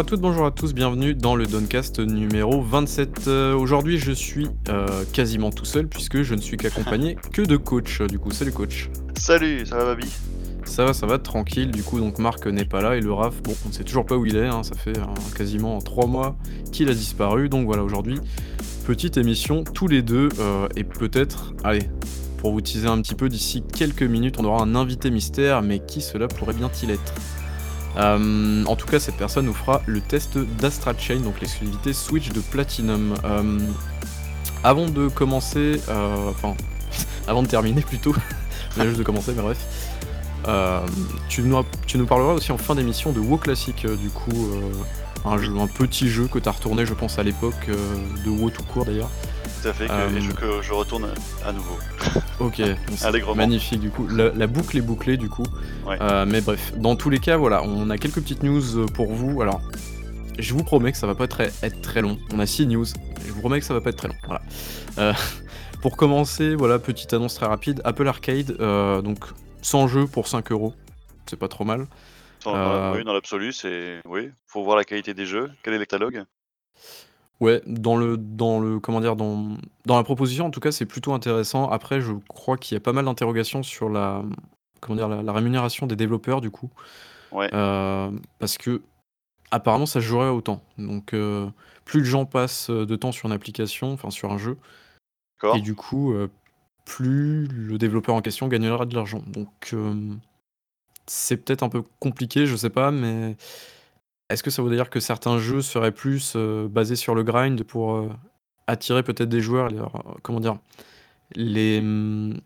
[0.00, 3.28] À toutes, bonjour à tous, bienvenue dans le Doncast numéro 27.
[3.28, 7.58] Euh, Aujourd'hui, je suis euh, quasiment tout seul puisque je ne suis qu'accompagné que de
[7.58, 8.00] coach.
[8.00, 8.88] Du coup, salut coach.
[9.18, 10.08] Salut, ça va Babi?
[10.64, 11.70] Ça va, ça va, tranquille.
[11.70, 14.06] Du coup, donc Marc n'est pas là et le RAF, bon, on ne sait toujours
[14.06, 14.46] pas où il est.
[14.46, 15.04] hein, ça fait euh,
[15.36, 16.34] quasiment trois mois
[16.72, 17.50] qu'il a disparu.
[17.50, 18.18] Donc voilà, aujourd'hui,
[18.86, 21.90] petite émission tous les deux euh, et peut-être, allez,
[22.38, 25.78] pour vous teaser un petit peu, d'ici quelques minutes, on aura un invité mystère, mais
[25.78, 27.12] qui cela pourrait bien-il être?
[27.96, 32.30] Euh, en tout cas, cette personne nous fera le test d'Astra Chain, donc l'exclusivité Switch
[32.30, 33.14] de Platinum.
[33.24, 33.58] Euh,
[34.62, 36.54] avant de commencer, euh, enfin,
[37.26, 38.14] avant de terminer plutôt,
[38.80, 39.58] juste de commencer, mais bref.
[41.28, 44.50] tu, nous, parleras aussi en fin d'émission de WoW Classic, du coup,
[45.24, 47.68] un, un petit jeu que tu as retourné, je pense, à l'époque
[48.24, 49.10] de WoW tout court d'ailleurs.
[49.60, 51.08] Tout à fait, que, Euh, et je, que je retourne
[51.44, 51.76] à nouveau.
[52.40, 52.62] Ok,
[53.36, 54.06] magnifique du coup.
[54.08, 55.44] La, la boucle est bouclée du coup.
[55.86, 55.98] Ouais.
[56.00, 59.12] Euh, mais bref, dans tous les cas, voilà, on a quelques petites news euh, pour
[59.12, 59.42] vous.
[59.42, 59.60] Alors,
[60.38, 62.18] je vous promets que ça va pas être, être très long.
[62.32, 62.86] On a 6 news.
[63.26, 64.16] Je vous promets que ça va pas être très long.
[64.24, 64.40] Voilà.
[64.98, 65.12] Euh,
[65.82, 67.82] pour commencer, voilà, petite annonce très rapide.
[67.84, 69.18] Apple Arcade, euh, donc
[69.60, 70.74] 100 jeux pour 5 euros.
[71.26, 71.86] C'est pas trop mal.
[72.46, 74.00] Euh, Oui, dans l'absolu, c'est.
[74.06, 75.50] Oui, faut voir la qualité des jeux.
[75.62, 76.24] Quel est le catalogue
[77.40, 79.56] Ouais, dans le, dans le, comment dire, dans,
[79.86, 81.70] dans la proposition, en tout cas, c'est plutôt intéressant.
[81.70, 84.22] Après, je crois qu'il y a pas mal d'interrogations sur la,
[84.80, 86.70] comment dire, la, la rémunération des développeurs, du coup.
[87.32, 87.48] Ouais.
[87.54, 88.82] Euh, parce que,
[89.50, 90.62] apparemment, ça se jouerait autant.
[90.76, 91.48] Donc, euh,
[91.86, 94.58] plus de gens passent de temps sur une application, enfin, sur un jeu,
[95.40, 96.28] D'accord et du coup, euh,
[96.84, 99.22] plus le développeur en question gagnera de l'argent.
[99.26, 100.14] Donc, euh,
[101.06, 103.36] c'est peut-être un peu compliqué, je sais pas, mais
[104.30, 107.62] est-ce que ça veut dire que certains jeux seraient plus euh, basés sur le grind
[107.64, 108.08] pour euh,
[108.66, 110.58] attirer peut-être des joueurs, euh, comment dire,
[111.34, 112.40] les, hum,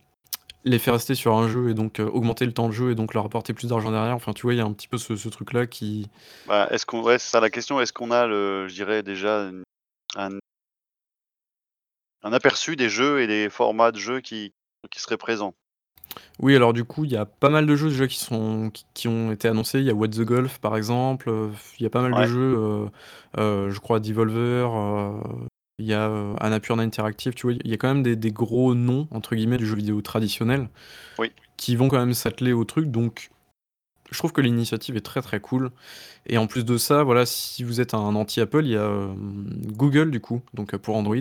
[0.65, 3.13] les faire rester sur un jeu et donc augmenter le temps de jeu et donc
[3.13, 4.15] leur apporter plus d'argent derrière?
[4.15, 6.09] Enfin, tu vois, il y a un petit peu ce, truc-là qui.
[6.47, 7.03] Bah, est-ce qu'on.
[7.03, 7.81] Ouais, c'est ça la question.
[7.81, 9.51] Est-ce qu'on a, le, je dirais, déjà
[10.17, 10.39] un,
[12.23, 14.55] un aperçu des jeux et des formats de jeux qui,
[14.91, 15.55] qui seraient présents?
[16.41, 18.85] Oui, alors du coup, il y a pas mal de jeux déjà qui, sont, qui,
[18.95, 19.79] qui ont été annoncés.
[19.81, 21.31] Il y a What the Golf, par exemple.
[21.79, 22.27] Il y a pas mal de Ouais.
[22.27, 22.87] jeux, euh,
[23.39, 24.71] euh, je crois, Devolver.
[24.75, 25.13] euh,
[25.79, 26.07] Il y a
[26.41, 27.35] Annapurna Interactive.
[27.35, 29.77] Tu vois, il y a quand même des, des gros noms, entre guillemets, du jeu
[29.77, 30.69] vidéo traditionnel
[31.19, 31.33] Oui.
[31.57, 32.91] qui vont quand même s'atteler au truc.
[32.91, 33.31] Donc,
[34.11, 35.71] je trouve que l'initiative est très très cool.
[36.27, 39.09] Et en plus de ça, voilà, si vous êtes un anti-Apple, il y a
[39.77, 41.17] Google, du coup, donc pour Android,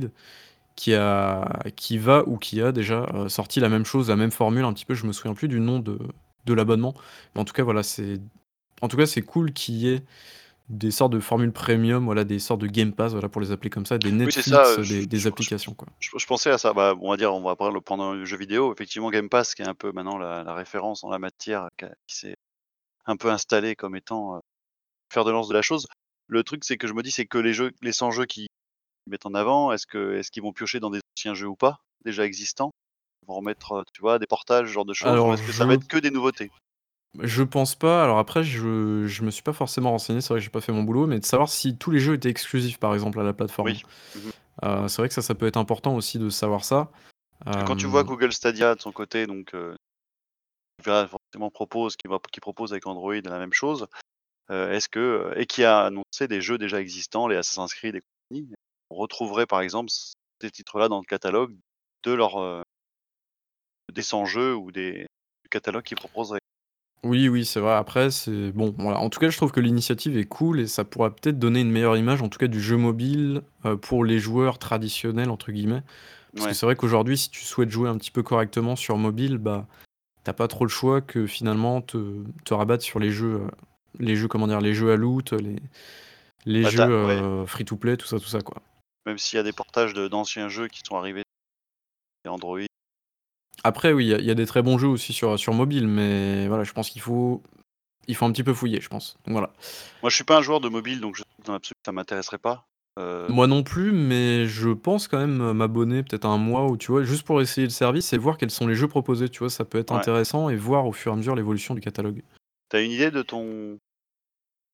[0.75, 4.31] qui, a, qui va ou qui a déjà euh, sorti la même chose, la même
[4.31, 4.93] formule un petit peu.
[4.93, 5.99] Je me souviens plus du nom de,
[6.45, 6.93] de l'abonnement.
[7.35, 8.19] Mais en tout cas, voilà, c'est.
[8.81, 10.03] En tout cas, c'est cool qu'il y ait
[10.69, 13.69] des sortes de formules premium, voilà, des sortes de Game Pass, voilà, pour les appeler
[13.69, 15.87] comme ça, des Netflix, ça, je- des, des je- applications, quoi.
[15.99, 16.73] je, je pensais à ça.
[16.73, 18.73] Bah, on va dire, on va parler pendant le jeu vidéo.
[18.73, 21.67] Effectivement, Game Pass, qui est un peu maintenant la, la référence en la matière,
[22.07, 22.35] qui s'est
[23.05, 24.39] un peu installé comme étant euh,
[25.11, 25.87] faire de lance de la chose.
[26.27, 28.47] Le truc, c'est que je me dis, c'est que les jeux, les 100 jeux qui
[29.07, 31.79] mettent en avant, est-ce que est-ce qu'ils vont piocher dans des anciens jeux ou pas,
[32.05, 32.71] déjà existants?
[33.23, 35.53] Ils vont remettre, euh, tu vois, des portages, ce genre de choses, Alors, est-ce que
[35.53, 36.51] ça va être que des nouveautés?
[37.19, 38.03] Je pense pas.
[38.03, 40.71] Alors après, je, je me suis pas forcément renseigné, c'est vrai que j'ai pas fait
[40.71, 43.33] mon boulot, mais de savoir si tous les jeux étaient exclusifs, par exemple, à la
[43.33, 43.69] plateforme.
[43.69, 43.83] Oui.
[44.15, 44.31] Mhm.
[44.63, 46.91] Euh, c'est vrai que ça, ça peut être important aussi de savoir ça.
[47.45, 49.75] Quand tu vois Euh, Google Stadia de son côté, donc euh,
[50.81, 53.87] forcément propose, qui, va, qui propose avec Android la même chose,
[54.49, 58.01] euh, est-ce que et qui a annoncé des jeux déjà existants, les Assassin's Creed et
[58.01, 58.49] compagnie,
[58.93, 61.55] on retrouverait par exemple ces titres-là dans le catalogue
[62.03, 62.61] de leur euh,
[63.91, 65.07] des 100 jeux ou des
[65.43, 66.39] du catalogue qu'ils proposeraient.
[67.03, 67.73] Oui, oui, c'est vrai.
[67.73, 68.73] Après, c'est bon.
[68.77, 68.99] Voilà.
[68.99, 71.71] En tout cas, je trouve que l'initiative est cool et ça pourrait peut-être donner une
[71.71, 75.83] meilleure image, en tout cas, du jeu mobile euh, pour les joueurs traditionnels entre guillemets.
[76.33, 76.51] Parce Ouais.
[76.51, 79.67] que c'est vrai qu'aujourd'hui, si tu souhaites jouer un petit peu correctement sur mobile, bah,
[80.23, 83.47] t'as pas trop le choix que finalement te, te rabattre sur les jeux, euh,
[83.99, 85.57] les jeux, comment dire, les jeux à loot, les,
[86.45, 86.91] les Bah, jeux ouais.
[86.91, 88.61] euh, free-to-play, tout ça, tout ça, quoi.
[89.05, 91.23] Même s'il y a des portages de- d'anciens jeux qui sont arrivés
[92.25, 92.59] et Android.
[93.63, 95.53] Après, oui, il y a- il y, a des très bons jeux aussi sur, sur
[95.53, 97.41] mobile, mais voilà, je pense qu'il faut,
[98.07, 99.17] il faut un petit peu fouiller, je pense.
[99.25, 99.53] Donc voilà.
[100.01, 102.65] Moi, je suis pas un joueur de mobile, donc je, dans l'absolu, ça m'intéresserait pas.
[102.99, 106.77] Euh, Moi non plus, mais je pense quand même m'abonner peut-être à un mois ou
[106.77, 109.39] tu vois, juste pour essayer le service et voir quels sont les jeux proposés, tu
[109.39, 109.97] vois, ça peut être Ouais.
[109.97, 112.21] intéressant et voir au fur et à mesure l'évolution du catalogue.
[112.69, 113.79] T'as une idée de ton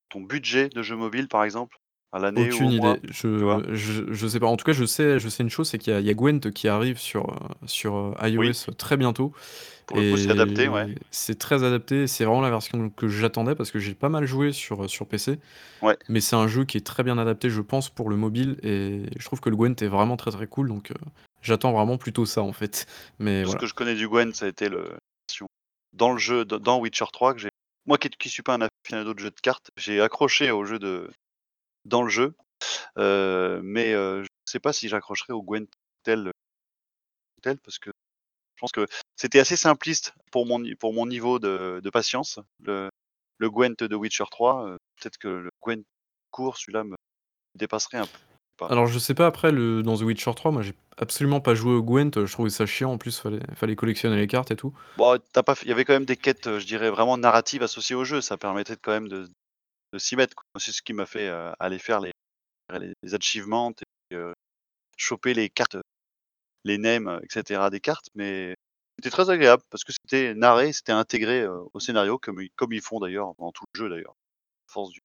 [0.10, 1.78] ton budget de jeu mobile, par exemple,
[2.12, 4.48] à l'année ou Aucune mois idée, je, vois je, je sais pas.
[4.48, 6.10] En tout cas, je sais, je sais une chose, c'est qu'il y a, il y
[6.10, 9.32] a Gwent qui arrive sur, euh, sur euh, iOS très bientôt.
[9.86, 10.94] Pour le coup, c'est adapté, ouais.
[11.10, 14.52] C'est très adapté, c'est vraiment la version que j'attendais parce que j'ai pas mal joué
[14.52, 15.40] sur, sur PC.
[15.82, 15.98] Ouais.
[16.10, 18.60] Mais c'est un jeu qui est très bien adapté, je pense, pour le mobile.
[18.62, 20.70] Et je trouve que le Gwent est vraiment très très cool.
[20.70, 20.96] Donc euh,
[21.42, 22.86] j'attends vraiment plutôt ça en fait.
[23.20, 23.60] Mais Tout voilà.
[23.60, 24.86] ce que je connais du Gwen, ça a été le
[25.94, 27.50] dans le jeu, dans Witcher 3, que j'ai
[27.88, 30.78] moi qui qui suis pas un aficionado de jeux de cartes, j'ai accroché au jeu
[30.78, 31.10] de
[31.90, 32.36] dans le jeu,
[32.98, 35.68] heu, mais heu, je sais pas si j'accrocherai au Gwent
[36.04, 36.32] tel
[37.42, 37.90] tel parce que
[38.56, 42.40] je pense que c'était assez simpliste pour mon pour mon niveau de de patience.
[42.62, 42.90] Le
[43.38, 45.84] le Gwent de Witcher 3, heu, peut-être que le Gwent
[46.32, 46.96] court, celui-là me
[47.56, 48.20] dépasserait un peu,
[48.58, 48.68] pas.
[48.68, 51.74] Alors je sais pas après le dans The Witcher 3, moi j'ai absolument pas joué
[51.74, 54.74] au Gwent, je trouvais ça chiant en plus, fallait fallait collectionner les cartes et tout.
[54.98, 58.20] Bon, il y avait quand même des quêtes, je dirais vraiment narratives associées au jeu,
[58.20, 59.30] ça permettait quand même de
[59.94, 60.36] de s'y mettre.
[60.58, 61.28] C'est ce qui m'a fait,
[61.60, 62.12] aller faire les
[63.02, 63.74] les achievements
[64.12, 64.18] et
[64.98, 65.78] choper les cartes,
[66.66, 68.56] les names, heu, et cetera des cartes, mais
[68.98, 72.82] c'était très agréable parce que c'était narré, c'était intégré, au scénario comme ils comme ils
[72.82, 74.16] font d'ailleurs dans tout le jeu d'ailleurs,
[74.68, 75.00] force du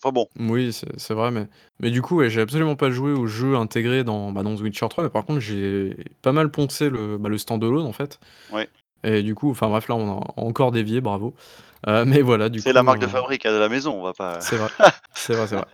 [0.00, 1.48] enfin bon, Oui, c'est c'est vrai, mais
[1.80, 4.60] mais du coup, ouais, j'ai absolument pas joué au jeu intégré dans, bah, dans The
[4.60, 8.20] Witcher 3, mais par contre j'ai pas mal poncé le, bah, le stand-alone en fait.
[8.52, 8.68] Ouais,
[9.04, 11.34] et du coup enfin bref là on a encore dévié, bravo.
[11.86, 14.12] Heu, mais voilà du c'est la marque de heu fabrique, à la maison, on va
[14.12, 14.68] pas c'est vrai,
[15.14, 15.66] c'est vrai, c'est vrai.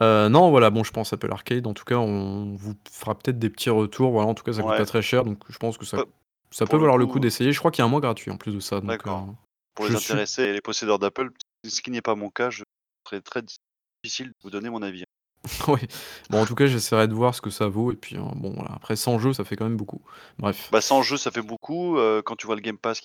[0.00, 3.38] Heu, non, voilà, bon, je pense Apple Arcade, en tout cas, on vous fera peut-être
[3.38, 5.76] des petits retours, voilà, en tout cas, ça coûte pas très cher, donc je pense
[5.78, 6.04] que ça
[6.52, 7.52] ça peut le valoir le coup d'essayer.
[7.52, 9.26] Je crois qu'il y a un mois gratuit en plus de ça, donc d'accord.
[9.74, 11.30] Pour les suis intéressés et les possédeurs d'Apple,
[11.66, 12.64] ce qui n'est pas mon cas, je
[13.06, 15.04] serais très difficile de vous donner mon avis.
[15.68, 15.80] oui.
[16.28, 18.54] Bon, en tout cas, j'essaierai de voir ce que ça vaut et puis, heu, bon,
[18.68, 20.02] après 100 jeux, ça fait quand même beaucoup.
[20.38, 20.68] Bref.
[20.70, 23.00] Bah, 100 jeux, ça fait beaucoup, heu, quand tu vois le Game Pass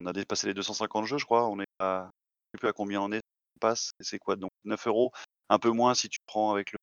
[0.00, 3.08] on a dépassé les 250 jeux, je crois, on est sais plus à combien on
[3.12, 5.12] est, Game Pass c'est quoi donc 9 euros,
[5.48, 6.74] un peu moins si tu prends avec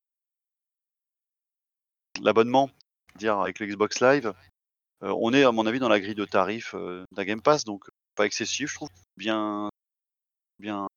[2.22, 2.70] l'abonnement,
[3.16, 4.34] dire avec le Xbox Live,
[5.04, 6.76] heu, on est à mon avis dans la grille de tarifs,
[7.12, 9.70] d'un Game Pass donc pas excessif je trouve, bien
[10.60, 10.89] bien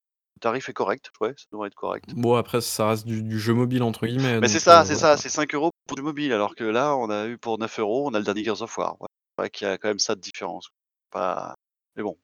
[0.43, 2.15] tarif est correct, ouais, ça devrait être correct.
[2.15, 5.17] Bon, après, ça reste du du «jeu mobile» entre guillemets, Mais c'est ça, c'est voilà,
[5.17, 7.79] ça, c'est 5 euros pour du mobile alors que là, on a eu pour 9
[7.79, 9.09] euros, on a le dernier Gears of War, ouais.
[9.39, 10.69] C'est vrai qu'il y a quand même ça de différence,
[11.11, 11.55] pas
[11.97, 12.19] mais bon,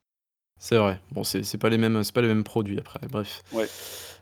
[0.58, 1.00] C'est vrai.
[1.12, 3.42] Bon, c'est c'est pas les mêmes, c'est pas les mêmes produits après, bref.
[3.52, 3.70] ouais,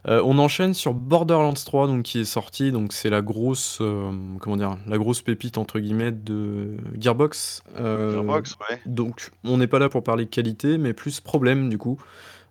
[0.08, 4.38] Heu, on enchaîne sur Borderlands 3 donc qui est sorti, donc c'est la grosse, hem,
[4.40, 4.76] comment dire?
[4.86, 7.62] La «grosse pépite» entre guillemets de Gearbox.
[7.76, 8.80] Gearbox, ouais.
[8.86, 12.00] donc on n'est pas là pour parler qualité, mais plus problème du coup.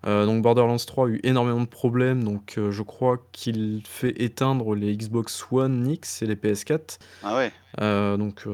[0.05, 4.21] Heu, donc Borderlands 3 a eu énormément de problèmes, donc heu, je crois qu'il fait
[4.21, 6.99] éteindre les Xbox One X et les PS4.
[7.23, 8.47] Ah ouais, Heu, donc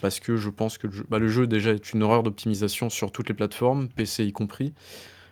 [0.00, 2.90] parce que je pense que le jeu bah, le jeu déjà est une horreur d'optimisation
[2.90, 4.72] sur toutes les plateformes, PC y compris.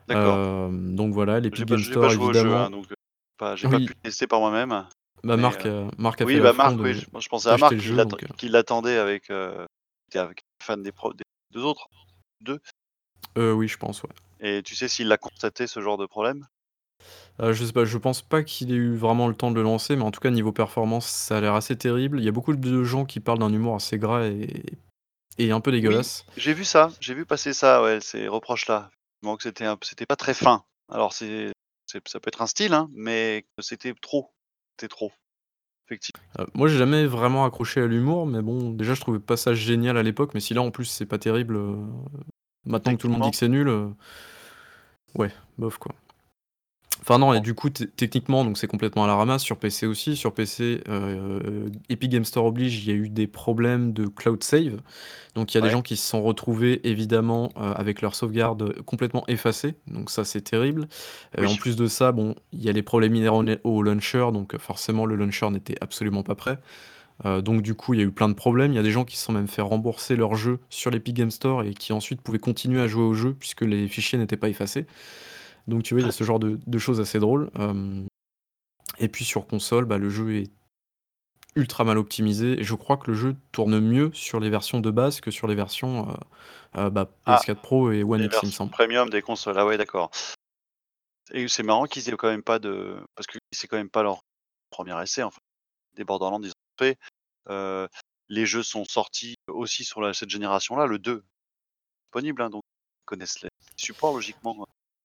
[0.08, 0.70] d'accord.
[0.72, 2.96] Donc voilà, pas Game j'ai pas Store joué jeu, hein, évidemment donc heu,
[3.38, 4.72] pas j'ai pas pu tester par moi-même,
[5.24, 5.66] bah, Marc,
[5.98, 7.76] Marc a fait oui, bah, l'affront Marc, oui, je pensais à Marc
[8.36, 9.30] qui l'attendait avec,
[10.14, 11.88] avec fan des pro des 2 autres?
[12.40, 12.60] 2
[13.36, 14.10] heu, oui, je pense, ouais.
[14.40, 16.46] et tu sais s'il a constaté ce genre de problème?
[17.40, 19.62] Heu, je sais pas, je pense pas qu'il ait eu vraiment le temps de le
[19.62, 22.18] lancer, mais en tout cas niveau performance, ça a l'air assez terrible.
[22.20, 24.62] Il y a beaucoup de gens qui parlent d'un humour assez gras et
[25.38, 26.24] et un peu Oui, dégueulasse.
[26.36, 28.90] j'ai vu ça, j'ai vu passer ça, ouais, ces reproches-là.
[29.22, 30.64] Que c'était un p c'était pas très fin.
[30.88, 31.50] Alors c'est
[31.86, 34.32] c'est ça peut être un style, hein, mais c'était trop,
[34.78, 35.10] c'était trop,
[35.86, 36.22] effectivement.
[36.38, 39.54] Heu, moi j'ai jamais vraiment accroché à l'humour, mais bon, déjà je trouvais pas ça
[39.54, 41.76] génial à l'époque, mais si là en plus c'est pas terrible, heu,
[42.66, 43.88] maintenant que tout le monde dit que c'est nul, heu,
[45.14, 45.94] ouais, bof quoi.
[47.02, 50.16] Enfin non et du coup techniquement donc c'est complètement à la ramasse sur PC aussi.
[50.16, 54.42] Sur PC, heu, Epic Games Store oblige, il y a eu des problèmes de cloud
[54.42, 54.80] save.
[55.36, 59.22] Donc il y a des gens qui se sont retrouvés évidemment, avec leur sauvegarde, complètement
[59.28, 60.88] effacée, donc ça c'est terrible.
[61.38, 65.06] En plus de ça, bon, il y a les problèmes inhérents au launcher, donc forcément
[65.06, 66.58] le launcher n'était absolument pas prêt.
[67.24, 68.72] Heu, donc du coup, il y a eu plein de problèmes.
[68.72, 71.14] Il y a des gens qui se sont même fait rembourser leur jeu sur l'Epic
[71.14, 74.36] Games Store et qui ensuite pouvaient continuer à jouer au jeu puisque les fichiers n'étaient
[74.36, 74.86] pas effacés.
[75.66, 77.50] Donc tu vois, il y a ce genre de de choses assez drôles.
[77.58, 78.06] Hem
[78.98, 80.50] et puis sur console, bah, le jeu est
[81.54, 84.90] ultra mal optimisé et je crois que le jeu tourne mieux sur les versions de
[84.90, 86.10] base que sur les versions,
[86.76, 88.70] heu, bah, Ah, PS4 Pro et One X, il me semble.
[88.70, 90.10] premium des consoles, ah ouais, d'accord
[91.32, 94.02] et c'est marrant qu'ils aient quand même pas de parce que c'est quand même pas
[94.02, 94.20] leur
[94.70, 95.40] premier essai, enfin,
[95.96, 96.52] des Borderlands, ils
[98.28, 101.24] les jeux sont sortis aussi sur la cette génération-là, le 2
[102.06, 104.56] disponible, hein, donc ils connaissent les supports logiquement,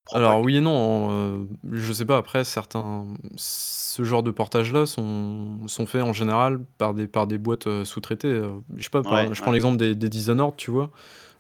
[0.10, 4.86] pas Alors oui et non, heu, je sais pas après certains ce genre de portages-là
[4.86, 8.42] sont sont faits en général par des par des boîtes, sous-traitées,
[8.78, 9.58] je sais pas ouais, je prends ouais.
[9.58, 10.92] l'exemple des des Dishonored, tu vois?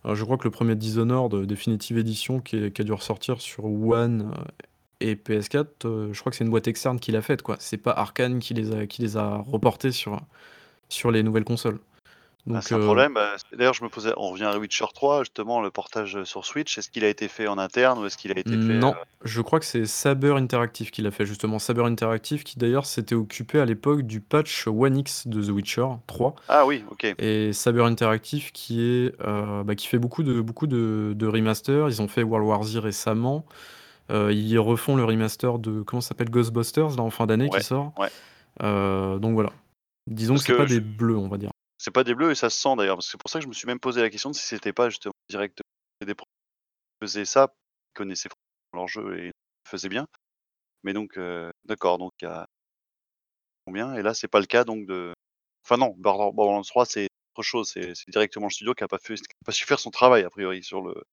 [0.03, 3.65] Je crois que le premier Dishonored, Definitive Edition qui est qui a dû ressortir sur
[3.65, 4.33] One,
[5.01, 7.57] et PS4, heu, je crois que c'est une boîte externe qui l'a faite quoi.
[7.59, 10.21] C'est pas Arkane qui les a qui les a reportés sur,
[10.89, 11.79] sur les nouvelles consoles.
[12.47, 14.85] Bah, Donc c'est un heu problème, bah, d'ailleurs je me posais on revient à Witcher
[14.95, 18.17] 3 justement, le portage, sur Switch, est-ce qu'il a été fait en interne ou est-ce
[18.17, 21.59] qu'il a été fait, Non, je crois que c'est Saber Interactive qui l'a fait justement.
[21.59, 25.85] Saber Interactive qui d'ailleurs s'était occupé à l'époque du patch One X de The Witcher
[26.07, 27.13] 3 ah oui, OK.
[27.19, 31.89] et Saber Interactive qui est, bah, qui fait beaucoup de beaucoup de de remasters.
[31.89, 33.45] Ils ont fait World War Z récemment,
[34.09, 36.29] Heu, ils refont le remaster de comment s'appelle?
[36.29, 37.93] Ghostbusters là en fin d'année qui sort.
[37.97, 38.09] ouais.
[38.61, 39.51] Heu, donc voilà.
[40.07, 41.51] Disons Parce que c'est pas je des bleus, on va dire.
[41.77, 43.43] c'est pas des bleus et ça se sent d'ailleurs, parce que c'est pour ça que
[43.43, 45.61] je me suis même posé la question de si c'était pas justement direct
[46.05, 46.25] des pro
[47.01, 47.53] faisaient ça,
[47.93, 48.29] connaissaient
[48.73, 49.31] leur jeu et
[49.67, 50.07] faisaient bien.
[50.83, 52.47] Mais donc heu, d'accord, donc il y a
[53.65, 53.95] combien?
[53.95, 55.13] Et là c'est pas le cas donc de
[55.65, 58.87] enfin non, Border Borderlands 3 c'est autre chose, c'est c'est directement le studio qui a
[58.87, 61.03] pas fait qui a pas su faire son travail a priori sur le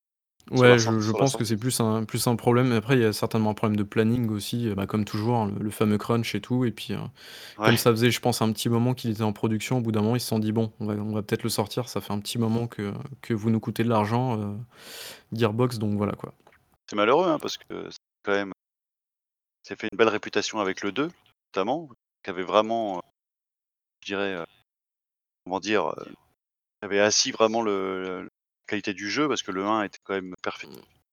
[0.50, 2.72] Ouais, je pense que c'est plus un plus un problème.
[2.72, 5.52] Après, il y a certainement un problème de planning aussi, heu, bah, comme toujours, hein,
[5.58, 6.98] le le fameux crunch et tout et puis, heu,
[7.62, 9.92] comme Ouais, ça faisait, je pense, un petit moment qu'il était en production, au bout
[9.92, 12.00] d'un moment, ils se sont dit: «Bon, on va on va peut-être le sortir, ça
[12.00, 14.56] fait un petit moment que que vous nous coûtez de l'argent, heu,
[15.32, 16.34] Gearbox», donc voilà, quoi.
[16.88, 18.52] c'est malheureux, hein, parce que c'est quand même
[19.62, 21.10] s'est fait une belle réputation avec le 2
[21.54, 21.88] notamment,
[22.24, 23.02] qui avait vraiment, heu,
[24.02, 24.46] je dirais, heu,
[25.44, 25.92] comment dire?
[26.80, 28.28] Qui avait assis vraiment le
[28.68, 30.68] qualité du jeu parce que le 1 était quand même parfait.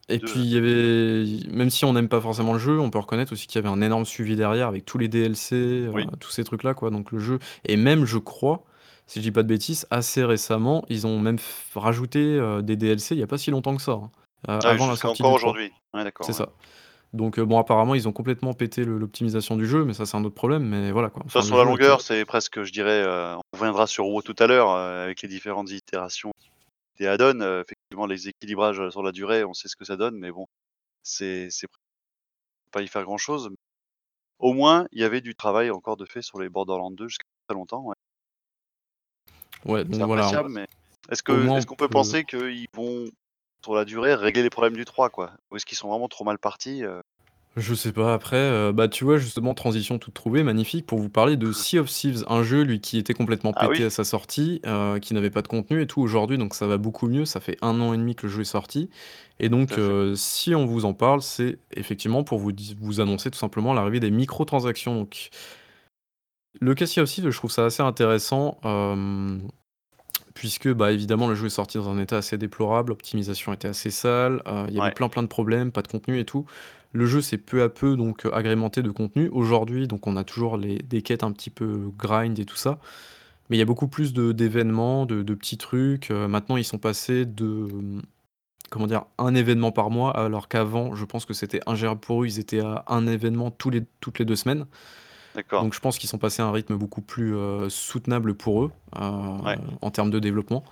[0.07, 2.79] Et Le puis 2 il y avait même si on n'aime pas forcément le jeu,
[2.79, 5.88] on peut reconnaître aussi qu'il y avait un énorme suivi derrière avec tous les DLC,
[5.91, 8.63] oui, tous ces trucs-là, quoi, donc le jeu et même je crois,
[9.07, 12.75] si je dis pas de bêtises, assez récemment, ils ont même f rajouté, heu, des
[12.75, 14.12] DLC il y a pas si longtemps que ça, hein,
[14.47, 15.50] ah avant la sortie encore du 3.
[15.51, 15.71] aujourd'hui.
[15.95, 16.33] Ouais, C'est ouais.
[16.33, 16.50] ça.
[17.13, 20.24] Donc bon apparemment ils ont complètement pété le l'optimisation du jeu, mais ça c'est un
[20.25, 21.24] autre problème, mais voilà, quoi.
[21.29, 24.45] Ça, Enfin sur la longueur, c'est presque, je dirais, on reviendra sur WoW tout à
[24.47, 26.31] l'heure, heu, avec les différentes itérations
[26.97, 30.31] des add-ons, effectivement, les équilibrages, sur la durée, on sait ce que ça donne, mais
[30.31, 30.47] bon,
[31.03, 31.49] c'est
[32.71, 33.49] pas y faire grand-chose.
[34.39, 37.25] Au moins, il y avait du travail encore de fait sur les Borderlands 2 jusqu'à
[37.47, 37.95] très longtemps, ouais.
[39.65, 40.67] ouais, donc voilà, mais
[41.09, 43.05] est-ce qu'on peut peut penser qu'ils vont,
[43.63, 45.31] sur la durée, régler les problèmes du 3, quoi?
[45.51, 46.83] Ou est-ce qu'ils sont vraiment trop mal partis?
[47.57, 51.07] Je sais pas, après, heu, bah, tu vois, justement, transition toute trouvée, magnifique, pour vous
[51.07, 53.89] parler de Sea of Thieves, un jeu, lui, qui était complètement Ah pété oui, à
[53.89, 56.01] sa sortie, heu, qui n'avait pas de contenu et tout.
[56.01, 58.41] Aujourd'hui, donc ça va beaucoup mieux, ça fait un an et demi que le jeu
[58.41, 58.89] est sorti
[59.39, 59.91] et tout donc à fait.
[59.91, 63.74] heu, si on vous en parle, c'est effectivement pour vous di vous annoncer tout simplement
[63.74, 65.29] l'arrivée des microtransactions, donc
[66.62, 69.47] le cas Sea of Thieves, je trouve ça assez intéressant, hem
[70.35, 73.91] Puisque, bah, évidemment, le jeu est sorti dans un état assez déplorable, l'optimisation était assez
[73.91, 76.45] sale, heu, il y avait Ouais, plein, plein de problèmes, pas de contenu et tout.
[76.95, 79.27] Le jeu s'est peu à peu donc, heu, agrémenté de contenu.
[79.33, 82.79] Aujourd'hui, donc on a toujours des quêtes un petit peu grind et tout ça,
[83.49, 87.25] mais il y a beaucoup plus d'événements, de petits trucs, heu, maintenant ils sont passés
[87.25, 88.01] de, mmh,
[88.69, 89.05] comment dire?
[89.19, 92.61] un événement par mois, alors qu'avant, je pense que c'était ingérable pour eux, ils étaient
[92.61, 93.75] à un événement toutes
[94.19, 94.65] les 2 semaines.
[95.35, 95.61] D'accord.
[95.63, 98.71] Donc je pense qu'ils sont passés à un rythme beaucoup plus, heu, soutenable pour eux,
[98.95, 100.63] Ouais, en termes de développement.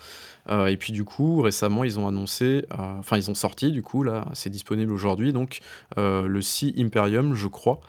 [0.50, 4.04] Heu et puis du coup, récemment, ils ont annoncé, enfin ils ont sorti du coup
[4.04, 5.60] là, c'est disponible aujourd'hui donc,
[5.98, 7.80] le Sea Imperium je crois,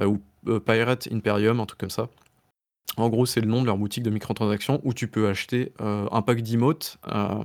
[0.00, 0.18] ou,
[0.64, 2.08] Pirate Imperium, un truc comme ça.
[2.96, 6.22] En gros, c'est le nom de leur boutique de microtransactions où tu peux acheter, un
[6.22, 7.44] pack d'emotes, hem,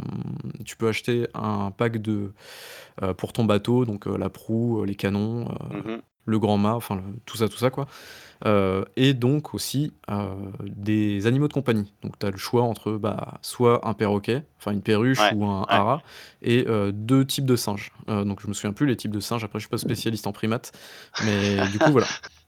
[0.66, 2.34] tu peux acheter un pack de,
[3.18, 7.38] pour ton bateau donc, la proue, les canons, mmh le grand mât, enfin le tout
[7.38, 7.88] ça, tout ça quoi.
[8.46, 10.16] Heu et donc aussi, heu,
[10.64, 11.94] des animaux de compagnie.
[12.04, 15.46] Donc tu as le choix entre, bah, soit un perroquet, enfin une perruche Ouais, ou
[15.46, 15.68] un ouais.
[15.70, 16.02] haras
[16.42, 17.92] et heu, 2 types de singes.
[18.08, 20.34] Donc je me souviens plus les types de singes, après je suis pas spécialiste en
[20.34, 20.72] primates,
[21.20, 22.10] mais du coup voilà.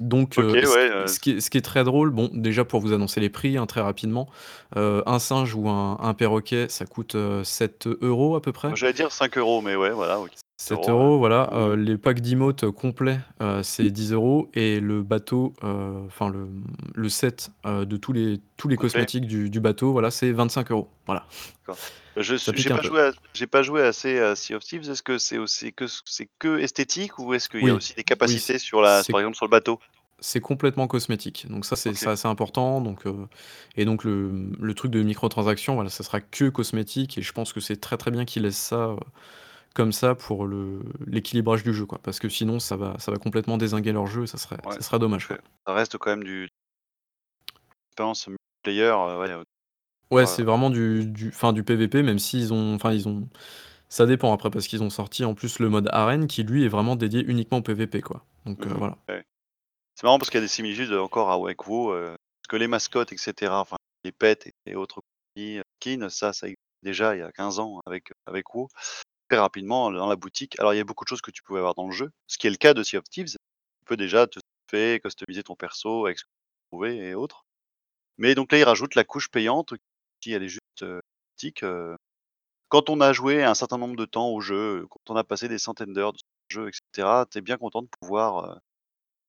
[0.00, 2.10] Donc OK, heu, ce ouais, qui heu, ce qui est ce qui est très drôle,
[2.10, 4.28] bon déjà pour vous annoncer les prix, hein, très rapidement,
[4.76, 8.74] heu, un singe ou un un perroquet ça coûte, heu, 7 euros à peu près.
[8.74, 10.30] j'allais dire 5 euros, mais ouais, voilà, OK.
[10.56, 10.90] 7 €, ouais.
[10.90, 13.18] euros, voilà, Mmh les packs d'emotes complets,
[13.62, 16.48] c'est 10 euros et le bateau, enfin le,
[16.94, 18.90] le set, de tous les tous les Complet?
[18.90, 20.88] cosmétiques du du bateau, voilà, c'est 25 euros.
[21.06, 21.26] Voilà,
[21.60, 21.76] D'accord.
[22.16, 24.88] Je un pas joué à pas joué assez à Sea of Thieves.
[24.90, 28.04] Est-ce que c'est aussi que c'est que esthétique ou est-ce qu'il y a aussi des
[28.04, 29.80] oui, capacités sur la par exemple sur le bateau?
[30.20, 32.10] c'est complètement cosmétique, donc ça, c'est c'est OK.
[32.10, 33.26] assez important, donc heu
[33.76, 37.52] et donc le, le truc de microtransactions, voilà, ça sera que cosmétique et je pense
[37.52, 38.96] que c'est très, très bien qu'ils laissent ça, heu,
[39.74, 40.48] comme ça pour
[41.06, 42.00] l'équilibrage du jeu, quoi.
[42.02, 44.78] Parce que sinon ça va ça va complètement dézinguer leur jeu et ça serait Ouais,
[44.78, 45.38] ça serait dommage, quoi.
[45.66, 46.48] ça reste quand même du
[48.28, 49.44] multiplayer, heu, ouais,
[50.14, 53.28] Ouais, c'est vraiment du du enfin du PVP même s'ils ont enfin ils ont
[53.88, 56.68] ça dépend après parce qu'ils ont sorti en plus le mode arène qui lui est
[56.68, 58.24] vraiment dédié uniquement au PVP quoi.
[58.46, 58.98] Donc heu, mmh voilà.
[59.08, 59.24] ouais.
[59.94, 62.66] C'est marrant parce qu'il y a des similitudes, encore avec WoW, heu, parce que les
[62.66, 65.00] mascottes et cetera, enfin les pets et autres
[65.34, 68.68] compagnies, skins, ça ça existait déjà il y a 15 ans avec, avec WoW.
[69.28, 71.58] Très rapidement dans la boutique alors il y a beaucoup de choses que tu pouvais
[71.58, 73.30] avoir dans le jeu, ce qui est le cas de Sea of Thieves.
[73.30, 74.38] Tu peux déjà te
[74.70, 77.44] fait customiser ton perso avec ce que tu trouvé et autres.
[78.18, 79.74] Mais donc là, ils rajoutent la couche payante
[80.32, 80.84] elle est juste,
[82.68, 85.48] quand on a joué un certain nombre de temps au jeu, quand on a passé
[85.48, 88.60] des centaines d'heures de jeu et cetera, tu es bien content de pouvoir,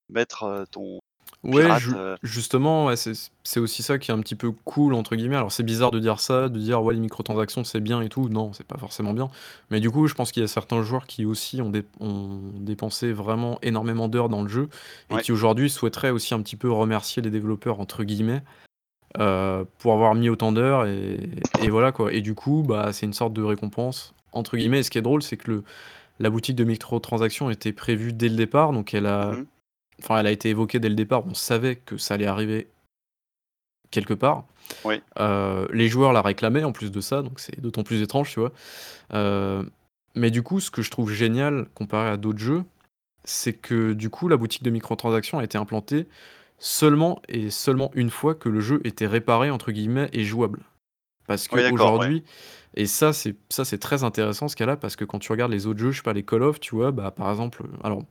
[0.09, 0.99] mettre, ton
[1.43, 5.35] Ouais, ju justement, ouais, c'est aussi ça qui est un petit peu «cool» entre guillemets.
[5.35, 8.29] Alors c'est bizarre de dire ça, de dire: «Ouais, les microtransactions, c'est bien et tout».
[8.29, 9.29] Non, c'est pas forcément bien.
[9.69, 12.39] Mais du coup, je pense qu'il y a certains joueurs qui aussi ont dép ont
[12.55, 14.69] dépensé vraiment énormément d'heures dans le jeu
[15.09, 15.21] et ouais.
[15.21, 18.43] qui aujourd'hui souhaiteraient aussi un petit peu «remercier les développeurs» entre guillemets,
[19.19, 21.19] heu, pour avoir mis autant d'heures et
[21.61, 22.13] et voilà quoi.
[22.13, 25.01] Et du coup, bah, c'est une sorte de «récompense» entre guillemets et ce qui est
[25.01, 25.63] drôle, c'est que le
[26.19, 29.45] la boutique de microtransactions était prévue dès le départ, donc elle a Mmh
[30.01, 31.25] enfin, elle a été évoquée dès le départ.
[31.25, 32.67] On savait que ça allait arriver
[33.91, 34.45] quelque part.
[34.83, 35.01] Oui.
[35.19, 38.39] Heu, les joueurs la réclamaient en plus de ça, donc c'est d'autant plus étrange, tu
[38.39, 38.51] vois?
[39.13, 39.69] Heu,
[40.15, 42.63] mais du coup, ce que je trouve génial comparé à d'autres jeux,
[43.23, 46.07] c'est que du coup, la boutique de microtransactions a été implantée
[46.57, 50.61] seulement et seulement une fois que le jeu était «réparé» entre guillemets et jouable.
[51.27, 51.69] Parce Oui, ouais.
[51.71, 52.23] qu'aujourd'hui
[52.75, 55.65] et ça c'est ça c'est très intéressant ce cas-là, parce que quand tu regardes les
[55.65, 56.91] autres jeux, je sais pas, les Call of, tu vois?
[56.91, 58.03] Bah, par exemple, alors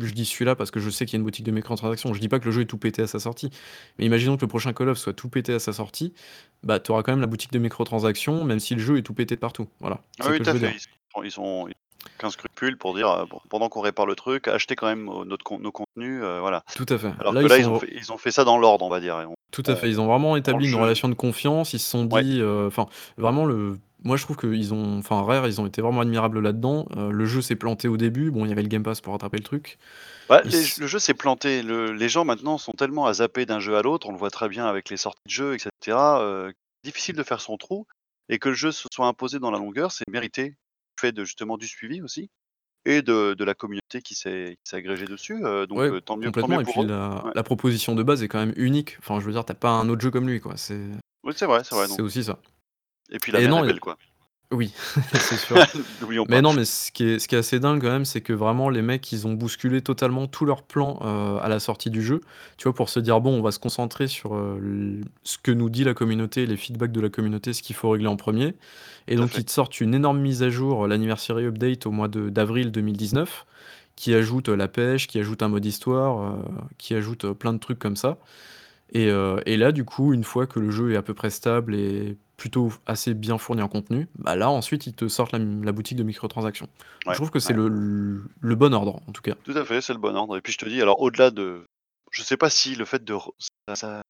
[0.00, 2.14] je dis celui-là parce que je sais qu'il y a une boutique de microtransactions.
[2.14, 3.50] Je dis pas que le jeu est tout pété à sa sortie,
[3.98, 6.14] mais imaginons que le prochain Call of soit tout pété à sa sortie,
[6.62, 9.14] bah, tu auras quand même la boutique de microtransactions, même si le jeu est tout
[9.14, 9.68] pété partout.
[9.80, 10.74] Voilà, Ah oui, que tout à fait,
[11.22, 11.74] ils sont ils
[12.18, 15.58] aucun scrupule pour dire, bon, pendant qu'on répare le truc, achetez quand même, notre con
[15.58, 16.62] nos contenus, heu, voilà.
[16.74, 17.12] Tout à fait.
[17.20, 18.88] Alors Là, que ils là, ils ont fait ils ont fait ça dans l'ordre, on
[18.90, 21.72] va dire on Tout à fait, ils ont vraiment établi une jeu relation de confiance.
[21.72, 25.62] Ils se sont dit, enfin, vraiment le moi je trouve qu'ils ont enfin Rare, ils
[25.62, 26.86] ont été vraiment admirables là-dedans.
[26.96, 29.38] Le jeu s'est planté au début, bon, il y avait le Game Pass pour rattraper
[29.38, 29.78] le truc.
[30.28, 31.62] bah, les le jeu s'est planté.
[31.62, 34.30] Le les gens maintenant sont tellement à zapper d'un jeu à l'autre, on le voit
[34.30, 36.52] très bien avec les sorties de jeux et cetera, heu,
[36.84, 37.86] difficile de faire son trou
[38.28, 40.54] et que le jeu se soit imposé dans la longueur, c'est mérité.
[41.00, 42.30] Fait de justement du suivi aussi
[42.86, 46.32] et de de la communauté qui s'est agrégée dessus, heu, donc ouais, heu, tant mieux
[46.32, 47.32] tant mieux et puis pour la Ouais.
[47.34, 48.96] la proposition de base est quand même unique.
[49.00, 50.56] Enfin, je veux dire, tu as pas un autre jeu comme lui, quoi.
[50.56, 50.80] C'est
[51.24, 52.38] Oui, c'est vrai, c'est vrai, c'est aussi ça
[53.10, 53.96] et puis la est et belle, quoi.
[54.52, 54.72] Oui,
[55.18, 55.60] c'est sûr.
[56.00, 56.42] N'oublions Mais pas.
[56.42, 58.70] non, mais ce qui est ce qui est assez dingue quand même, c'est que vraiment
[58.70, 62.20] les mecs, ils ont bousculé totalement tout leur plan, heu, à la sortie du jeu.
[62.56, 62.74] Tu vois?
[62.74, 65.84] Pour se dire: «Bon, on va se concentrer sur, heu, l ce que nous dit
[65.84, 68.54] la communauté, les feedbacks de la communauté, ce qu'il faut régler en premier.
[69.08, 69.38] et Tout à donc fait.
[69.38, 72.70] ils te sortent une énorme mise à jour, heu, l'anniversary update au mois de d'avril
[72.72, 73.46] 2019,
[73.96, 76.38] qui ajoute, heu, la pêche, qui ajoute un mode histoire,
[76.78, 78.18] qui ajoute, plein de trucs comme ça.
[78.92, 79.08] Et
[79.46, 82.16] et là, du coup, une fois que le jeu est à peu près stable et
[82.36, 85.98] plutôt assez bien fourni en contenu, bah, là, ensuite, ils te sortent la la boutique
[85.98, 86.68] de microtransactions.
[87.06, 87.60] Je Ouais, trouve que c'est ouais.
[88.40, 89.34] le bon ordre, en tout cas.
[89.44, 91.66] Tout à fait, c'est le bon ordre et puis je te dis alors au-delà de
[92.10, 93.30] je sais pas si le fait de re
[93.68, 94.02] ça ça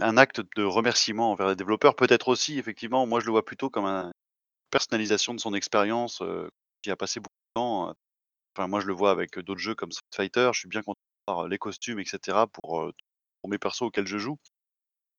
[0.00, 3.70] un acte de remerciement envers les développeurs, peut-être aussi effectivement, moi je le vois plutôt
[3.70, 4.12] comme un
[4.70, 6.50] personnalisation de son expérience, heu,
[6.82, 7.94] qui a passé beaucoup de temps, heu,
[8.56, 11.00] enfin moi je le vois avec, d'autres jeux comme Street Fighter, je suis bien content
[11.28, 12.92] d'avoir les costumes et cetera pour, heu,
[13.42, 14.38] pour mes persos auxquels je joue.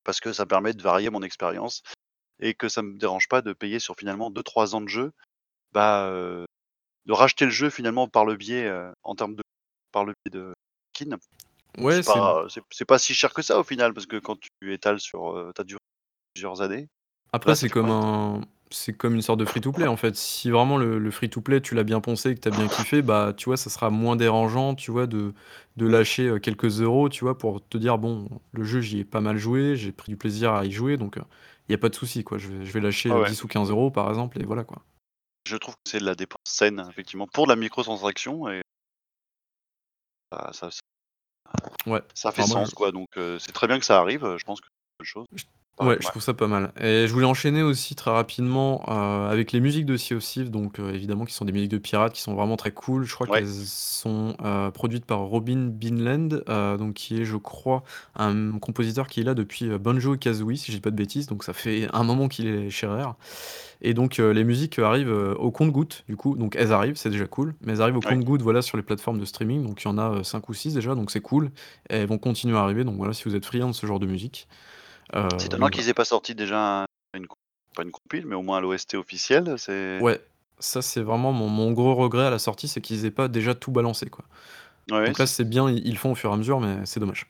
[0.04, 1.82] Parce que ça permet de varier mon expérience
[2.40, 5.12] et que ça me dérange pas de payer sur finalement deux trois ans de jeu,
[5.72, 6.10] bah,
[7.06, 8.70] de racheter le jeu finalement par le biais,
[9.02, 9.42] en termes de
[9.92, 10.54] par le biais de
[10.94, 11.16] skins.
[11.78, 12.46] Ouais, C'est c'est pas
[12.88, 15.64] pas si cher que ça au final parce que quand tu étales sur, heu, ta
[15.64, 15.80] durée
[16.34, 16.88] plusieurs années,
[17.32, 20.14] après, c'est comme un c'est comme une sorte de free to play, en fait.
[20.14, 22.50] Si vraiment le le free to play, tu l'as bien poncé et que tu as
[22.50, 25.32] bien kiffé, bah, tu vois, ça sera moins dérangeant, tu vois, de
[25.76, 29.20] de lâcher, quelques euros, tu vois, pour te dire: «Bon, le jeu, j'y ai pas
[29.22, 31.18] mal joué, j'ai pris du plaisir à y jouer, donc
[31.68, 32.38] il y a pas de souci, quoi.
[32.38, 34.44] Je vais je vais lâcher, ouais, heu, ouais, 10 ou 15 euros par exemple et
[34.44, 34.82] voilà, quoi».
[35.46, 38.60] je trouve que c'est de la dépense saine effectivement pour de la microtransaction et
[40.32, 40.68] ça ça
[41.86, 43.98] Ouais, ça fait enfin moi je sens quoi donc heu, c'est très bien que ça
[43.98, 45.26] arrive, je pense que c'est une bonne chose,
[45.80, 46.72] Ouais, je trouve ça pas mal.
[46.80, 48.92] Et je voulais enchaîner aussi très rapidement, heu,
[49.30, 51.78] avec les musiques de Sea of Thieves donc heu, évidemment qui sont des musiques de
[51.78, 53.04] pirates qui sont vraiment très cool.
[53.04, 57.36] Je crois Ouais, qu'elles sont, heu, produites par Robin Binland, heu, donc qui est je
[57.36, 57.84] crois
[58.16, 61.44] un compositeur qui est là depuis, heu, Banjo-Kazooie si je dis pas de bêtises, donc
[61.44, 63.16] ça fait un moment qu'il est chez Rare.
[63.80, 67.26] Et donc heu, les musiques arrivent, au compte-gouttes du coup, donc elles arrivent, c'est déjà
[67.26, 68.18] cool, mais elles arrivent au ouais.
[68.18, 70.54] compte-gouttes voilà sur les plateformes de streaming, donc il y en a, heu, 5 ou
[70.54, 71.46] 6 déjà, donc c'est cool.
[71.90, 74.00] Et elles vont continuer à arriver, donc voilà si vous êtes friand de ce genre
[74.00, 74.48] de musique,
[75.38, 75.70] C'est donc voilà.
[75.70, 77.26] qu'ils aient pas sorti déjà un une
[77.74, 80.20] pas une compile, mais au moins l'OST officiel, c'est Ouais,
[80.58, 83.54] ça c'est vraiment mon mon gros regret à la sortie, c'est qu'ils aient pas déjà
[83.54, 84.24] tout balancé, quoi.
[84.90, 86.84] ouais, Donc là, c'est bien, ils ils le font au fur et à mesure, mais
[86.84, 87.26] c'est dommage.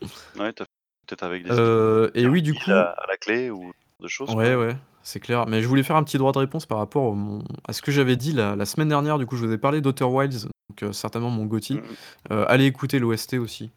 [0.38, 0.64] ouais, tu
[1.06, 4.28] peut-être avec des Heu et oui, du coup à à la clé ou de choses
[4.34, 4.66] ouais, quoi.
[4.66, 5.46] ouais, c'est clair.
[5.46, 7.82] Mais je voulais faire un petit droit de réponse par rapport au mon à ce
[7.82, 9.18] que j'avais dit la la semaine dernière.
[9.18, 11.74] Du coup, je vous ai parlé d'Outer Wilds, donc heu, certainement mon GOTY.
[11.74, 12.32] Mmh mh.
[12.32, 13.70] Heu, allez écouter l'OST aussi,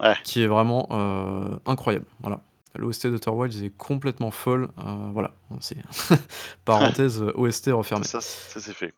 [0.00, 2.40] Ouais, qui est vraiment, heu, incroyable, voilà.
[2.76, 5.76] L'OST d'Outer Wilds est complètement folle, heu, voilà, c'est
[6.64, 8.04] parenthèse, heu, OST refermée.
[8.04, 8.94] ça ça c'est fait.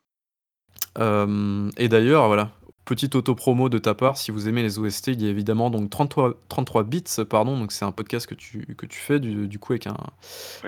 [0.99, 2.51] Hem et d'ailleurs, voilà,
[2.85, 5.89] petite auto-promo de ta part, si vous aimez les OST, il y a évidemment donc
[5.89, 9.59] 33 33 bits, pardon, donc c'est un podcast que tu que tu fais du du
[9.59, 9.97] coup avec un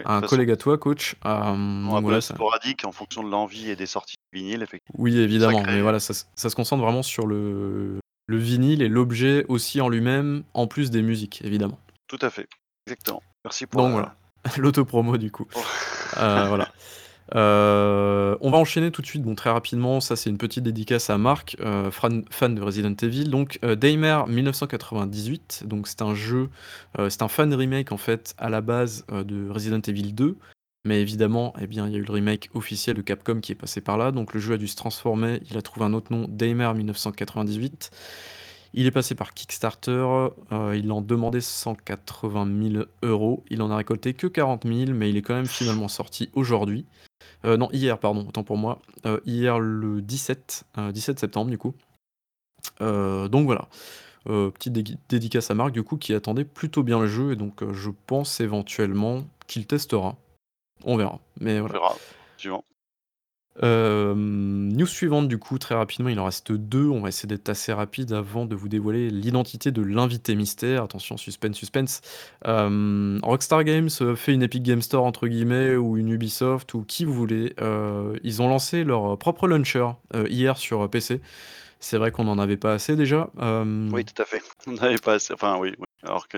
[0.05, 1.15] un collègue à toi, coach.
[1.23, 5.63] Voilà, ça sporadique en fonction de l'envie et des sorties de vinyle effectivement, oui, évidemment,
[5.63, 9.79] mais voilà, ça se ça se concentre vraiment sur le le vinyle et l'objet aussi
[9.81, 11.77] en lui-même, en plus des musiques, évidemment.
[12.07, 12.47] Tout à fait,
[12.85, 13.21] exactement.
[13.43, 14.15] Merci pour Donc la voilà,
[14.57, 15.47] l'auto-promo du coup.
[15.55, 15.59] Oh.
[16.15, 16.69] Voilà.
[17.33, 21.09] Heu, on va enchaîner tout de suite, bon très rapidement, ça c'est une petite dédicace
[21.09, 26.49] à Marc, heu, fran fan de Resident Evil, donc Daymare 1998, donc c'est un jeu,
[27.09, 30.37] c'est un fan remake en fait à la base, de Resident Evil 2,
[30.85, 33.55] mais évidemment, eh bien, il y a eu le remake officiel de Capcom qui est
[33.55, 36.13] passé par là, donc le jeu a dû se transformer, il a trouvé un autre
[36.13, 37.89] nom, Daymare 1998.
[38.77, 40.05] Il est passé par Kickstarter,
[40.51, 45.09] heu, il en demandait 180 000 €, il en a récolté que 40 000, mais
[45.09, 46.85] il est quand même finalement sorti aujourd'hui.
[47.45, 48.81] Heu, non, hier, pardon, autant pour moi.
[49.05, 51.73] Heu, hier le 17, heu, 17 septembre du coup.
[52.81, 53.69] Donc voilà.
[54.25, 54.73] Petite
[55.07, 58.41] dédicace à Marc du coup qui attendait plutôt bien le jeu et donc je pense
[58.41, 60.17] éventuellement qu'il testera.
[60.83, 61.95] On verra, mais On verra,
[62.37, 62.65] suivant.
[63.61, 67.47] Hem, news suivante du coup, très rapidement, il en reste 2, on va essayer d'être
[67.49, 70.83] assez rapide avant de vous dévoiler l'identité de l'invité mystère.
[70.83, 72.01] Attention, suspense, suspense.
[72.43, 76.83] Hem, Rockstar Games, heu, fait une Epic Games Store entre guillemets ou une Ubisoft ou
[76.83, 77.53] qui vous voulez.
[77.61, 79.87] Heu, ils ont lancé leur propre launcher,
[80.29, 81.21] hier sur PC.
[81.79, 84.41] C'est vrai qu'on en avait pas assez déjà, Oui, tout à fait.
[84.67, 86.37] On n'avait pas assez enfin oui, oui, alors que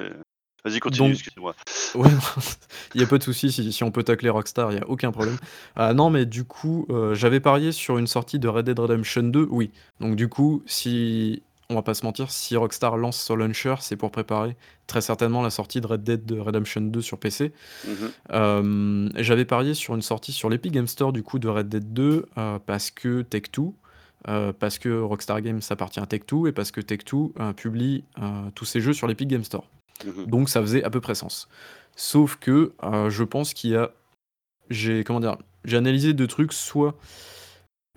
[0.67, 1.55] vas-y continue, Donc excuse-moi.
[1.95, 2.09] ouais,
[2.95, 4.87] il y a pas de souci, si si on peut tacler Rockstar, il y a
[4.87, 5.37] aucun problème.
[5.75, 9.23] Ah non, mais du coup, heu, j'avais parié sur une sortie de Red Dead Redemption
[9.23, 9.71] 2, oui.
[9.99, 13.97] Donc du coup, si on va pas se mentir, si Rockstar lance ce launcher, c'est
[13.97, 14.55] pour préparer
[14.87, 17.51] très certainement la sortie de Red Dead Redemption 2 sur PC.
[17.85, 18.33] Mmh mh.
[18.33, 21.93] Hem, j'avais parié sur une sortie sur l'Epic Games Store du coup de Red Dead
[21.93, 23.75] 2, heu, parce que Take-Two,
[24.29, 28.23] heu, parce que Rockstar Games appartient à Take-Two et parce que Take-Two, heu, publie, heu,
[28.55, 29.65] tous ses jeux sur l'Epic Games Store.
[30.05, 30.25] Mmh mh.
[30.27, 31.47] Donc ça faisait à peu près sens.
[31.95, 33.91] Sauf que, heu, je pense qu'il y a
[34.69, 35.37] j'ai comment dire?
[35.65, 36.95] J'ai analysé 2 trucs, soit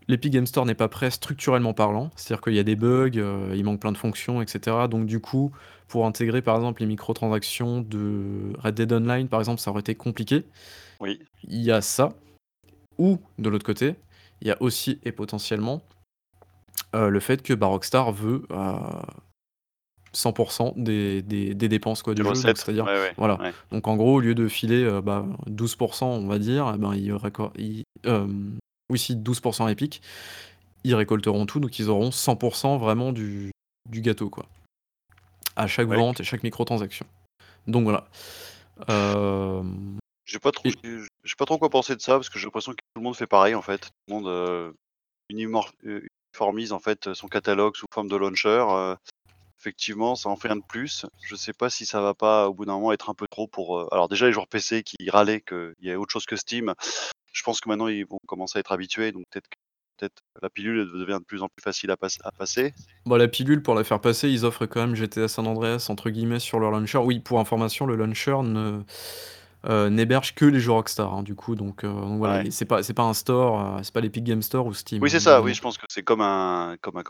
[0.08, 3.52] l'Epic Games Store n'est pas prêt structurellement parlant, c'est-à-dire qu'il y a des bugs, heu,
[3.54, 4.88] il manque plein de fonctions et cetera.
[4.88, 5.52] Donc du coup,
[5.88, 9.94] pour intégrer par exemple les microtransactions de Red Dead Online par exemple, ça aurait été
[9.94, 10.44] compliqué.
[11.00, 11.20] Oui.
[11.44, 12.10] Il y a ça,
[12.98, 13.96] ou de l'autre côté,
[14.42, 15.82] il y a aussi et potentiellement,
[16.94, 18.44] heu, le fait que, bah, Rockstar veut,
[20.12, 23.40] 100 des des des dépenses quoi du jeu, c'est-à-dire ouais, ouais, voilà.
[23.40, 23.52] ouais.
[23.70, 26.94] Donc en gros, au lieu de filer, heu, bah, 12% on va dire, et ben,
[26.94, 28.58] ils réco ils hem,
[28.90, 30.02] oui si 12% Epic,
[30.84, 33.52] ils récolteront tout, donc ils auront 100% vraiment du
[33.88, 34.46] du gâteau quoi.
[35.56, 37.06] À chaque vente et chaque microtransaction.
[37.66, 38.08] Donc voilà.
[38.88, 40.72] Je sais pas trop et
[41.38, 43.26] pas trop quoi penser de ça, parce que j'ai l'impression que tout le monde fait
[43.26, 43.90] pareil en fait.
[44.06, 44.74] Tout le monde,
[45.32, 48.64] uniformise en fait son catalogue sous forme de launcher,
[49.60, 51.06] effectivement ça en fait un de plus.
[51.22, 53.46] Je sais pas si ça va pas au bout d'un moment être un peu trop
[53.46, 56.36] pour, heu alors déjà les joueurs PC qui râlaient qu'il y ait autre chose que
[56.36, 56.74] Steam,
[57.32, 59.56] je pense que maintenant ils vont commencer à être habitués, donc peut-être que
[59.98, 62.72] peut-être la pilule devient de plus en plus facile à pass à passer.
[63.04, 66.08] Bah, la pilule pour la faire passer, ils offrent quand même GTA San Andreas entre
[66.10, 66.98] guillemets sur leur launcher.
[66.98, 68.80] Oui, pour information, le launcher ne
[69.68, 72.50] heu, n'héberge que les jeux Rockstar, hein, du coup, donc donc voilà, Ouais.
[72.50, 75.12] c'est pas c'est pas un store, c'est pas l'Epic Games Store ou Steam, Oui hein,
[75.12, 77.02] c'est ça, oui je pense que c'est comme un comme un?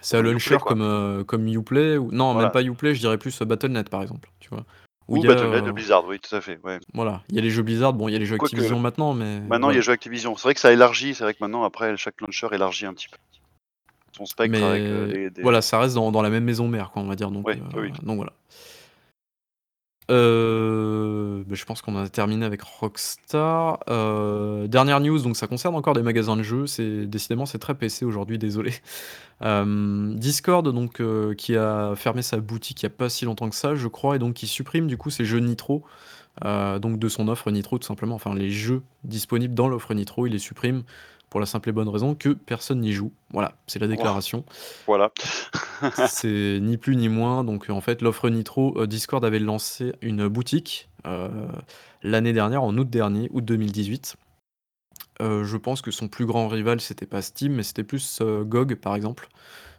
[0.00, 3.40] C'est un launcher comme, heu, comme Uplay ou non même pas Uplay, je dirais plus,
[3.40, 4.64] heu, Battle.net par exemple, tu vois?
[5.08, 6.78] Où Ou Battle.net de heu Blizzard, oui tout à fait, ouais.
[6.94, 9.14] voilà, il y a les jeux Blizzard, bon il y a les jeux Activision maintenant,
[9.14, 10.36] mais maintenant il y a les jeux Activision.
[10.36, 13.08] C'est vrai que ça élargit, c'est vrai que maintenant après chaque launcher élargit un petit
[13.08, 13.16] peu
[14.12, 16.90] son spectre avec, Mais des des voilà, ça reste dans dans la même maison mère
[16.90, 17.92] quoi, on va dire, donc Ouais, oui.
[18.02, 18.32] donc voilà.
[20.10, 23.78] Heu, bah, je pense qu'on a terminé avec Rockstar.
[23.88, 27.74] Heu, dernière news, donc ça concerne encore des magasins de jeux, c'est décidément c'est très
[27.74, 28.72] PC aujourd'hui, désolé.
[29.40, 31.00] Hem, Discord donc
[31.36, 34.16] qui a fermé sa boutique il y a pas si longtemps que ça, je crois
[34.16, 35.84] et donc qui supprime du coup ses jeux Nitro,
[36.44, 38.16] donc de son offre Nitro tout simplement.
[38.16, 40.82] Enfin les jeux disponibles dans l'offre Nitro, il les supprime
[41.30, 43.12] pour la simple et bonne raison que personne n'y joue.
[43.32, 44.44] Voilà, c'est la déclaration.
[44.86, 45.12] Voilà.
[46.08, 50.28] C'est ni plus ni moins, donc en fait l'offre Nitro, heu, Discord avait lancé une
[50.28, 51.30] boutique, heu,
[52.02, 54.16] l'année dernière, en août dernier, août 2018.
[55.22, 58.74] Heu, je pense que son plus grand rival, c'était pas Steam, mais c'était plus, GOG
[58.74, 59.28] par exemple,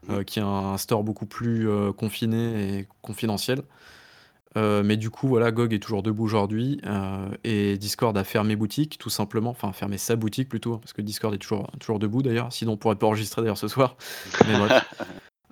[0.08, 0.14] Mmh.
[0.14, 3.62] heu, qui a un store beaucoup plus, confiné et confidentiel.
[4.58, 8.56] Heu, mais du coup voilà, GOG est toujours debout aujourd'hui, heu, et Discord a fermé
[8.56, 12.22] boutique tout simplement, enfin fermé sa boutique plutôt, parce que Discord est toujours toujours debout
[12.22, 13.96] d'ailleurs, sinon on pourrait pas enregistrer d'ailleurs ce soir,
[14.48, 14.84] mais bref.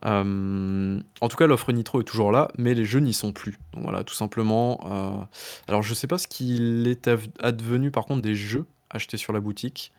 [0.05, 3.57] Hem, en tout cas, l'offre Nitro est toujours là, mais les jeux n'y sont plus.
[3.73, 5.27] Donc voilà, tout simplement,
[5.67, 7.09] alors je sais pas ce qu'il est
[7.41, 9.93] advenu par contre des jeux achetés sur la boutique.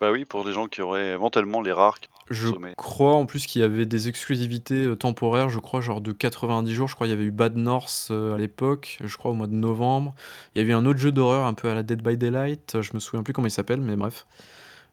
[0.00, 3.46] Bah oui, pour des gens qui auraient éventuellement les rares qui Je crois en plus
[3.46, 7.06] qu'il y avait des exclusivités, heu, temporaires, je crois genre de 90 jours, je crois
[7.06, 10.14] il y avait eu Bad North, heu, à l'époque, je crois au mois de novembre.
[10.54, 12.80] Il y avait eu un autre jeu d'horreur un peu à la Dead by Daylight,
[12.80, 14.26] je me souviens plus comment il s'appelle, mais bref.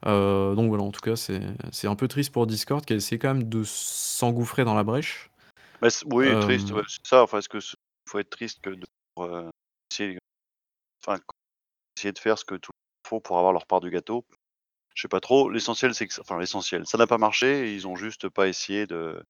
[0.08, 2.96] Heu, donc voilà, en tout cas, c'est c'est un peu triste pour Discord qui a
[2.98, 5.32] essayé quand même de s'engouffrer dans la brèche.
[5.82, 7.24] Bah, oui, triste, ouais, c'est ça.
[7.24, 7.60] Enfin, est-ce que
[8.08, 8.86] faut être triste que de
[9.92, 10.18] essayer
[11.06, 11.20] enfin,
[11.98, 12.72] essayer de faire ce que tout
[13.08, 14.26] font pour avoir leur part du gâteau?
[15.00, 15.50] Je sais pas trop.
[15.50, 18.50] L'essentiel, c'est que ça enfin l'essentiel, ça n'a pas marché et ils ont juste pas
[18.50, 19.24] essayé de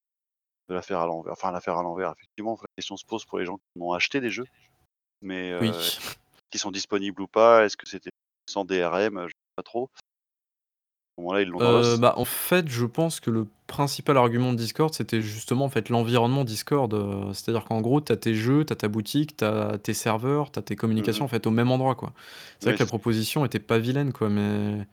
[0.68, 2.12] de la faire à l'envers enfin la faire à l'envers.
[2.18, 4.46] Effectivement, la question se pose pour les gens qui ont acheté des jeux,
[5.22, 5.70] mais oui.
[6.50, 7.64] qui sont disponibles ou pas?
[7.64, 8.10] Est-ce que c'était
[8.48, 9.22] sans DRM?
[9.22, 9.84] Je sais pas trop.
[9.94, 10.00] À
[11.16, 12.00] ce moment-là, ils l'ont l'os.
[12.00, 15.88] bah, en fait, je pense que le principal argument de Discord, c'était justement, en fait,
[15.88, 19.44] l'environnement Discord, heu, c'est-à-dire qu'en gros, tu as tes jeux, tu as ta boutique, tu
[19.44, 21.26] as tes serveurs, tu as tes Mmh communications, mh.
[21.26, 22.12] en fait, au même endroit, quoi.
[22.58, 24.84] C'est vrai que la proposition était pas vilaine, quoi, mais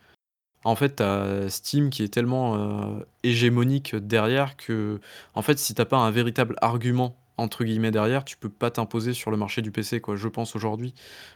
[0.63, 2.57] en fait, tu as Steam qui est tellement,
[2.99, 4.99] heu, hégémonique derrière que,
[5.35, 8.71] en fait, si tu as pas un véritable «argument» entre guillemets derrière, tu peux pas
[8.71, 10.15] t'imposer sur le marché du PC, quoi.
[10.15, 10.93] Je pense aujourd'hui,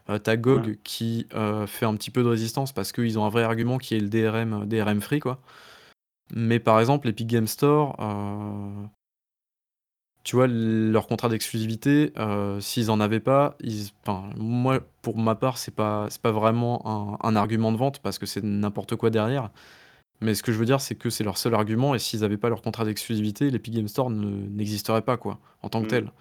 [0.09, 0.65] heu, tu as ouais.
[0.65, 3.77] GOG qui, heu, fait un petit peu de résistance parce qu'ils ont un vrai argument
[3.77, 5.41] qui est le DRM, DRM free, quoi.
[6.33, 8.87] Mais par exemple, Epic Games Store, heu,
[10.23, 15.35] tu vois, leur contrat d'exclusivité, heu, s'ils en avaient pas, ils enfin, moi, pour ma
[15.35, 18.95] part, c'est pas c'est pas vraiment un un argument de vente parce que c'est n'importe
[18.95, 19.49] quoi derrière.
[20.21, 22.37] Mais ce que je veux dire, c'est que c'est leur seul argument et s'ils avaient
[22.37, 25.89] pas leur contrat d'exclusivité, l'Epic Games Store ne n'existerait pas, quoi, en tant que Mmh.
[25.89, 26.11] tel.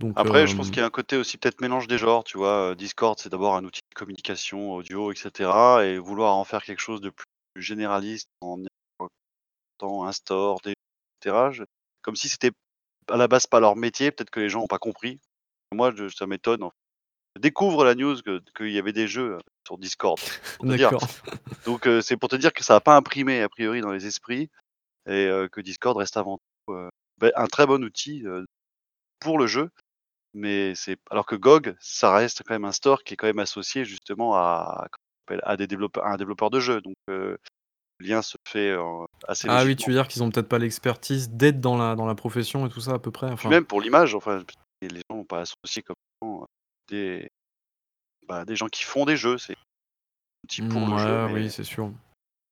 [0.00, 2.24] Donc Après, je pense hem, qu'il y a un côté aussi peut-être mélange des genres,
[2.24, 2.72] tu vois?
[2.72, 6.64] Heu, Discord, c'est d'abord un outil de communication audio et cetera et vouloir en faire
[6.64, 7.26] quelque chose de plus
[7.56, 8.58] généraliste en
[9.78, 10.74] Tant un store, des et
[11.22, 11.64] cetera, je
[12.02, 12.50] comme si c'était
[13.10, 15.20] à la base pas leur métier, peut-être que les gens ont pas compris.
[15.72, 16.72] Moi, je ça m'étonne, en
[17.36, 20.18] je découvre la news que qu'il y avait des jeux, heu, sur Discord,
[20.62, 21.06] d'accord.
[21.66, 24.06] Donc heu, c'est pour te dire que ça a pas imprimé a priori dans les
[24.06, 24.50] esprits
[25.08, 28.46] et heu, que Discord reste avant tout, heu, beh, un très bon outil, heu,
[29.20, 29.70] pour le jeu,
[30.34, 33.38] mais c'est alors que GOG, ça reste quand même un store qui est quand même
[33.40, 34.88] associé justement à?
[35.44, 37.38] À des développeurs à un développeur de jeux, donc heu,
[37.98, 38.80] le lien se fait, heu,
[39.28, 42.06] assez Ah oui, tu veux dire qu'ils ont peut-être pas l'expertise d'être dans la dans
[42.06, 43.30] la profession et tout ça à peu près?
[43.30, 44.42] Enfin, même pour l'image, enfin,
[44.80, 46.46] les gens vont pas associer comme ça,
[46.88, 47.30] des
[48.28, 51.64] bah, des gens qui font des jeux, c'est un outil pour le jeu, oui, c'est
[51.64, 51.92] sûr.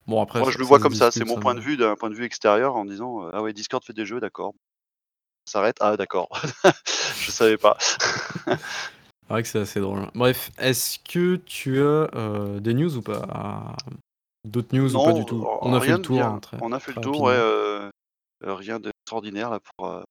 [0.07, 1.41] Bon après moi ça je le vois comme ça, c'est mon ça.
[1.41, 3.93] point de vue d'un point de vue extérieur en disant, heu: «Ah ouais Discord fait
[3.93, 4.53] des jeux, d'accord.
[5.45, 5.77] Ça s'arrête?
[5.79, 6.29] Ah d'accord,
[7.19, 7.77] je savais pas».
[9.27, 10.09] C'est vrai que c'est assez drôle.
[10.13, 13.77] Bref, est-ce que tu as, heu, des news ou pas?
[14.45, 15.47] D'autres news ou pas du tout?
[15.61, 17.91] On r a fait le tour, hein, très On a fait le tour, ouais,
[18.41, 20.03] rien d'extraordinaire là pour, heu,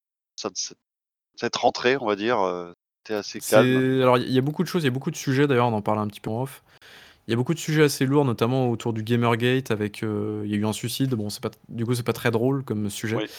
[1.37, 3.85] cette rentrée, on va dire, heu, c'était assez calme.
[4.03, 5.73] Alors il y a beaucoup de choses, il y a beaucoup de sujets d'ailleurs, on
[5.73, 6.63] en parlait un petit peu en off.
[7.29, 10.51] Il y a beaucoup de sujets assez lourds, notamment autour du Gamergate avec, heu, il
[10.51, 11.15] y a eu un suicide.
[11.15, 13.21] Bon, c'est pas du coup, c'est pas très drôle comme sujet.
[13.21, 13.31] Oui.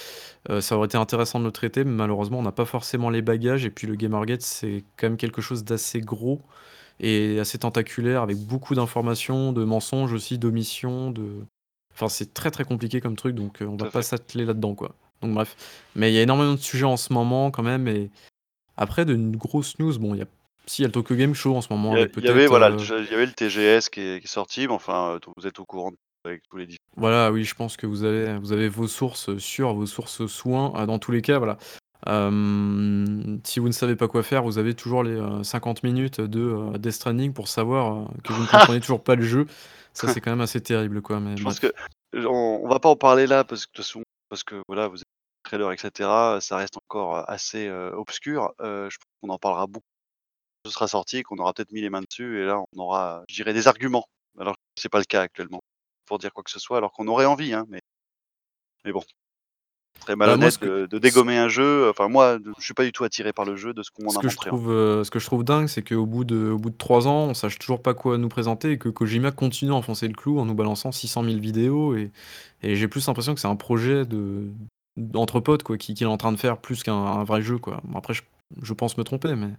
[0.61, 3.65] Ça aurait été intéressant de le traiter, mais malheureusement, on n'a pas forcément les bagages
[3.65, 6.41] et puis le Gamergate, c'est quand même quelque chose d'assez gros
[7.01, 11.43] et assez tentaculaire avec beaucoup d'informations, de mensonges aussi, d'omissions, de
[11.93, 14.95] enfin, c'est très, très compliqué comme truc donc heu, on va pas s'atteler là-dedans, quoi.
[15.21, 15.55] Donc bref.
[15.95, 18.09] Mais il y a énormément de sujets en ce moment quand même et
[18.77, 20.27] après de n grosses news, bon, il y a
[20.67, 22.47] si, il y a le Tokyo Game Show en ce moment Il y avait peut-être,
[22.47, 25.47] voilà, il y avait le TGS qui est qui est sorti, mais enfin, heu, vous
[25.47, 25.91] êtes au courant
[26.23, 29.37] avec tous les diff Voilà, oui, je pense que vous avez vous avez vos sources,
[29.37, 30.71] sûres, vos sources soins.
[30.79, 31.57] Heu, dans tous les cas, voilà.
[32.07, 36.19] Hem, si vous ne savez pas quoi faire, vous avez toujours les, heu, 50 minutes
[36.21, 39.45] de, heu, Death Stranding pour savoir, heu, que vous ne comprenez toujours pas le jeu.
[39.93, 41.67] Ça, c'est quand même assez terrible, quoi, mais Je pense que,
[42.15, 44.61] heu, on on va pas en parler là parce que de toute façon parce que
[44.67, 45.07] voilà, vous êtes
[45.43, 48.53] trailer et cetera, ça reste encore, assez, obscur.
[48.61, 49.85] Je pense qu'on en parlera beaucoup
[50.65, 53.35] ce sera sorti, qu'on aura peut-être mis les mains dessus et là, on aura, je
[53.35, 54.05] dirais, des arguments.
[54.39, 55.61] Alors que c'est pas le cas actuellement,
[56.05, 57.81] pour dire quoi que ce soit, alors qu'on aurait envie, hein, mais
[58.85, 59.03] mais bon,
[59.97, 61.89] ce serait Bah, malhonnête ce que de de ce dégommer un jeu.
[61.89, 64.03] Enfin moi, de je suis pas du tout attiré par le jeu de ce qu'on
[64.03, 65.83] m'en ce a que je montré, en trouve, heu, ce que je trouve dingue, c'est
[65.83, 68.71] qu'au bout de au bout de 3 ans, on sache toujours pas quoi nous présenter
[68.71, 72.11] et que Kojima continue à enfoncer le clou en nous balançant 600 000 vidéos et
[72.63, 74.47] et j'ai plus l'impression que c'est un projet de
[74.97, 77.57] d'entre potes, quoi, qui qu'il est en train de faire plus qu'un un vrai jeu,
[77.57, 77.79] quoi.
[77.83, 78.21] Bon après je
[78.61, 79.49] je pense me tromper, mais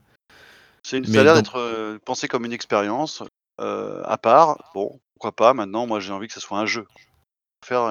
[0.83, 3.23] C'est une ça a mais l'air d'être, heu, pensé comme une expérience,
[3.61, 4.71] heu, à part.
[4.75, 6.87] Bon, pourquoi pas, maintenant moi j'ai envie que ça soit un jeu.
[7.65, 7.87] Faire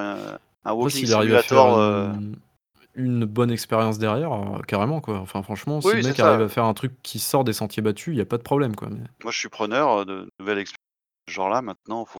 [0.65, 2.35] un walking s'il arrive à faire simulator, heu une
[2.95, 5.19] une bonne expérience derrière, heu, carrément, quoi.
[5.19, 8.13] Enfin franchement, si le mec arrive à faire un truc qui sort des sentiers battus,
[8.13, 10.59] il y a pas de problème, quoi, mais Moi je suis preneur, heu, de nouvelles
[10.59, 10.77] expériences
[11.27, 12.19] de ce genre-là maintenant, faut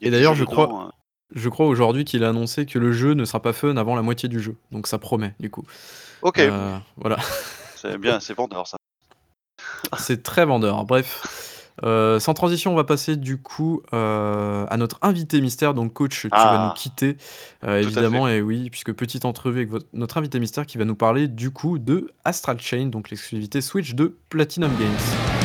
[0.00, 0.90] et d'ailleurs je crois dedans, heu
[1.34, 4.02] je crois aujourd'hui qu'il a annoncé que le jeu ne sera pas fun avant la
[4.02, 5.64] moitié du jeu, donc ça promet, du coup.
[6.22, 6.40] OK,
[6.96, 7.18] voilà.
[7.76, 8.78] c'est bien, c'est vendeur ça.
[9.98, 10.84] C'est très vendeur.
[10.84, 13.96] Bref, heu, sans transition, on va passer du coup, heu,
[14.68, 15.74] à notre invité mystère.
[15.74, 16.74] Donc coach, tu vas nous Ah!
[16.76, 17.82] quitter, Tout à fait.
[17.82, 21.28] évidemment et oui, puisque petite entrevue avec votre notre invité mystère qui va nous parler
[21.28, 25.37] du coup de Astral Chain, donc l'exclusivité Switch de Platinum Games.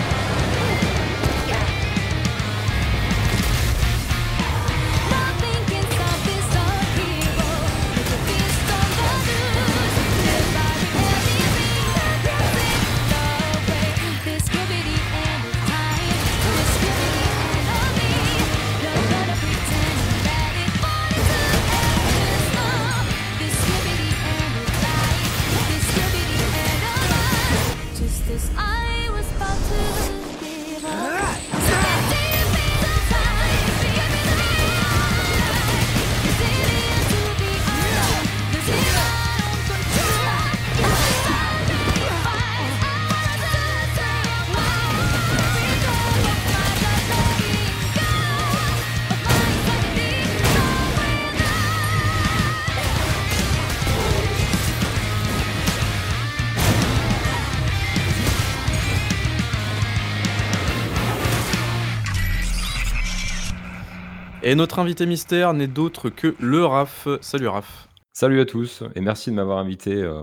[64.54, 67.08] Et notre invité mystère n'est d'autre que le Raph.
[67.22, 67.88] Salut Raph.
[68.12, 70.22] Salut à tous et merci de m'avoir invité euh,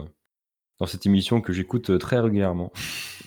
[0.78, 2.70] dans cette émission que j'écoute euh, très régulièrement.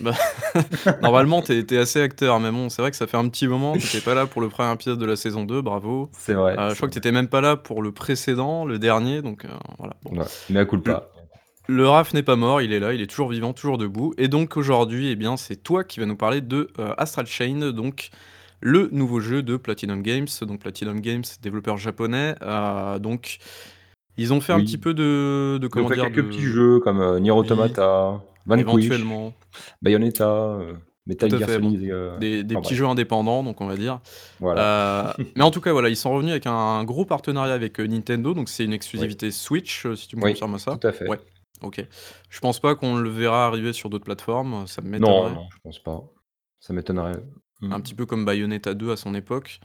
[1.02, 3.74] Normalement, t'es t'es assez acteur, mais bon, c'est vrai que ça fait un petit moment.
[3.74, 6.08] T'étais pas là pour le premier épisode de la saison 2, bravo.
[6.16, 6.58] C'est vrai.
[6.58, 9.48] Euh, je crois que t'étais même pas là pour le précédent, le dernier, donc euh,
[9.76, 9.96] voilà.
[10.04, 10.18] Bon.
[10.18, 11.10] Ouais, mais à coup pas.
[11.66, 14.14] Le Raph n'est pas mort, il est là, il est toujours vivant, toujours debout.
[14.16, 17.72] Et donc aujourd'hui, eh bien, c'est toi qui vas nous parler de euh, Astral Chain,
[17.72, 18.08] donc
[18.60, 20.26] le nouveau jeu de Platinum Games.
[20.42, 22.34] Donc Platinum Games, développeur japonais.
[22.42, 23.38] euh, donc
[24.16, 27.00] ils ont fait un petit peu de, de comment dire, quelques de- petits jeux comme
[27.00, 29.34] euh, Nier Automata, éventuellement
[29.82, 30.72] Bayonetta, euh,
[31.06, 31.90] Metal Gear Solid.
[31.90, 32.78] euh, des, des enfin, petits bref.
[32.78, 34.00] jeux indépendants, donc on va dire.
[34.40, 35.16] Voilà.
[35.36, 38.48] Mais en tout cas, voilà, ils sont revenus avec un, gros partenariat avec Nintendo, donc
[38.48, 40.76] c'est une exclusivité Switch, si tu me Oui, confirmes ça.
[40.76, 41.08] tout à fait.
[41.08, 41.18] Ouais.
[41.62, 41.84] Ok.
[42.30, 45.34] Je pense pas qu'on le verra arriver sur d'autres plateformes, ça me non, m'étonnerait.
[45.34, 46.02] non, je pense pas.
[46.60, 47.16] Ça m'étonnerait.
[47.60, 47.72] Mm.
[47.72, 49.60] Un petit peu comme Bayonetta 2 à son époque.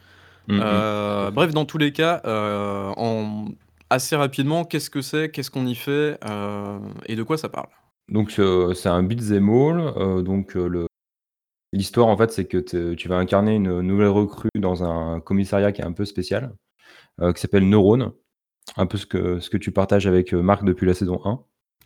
[0.47, 0.62] Mm, mm.
[0.63, 3.45] Euh, bref, dans tous les cas, euh, en...
[3.89, 7.67] assez rapidement, qu'est-ce que c'est, qu'est-ce qu'on y fait euh, et de quoi ça parle?
[8.10, 10.23] Donc c'est un beat'em all.
[10.23, 10.88] donc le
[11.71, 12.58] l'histoire en fait c'est que
[12.95, 16.56] tu vas incarner une nouvelle recrue dans un commissariat qui est un peu spécial,
[17.21, 18.12] qui s'appelle Neurone.
[18.78, 21.39] Un peu ce que ce que tu partages avec Marc depuis la saison 1.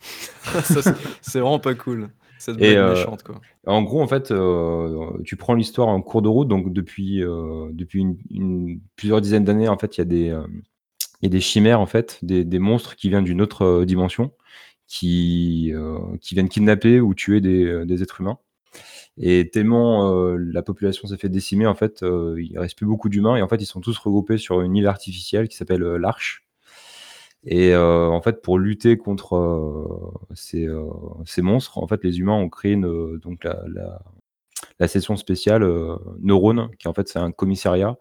[0.62, 2.08] Ça, c'est- C'est vraiment pas cool.
[2.38, 3.40] Cette Et, blague euh, méchante, quoi.
[3.66, 6.48] En gros, en fait, euh, tu prends l'histoire en cours de route.
[6.48, 10.36] Donc depuis euh, depuis une, une- plusieurs dizaines d'années, en fait, il y a des
[11.22, 14.32] il y a des chimères en fait, des, des monstres qui viennent d'une autre dimension,
[14.88, 18.38] qui euh, qui viennent kidnapper ou tuer des, des êtres humains.
[19.18, 23.08] Et tellement euh, la population s'est fait décimer, en fait, euh, il reste plus beaucoup
[23.10, 26.43] d'humains et en fait, ils sont tous regroupés sur une île artificielle qui s'appelle l'Arche.
[27.46, 30.84] Et euh, en fait, pour lutter contre euh, ces, euh,
[31.26, 34.00] ces monstres, en fait, les humains ont créé une, donc la, la,
[34.80, 37.96] la section spéciale euh, Neurone, qui en fait c'est un commissariat.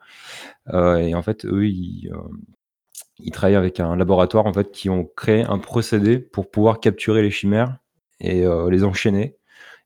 [0.74, 2.18] Euh, et en fait, eux, ils, euh,
[3.20, 7.22] ils travaillent avec un laboratoire en fait qui ont créé un procédé pour pouvoir capturer
[7.24, 7.78] les chimères
[8.22, 9.38] et les enchaîner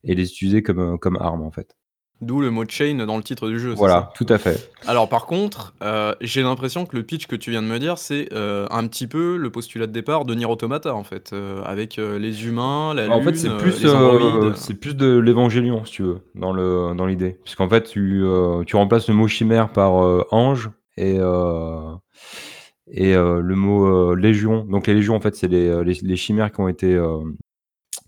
[0.04, 1.77] et les utiliser comme, comme armes en fait.
[2.20, 3.74] D'où le mot chain dans le titre du jeu.
[3.74, 4.72] Voilà, ça tout à fait.
[4.88, 8.00] Alors par contre, euh, j'ai l'impression que le pitch que tu viens de me dire,
[8.00, 11.62] c'est euh, un petit peu le postulat de départ de Nier Automata en fait, euh,
[11.64, 16.54] avec les humains, la En fait, c'est plus, c'est de l'évangélion, si tu veux, dans
[16.54, 17.38] le dans l'idée.
[17.44, 18.26] Puisqu'en fait, tu,
[18.66, 19.94] tu remplaces le mot chimère par
[20.34, 21.18] ange et,
[22.92, 24.66] et le mot légion.
[24.66, 27.00] Donc les légions, en fait, c'est les, les, les chimères qui ont été,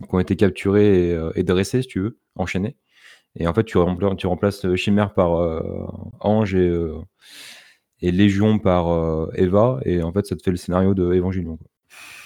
[0.01, 2.75] qui ont été capturées et, et dressées, si tu veux, enchaînées.
[3.35, 5.61] Et en fait, tu, rempla- tu remplaces euh, chimère par euh,
[6.19, 6.95] ange et, euh,
[8.01, 9.79] et légion par euh, Eva.
[9.85, 11.57] Et en fait, ça te fait le scénario de Évangélion.
[11.57, 11.67] quoi.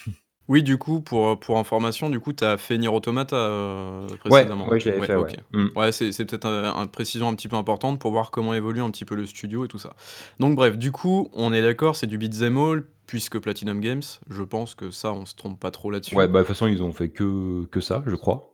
[0.50, 4.18] Oui, du coup, pour, pour information, du coup, tu as fait Nier Automata euh, Ouais,
[4.18, 4.68] précédemment.
[4.68, 5.38] ouais, je l'avais fait, ok.
[5.54, 5.60] ouais.
[5.64, 5.68] Mm.
[5.78, 8.82] Ouais, c'est c'est peut-être un- une précision un petit peu importante pour voir comment évolue
[8.82, 9.94] un petit peu le studio et tout ça.
[10.42, 14.44] Donc bref, du coup, on est d'accord, c'est du beat'em all, puisque Platinum Games, je
[14.44, 16.16] pense que ça, on se trompe pas trop là-dessus.
[16.16, 18.53] Ouais, bah, de toute façon, ils ont fait que, que ça, je crois.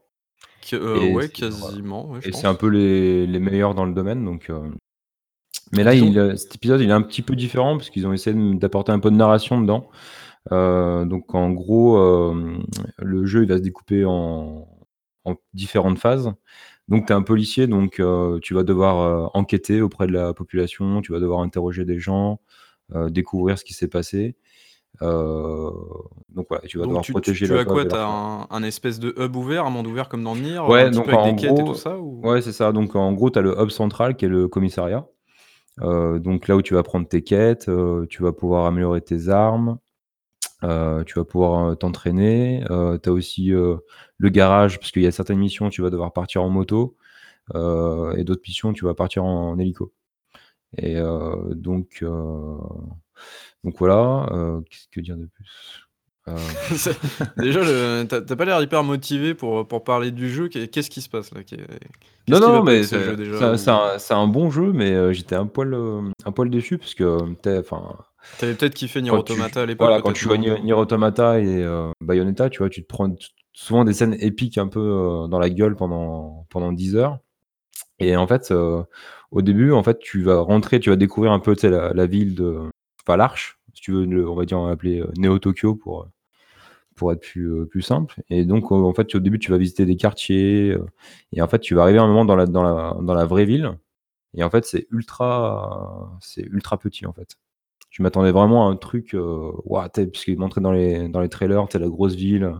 [0.67, 2.09] Que- euh, Et ouais, c'est- quasiment.
[2.09, 4.23] ouais, je Et c'est un peu les, les meilleurs dans le domaine.
[4.25, 4.69] Donc, euh.
[5.71, 8.13] Mais là, il, euh, cet épisode, il est un petit peu différent parce qu'ils ont
[8.13, 9.89] essayé de- d'apporter un peu de narration dedans.
[10.51, 12.57] Euh, donc, en gros, euh,
[12.97, 14.67] le jeu, il va se découper en,
[15.25, 16.31] en différentes phases.
[16.87, 20.33] Donc, tu es un policier, donc euh, tu vas devoir euh, enquêter auprès de la
[20.33, 22.39] population, tu vas devoir interroger des gens,
[22.95, 24.35] euh, découvrir ce qui s'est passé.
[25.01, 25.71] Euh,
[26.29, 28.09] donc, voilà, tu vas Donc devoir tu, tu, protéger tu la as quoi T'as leur
[28.09, 30.97] un, un espèce de hub ouvert, un monde ouvert comme dans Nier, Ouais, un petit
[30.97, 32.21] donc peu avec en des quêtes et gros, tout ça ou...
[32.27, 32.71] Ouais, c'est ça.
[32.71, 35.05] Donc en gros, tu as le hub central qui est le commissariat.
[35.81, 39.29] Euh, donc là où tu vas prendre tes quêtes, euh, tu vas pouvoir améliorer tes
[39.29, 39.79] armes,
[40.61, 42.63] tu vas pouvoir t'entraîner.
[42.69, 46.13] Euh, tu as aussi le garage, parce qu'il y a certaines missions, tu vas devoir
[46.13, 46.97] partir en moto,
[47.55, 49.93] et d'autres missions, tu vas partir en, hélico.
[50.77, 50.97] Et
[51.51, 52.03] donc,
[53.63, 55.85] donc voilà, euh, qu'est-ce que dire de plus?
[56.27, 56.35] Euh,
[57.37, 60.47] Déjà, le- t'as t'as pas l'air hyper motivé pour, pour parler du jeu.
[60.47, 61.43] Qu'est- Qu'est-ce qui se passe là?
[61.43, 64.13] Qu'est- Non, qu'est-ce qui va non, mais c'est jeu déjà c'est un- ou- un, c'est
[64.13, 67.33] un bon jeu, mais euh, j'étais un poil, euh, un poil déçu parce que euh,
[67.41, 67.95] t'es- enfin,
[68.37, 69.87] T'avais peut-être kiffé Nier quand tu, Automata à l'époque.
[69.87, 72.81] voilà, quand peut-être, tu vois non Nier, Nier Automata et euh, Bayonetta, tu vois, tu
[72.83, 76.71] te prends t- souvent des scènes épiques un peu euh, dans la gueule pendant, pendant
[76.73, 77.17] 10 heures.
[77.99, 78.83] Et en fait, euh,
[79.31, 81.93] au début, en fait, tu vas rentrer, tu vas découvrir un peu tu sais, la,
[81.93, 82.59] la ville de.
[83.09, 86.07] Enfin, l'Arche, si tu veux, on va dire, appeler Néo Tokyo pour,
[86.95, 88.21] pour être plus, euh, plus simple.
[88.29, 90.69] Et donc, euh, en fait, au début, tu vas visiter des quartiers.
[90.71, 90.85] euh,
[91.33, 93.25] et en fait, tu vas arriver à un moment dans la, dans la, dans la
[93.25, 93.77] vraie ville.
[94.35, 97.35] Et en fait, c'est ultra, c'est ultra petit, en fait.
[97.89, 101.29] Je m'attendais vraiment à un truc, euh, ouah, t'sais, puisqu'ils montraient dans les, dans les
[101.29, 102.53] trailers, tu la grosse ville,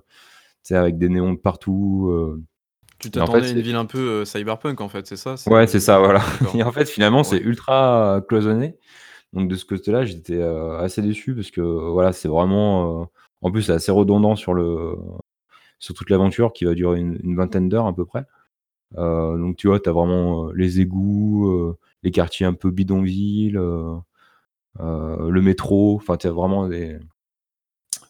[0.63, 2.09] sais, avec des néons de partout.
[2.11, 2.41] euh.
[2.99, 5.15] Tu Et en t'attendais fait, à une ville un peu euh, cyberpunk en fait, c'est
[5.15, 6.21] ça Ouais, c'est ça, voilà.
[6.55, 8.77] Et en fait, finalement, c'est ultra euh, cloisonné.
[9.33, 13.01] Donc, de ce côté-là, j'étais euh, assez déçu parce que, voilà, c'est vraiment.
[13.03, 13.05] euh,
[13.41, 14.55] En plus, c'est assez redondant sur,
[15.95, 18.25] toute l'aventure qui va durer une, vingtaine d'heures à peu près.
[18.97, 23.59] Euh, donc, tu vois, tu as vraiment les égouts, les quartiers un peu bidonville,
[24.79, 25.95] le métro.
[25.97, 26.99] Enfin, tu vraiment des.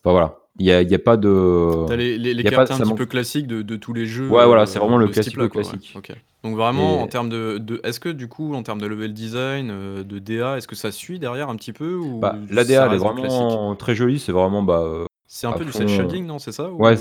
[0.03, 0.39] Enfin, voilà.
[0.59, 1.85] Il n'y a, y a pas de.
[1.87, 3.75] T'as les, les, les y a pas- quartiers un petit manque- peu classiques de, de
[3.77, 4.27] tous les jeux.
[4.27, 5.63] Ouais, voilà, euh, c'est vraiment le ouais.
[5.95, 6.11] Ok.
[6.43, 9.13] Donc vraiment, Et- en termes de, de- est-ce que du coup, en termes de level
[9.13, 12.53] design, euh, de DA, est-ce que ça suit derrière un petit peu ou Bah, ça
[12.55, 14.19] L'ADA, elle est classique vraiment très jolie.
[14.19, 14.61] C'est vraiment.
[14.63, 16.95] Bah, euh, C'est un peu du cel euh, shading, non C'est ça ou- Ouais,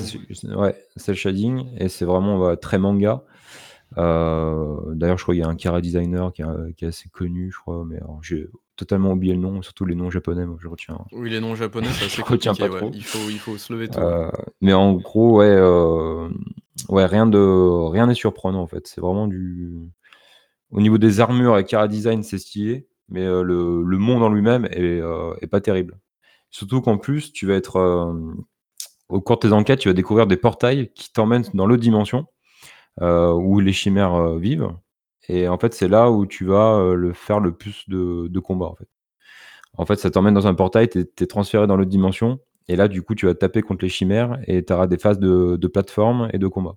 [0.57, 0.75] ouais,
[1.15, 3.23] shading et c'est vraiment bah, très manga.
[3.97, 7.09] Euh, D'ailleurs, je crois qu'il y a un Kara designer qui est, qui est assez
[7.09, 8.19] connu, je crois, mais alors,
[8.79, 10.99] totalement oublié le nom, surtout les noms japonais, moi je retiens.
[11.13, 12.69] Oui, les noms japonais, c'est assez Je retiens compliqué.
[12.69, 12.81] pas ouais.
[12.81, 12.91] trop.
[12.95, 14.01] Il, faut, il faut se lever tôt.
[14.01, 16.29] Euh, mais en gros, ouais, euh,
[16.89, 17.39] ouais, rien de
[17.91, 18.87] rien n'est surprenant en fait.
[18.87, 19.73] C'est vraiment du.
[20.71, 24.29] Au niveau des armures et Kara design, c'est stylé, mais euh, le, le monde en
[24.29, 25.01] lui-même est,
[25.41, 25.99] est pas terrible.
[26.51, 28.15] Surtout qu'en plus, tu vas être
[29.09, 32.27] au cours de tes enquêtes, tu vas découvrir des portails qui t'emmènent dans l'autre dimension
[33.01, 34.71] où les chimères vivent.
[35.29, 38.41] Et en fait, c'est là où tu vas euh, le faire le plus de, de
[38.41, 38.67] combats.
[38.67, 38.89] En fait.
[39.77, 42.41] en fait, ça t'emmène dans un portail, tu es, transféré dans l'autre dimension.
[42.69, 45.19] Et là, du coup, tu vas taper contre les chimères et tu auras des phases
[45.19, 46.77] de, de plateforme et de combat.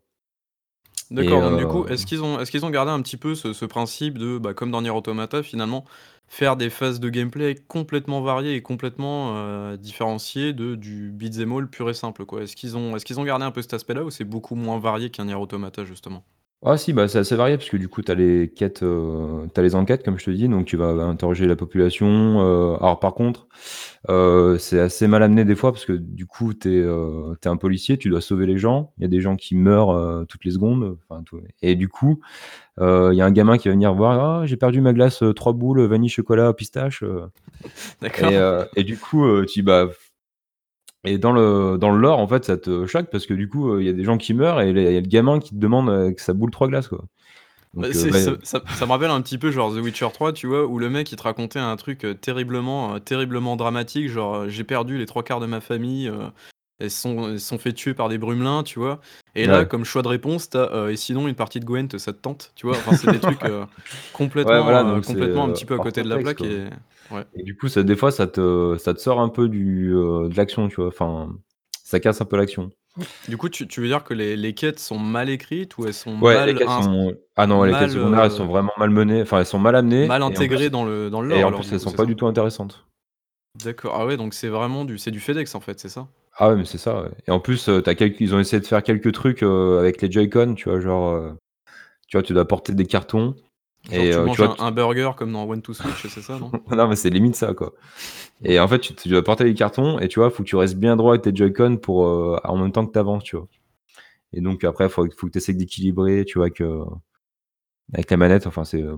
[1.12, 3.36] D'accord, donc du euh, coup, est-ce qu'ils ont, est-ce qu'ils ont gardé un petit peu
[3.36, 5.84] ce, ce principe de, bah, comme dans Nier Automata, finalement,
[6.30, 11.70] faire des phases de gameplay complètement variées et complètement euh, différenciées de, du beat'em all
[11.70, 12.44] pur et simple, quoi?
[12.44, 14.80] Est-ce qu'ils ont, est-ce qu'ils ont gardé un peu cet aspect-là ou c'est beaucoup moins
[14.80, 16.24] varié qu'un Nier Automata, justement?
[16.64, 19.48] Ah si, bah, c'est assez varié parce que du coup, tu as les quêtes, euh,
[19.52, 22.08] t'as les enquêtes, comme je te dis, donc tu vas interroger la population.
[22.42, 23.48] euh, alors par contre,
[24.10, 27.98] euh, c'est assez mal amené des fois parce que du coup, tu es, un policier,
[27.98, 28.94] tu dois sauver les gens.
[29.00, 30.98] Il y a des gens qui meurent euh, toutes les secondes.
[31.10, 32.22] enfin, tout- Et du coup,
[32.80, 35.24] euh, il y a un gamin qui va venir voir, ah, j'ai perdu ma glace,
[35.24, 37.04] euh, trois boules, vanille, chocolat, pistache.
[37.04, 37.28] euh.
[38.02, 39.90] D'accord Et, euh, et du coup, euh, tu bah,
[41.06, 43.72] et dans le dans le lore, en fait, ça te choque parce que du coup,
[43.74, 45.52] euh, il y a des gens qui meurent et il y a le gamin qui
[45.52, 47.04] te demande euh, que ça boule trois glaces, quoi.
[47.74, 48.24] Donc, Bah, euh, ouais.
[48.24, 50.78] ça, ça- ça me rappelle un petit peu genre The Witcher 3, tu vois, où
[50.78, 55.24] le mec il te racontait un truc terriblement, terriblement dramatique, genre j'ai perdu les trois
[55.24, 56.28] quarts de ma famille, euh,
[56.80, 59.00] elles se sont, elles sont fait tuer par des brumelins, tu vois.
[59.36, 62.14] Et là, comme choix de réponse, t'as euh, et sinon une partie de Gwent, ça
[62.14, 62.78] te tente, tu vois.
[62.78, 63.40] Enfin, c'est des trucs
[64.14, 66.38] complètement, Ouais, voilà, complètement un petit peu à côté de la plaque.
[66.38, 66.48] quoi.
[66.48, 66.66] Et...
[67.34, 70.30] Et du coup, ça, des fois, ça te, ça te sort un peu du, euh,
[70.30, 70.88] de l'action, tu vois.
[70.88, 71.36] Enfin,
[71.84, 72.70] ça casse un peu l'action.
[73.28, 75.94] Du coup, tu, tu veux dire que les, les quêtes sont mal écrites ou elles
[75.94, 77.14] sont Ouais, mal, les quêtes sont.
[77.36, 79.22] Ah non, les mal, quêtes secondaires, elles euh, sont vraiment mal menées.
[79.24, 80.08] Enfin, elles sont mal amenées.
[80.08, 81.92] mal intégrées plus- dans le, dans le lore Et en alors, plus, elles coup, sont
[81.94, 82.86] pas ça du tout intéressantes.
[83.56, 83.96] D'accord.
[83.96, 86.08] Ah ouais, donc c'est vraiment du, c'est du FedEx en fait, c'est ça?
[86.38, 87.04] Ah ouais, mais c'est ça.
[87.04, 87.10] ouais.
[87.28, 88.20] Et en plus, euh, quelques...
[88.22, 91.10] ils ont essayé de faire quelques trucs euh, avec les Joy-Con, tu vois, genre.
[91.10, 91.32] euh,
[92.08, 93.36] Tu vois, tu dois porter des cartons.
[93.90, 96.08] Genre, et tu euh, manges tu vois, un, un burger comme dans One to Switch,
[96.08, 97.74] c'est ça, non non, mais c'est limite ça, quoi.
[98.44, 100.56] Et en fait, tu, tu dois porter les cartons et tu vois, faut que tu
[100.56, 103.38] restes bien droit avec tes Joy-Con pour, euh, en même temps que tu avances, tu
[103.38, 103.48] vois.
[104.34, 106.86] Et donc après, faut, faut que tu essaies d'équilibrer, tu vois, avec, euh,
[107.94, 108.48] avec la manette.
[108.48, 108.82] Enfin, c'est.
[108.82, 108.98] euh,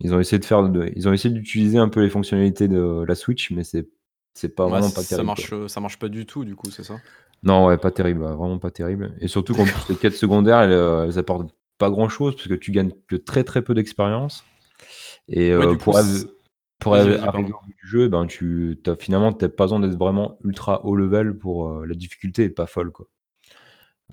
[0.00, 0.68] ils ont essayé de faire.
[0.68, 3.88] de- ils ont essayé d'utiliser un peu les fonctionnalités de la Switch, mais c'est
[4.34, 5.24] c'est pas Ouais, vraiment pas ça terrible.
[5.24, 5.52] marche, quoi.
[5.52, 7.00] euh, ça marche pas du tout, du coup, c'est ça?
[7.42, 9.14] Non, ouais, pas terrible, vraiment pas terrible.
[9.20, 11.52] Et surtout qu'en plus, les quêtes secondaires, elles, euh, elles apportent
[11.82, 14.44] pas grand chose parce que tu gagnes que très très peu d'expérience.
[15.28, 16.26] Et Ouais, euh, du pour, coup, c'est-
[16.80, 17.18] pour arriver
[17.52, 21.38] au du jeu, ben, tu as, finalement t'as pas besoin d'être vraiment ultra haut level
[21.38, 23.06] pour euh, la difficulté est pas folle quoi.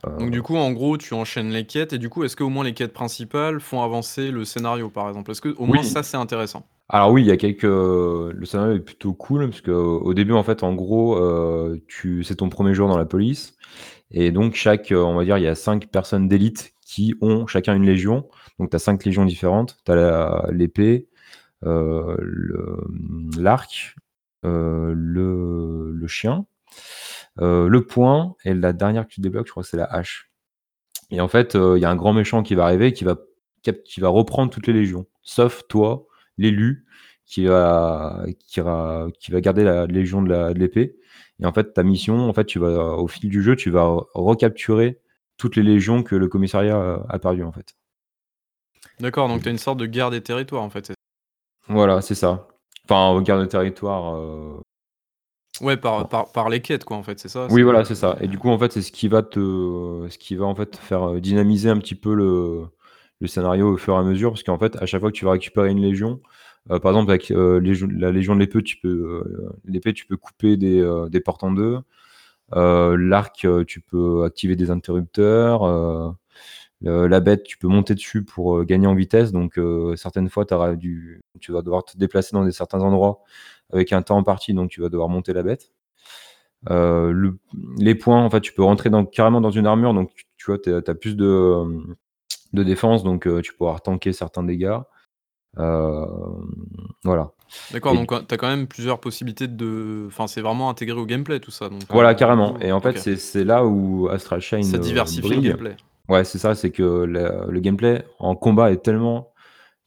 [0.05, 2.49] Euh, Donc du coup, en gros, tu enchaînes les quêtes, et du coup, est-ce qu'au
[2.49, 5.32] moins les quêtes principales font avancer le scénario, par exemple?
[5.32, 6.65] Est-ce que au moins ça, c'est intéressant?
[6.89, 7.63] Alors oui, il y a quelques.
[7.63, 12.24] Le scénario est plutôt cool parce que au début, en fait, en gros, euh, tu
[12.24, 13.55] c'est ton premier jour dans la police
[14.11, 17.76] et donc chaque, on va dire, il y a cinq personnes d'élite qui ont chacun
[17.76, 18.28] une légion.
[18.58, 19.78] Donc tu as cinq légions différentes.
[19.86, 21.08] Tu as l'épée,
[21.64, 22.18] euh,
[23.38, 23.96] l'arc,
[24.44, 26.48] euh, le, chien,
[27.42, 30.32] euh, le point et la dernière que tu débloques, je crois que c'est la hache.
[31.12, 33.18] Et en fait, il y a un grand méchant qui va arriver qui va,
[34.10, 36.08] reprendre toutes les légions, sauf toi,
[36.40, 36.88] l'élu,
[37.28, 40.98] qui va, qui, va, garder la légion de l'épée.
[41.40, 43.96] Et en fait, ta mission, en fait, tu vas, au fil du jeu, tu vas
[44.16, 45.00] recapturer
[45.40, 47.74] toutes les légions que le commissariat a, a perdues, en fait.
[49.00, 50.92] D'accord, donc t'as une sorte de guerre des territoires en fait.
[51.68, 52.48] Voilà, c'est ça.
[52.86, 54.16] Enfin, regarde le territoire.
[54.16, 54.60] euh,
[55.62, 58.18] Ouais, par, par, par les quêtes quoi en fait, c'est ça Oui, voilà, c'est ça.
[58.22, 60.76] Et du coup, en fait, c'est ce qui va te, ce qui va en fait
[60.78, 62.66] faire euh, dynamiser un petit peu le,
[63.20, 65.26] le scénario au fur et à mesure, parce qu'en fait, à chaque fois que tu
[65.26, 66.22] vas récupérer une légion,
[66.72, 70.06] euh, par exemple avec euh, légion- la légion de l'épée, tu peux, euh, l'épée, tu
[70.06, 71.80] peux couper des, euh, des portes en deux.
[72.56, 75.64] Euh, l'arc, euh, tu peux activer des interrupteurs.
[75.64, 76.12] euh,
[76.84, 79.32] la bête, tu peux monter dessus pour gagner en vitesse.
[79.32, 79.60] Donc,
[79.97, 83.22] certaines fois, tu vas devoir te déplacer dans des certains endroits
[83.74, 85.72] avec un temps en partie, donc tu vas devoir monter la bête.
[86.70, 87.38] Le-
[87.78, 90.74] les points, en fait, tu peux rentrer carrément dans une armure, donc tu, vois, tu
[90.74, 91.84] as plus de,
[92.54, 94.80] défense, donc tu pourras tanker certains dégâts.
[95.58, 96.06] Euh,
[97.04, 97.32] voilà.
[97.72, 100.06] D'accord, donc t'as quand même plusieurs possibilités de.
[100.08, 101.70] Enfin, c'est vraiment intégré au gameplay tout ça.
[101.70, 102.60] Donc, Voilà, euh, carrément.
[102.60, 105.76] Et en fait, c'est- là où Astral Chain ça euh, diversifie le gameplay.
[106.08, 109.32] Ouais, c'est ça, c'est que le, le gameplay en combat est tellement,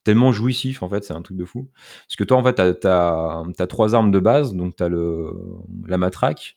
[0.04, 1.68] tellement jouissif, en fait, c'est un truc de fou.
[2.06, 5.32] Parce que toi, en fait, t'as as, trois armes de base, donc t'as le
[5.86, 6.56] la matraque,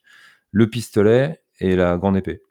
[0.51, 2.41] le pistolet et la grande épée.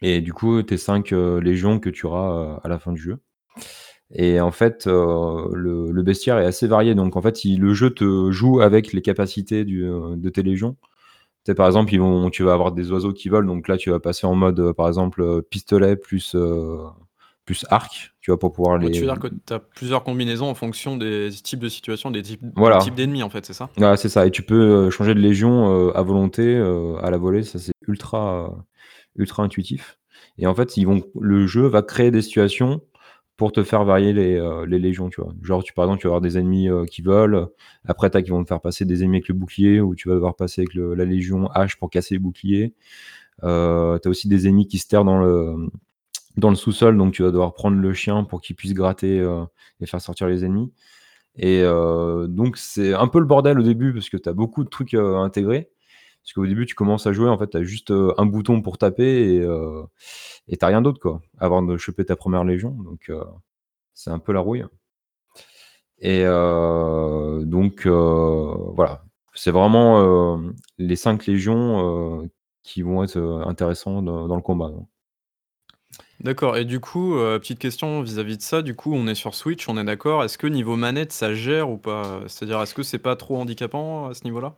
[0.00, 3.00] Et du coup, tes cinq euh, légions que tu auras euh, à la fin du
[3.00, 3.18] jeu.
[4.14, 6.94] Et en fait, euh, le, le bestiaire est assez varié.
[6.94, 10.42] Donc, en fait, il- le jeu te joue avec les capacités du, euh, de tes
[10.42, 10.76] légions.
[11.44, 13.52] Tu sais, par exemple, ils vont, tu vas avoir des oiseaux qui volent.
[13.54, 16.78] Donc là, tu vas passer en mode, euh, par exemple, pistolet plus, euh,
[17.44, 18.90] plus arc, tu vois, pour pouvoir les.
[18.90, 22.40] tu veux dire que t'as plusieurs combinaisons en fonction des types de situations, des types,
[22.42, 22.78] des Voilà.
[22.78, 23.68] types d'ennemis en fait, c'est ça?
[23.78, 24.26] Ouais, c'est ça.
[24.26, 26.56] Et tu peux changer de légion euh, à volonté,
[27.02, 27.42] à la volée.
[27.42, 28.54] Ça, c'est ultra,
[29.16, 29.98] ultra intuitif.
[30.38, 32.80] Et en fait, ils vont, le jeu va créer des situations
[33.36, 35.32] pour te faire varier les, euh, les légions, tu vois.
[35.42, 37.48] Genre, tu, par exemple, tu vas avoir des ennemis euh, qui volent.
[37.84, 40.14] Après, t'as qui vont te faire passer des ennemis avec le bouclier, ou tu vas
[40.14, 42.74] devoir passer avec la légion H pour casser le bouclier.
[43.42, 45.68] Euh, t'as aussi des ennemis qui se terrent dans le,
[46.36, 49.44] dans le sous-sol, donc tu vas devoir prendre le chien pour qu'il puisse gratter euh,
[49.80, 50.72] et faire sortir les ennemis.
[51.36, 51.64] Et
[52.28, 54.94] donc, c'est un peu le bordel au début parce que tu as beaucoup de trucs
[54.94, 55.68] intégrés.
[56.24, 58.62] Parce qu'au début, tu commences à jouer, en fait, tu as juste euh, un bouton
[58.62, 59.82] pour taper et euh,
[60.48, 62.70] et t'as rien d'autre, quoi, avant de choper ta première légion.
[62.70, 63.22] Donc, euh,
[63.92, 64.64] c'est un peu la rouille.
[65.98, 69.04] Et euh, donc, voilà.
[69.34, 70.40] C'est vraiment
[70.78, 72.28] les cinq légions
[72.62, 74.70] qui vont être intéressants dans, le combat.
[76.20, 79.68] D'accord, et du coup, petite question vis-à-vis de ça, du coup, on est sur Switch,
[79.68, 80.22] on est d'accord.
[80.22, 82.20] Est-ce que niveau manette, ça gère ou pas?
[82.28, 84.54] C'est-à-dire, est-ce que c'est pas trop handicapant à ce niveau-là?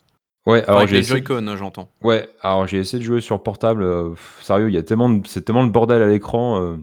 [0.46, 1.88] Ouais, Enfin, alors avec j'ai les essayé- Joy-Con, hein, j'entends.
[2.02, 3.82] Ouais, alors j'ai essayé de jouer sur portable.
[3.82, 6.76] euh, pff, sérieux, il y a tellement, de- c'est tellement le bordel à l'écran euh,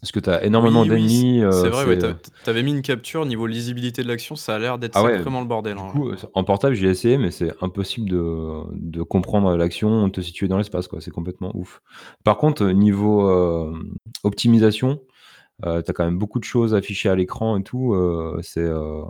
[0.00, 1.38] parce que t'as énormément Oui, oui, d'ennemis.
[1.40, 4.36] c'est euh, c'est vrai, ouais, c'est, t'a- t'avais mis une capture, niveau lisibilité de l'action,
[4.36, 5.74] ça a l'air d'être Ah ouais, sacrément le bordel.
[5.76, 5.88] Du hein.
[5.90, 10.20] coup, euh, en portable, j'ai essayé, mais c'est impossible de, de comprendre l'action, de te
[10.20, 11.00] situer dans l'espace, quoi.
[11.00, 11.80] C'est complètement ouf.
[12.22, 13.72] Par contre, euh, niveau euh,
[14.22, 15.00] optimisation,
[15.66, 17.94] euh, t'as quand même beaucoup de choses affichées à l'écran et tout.
[17.94, 19.02] euh, c'est euh,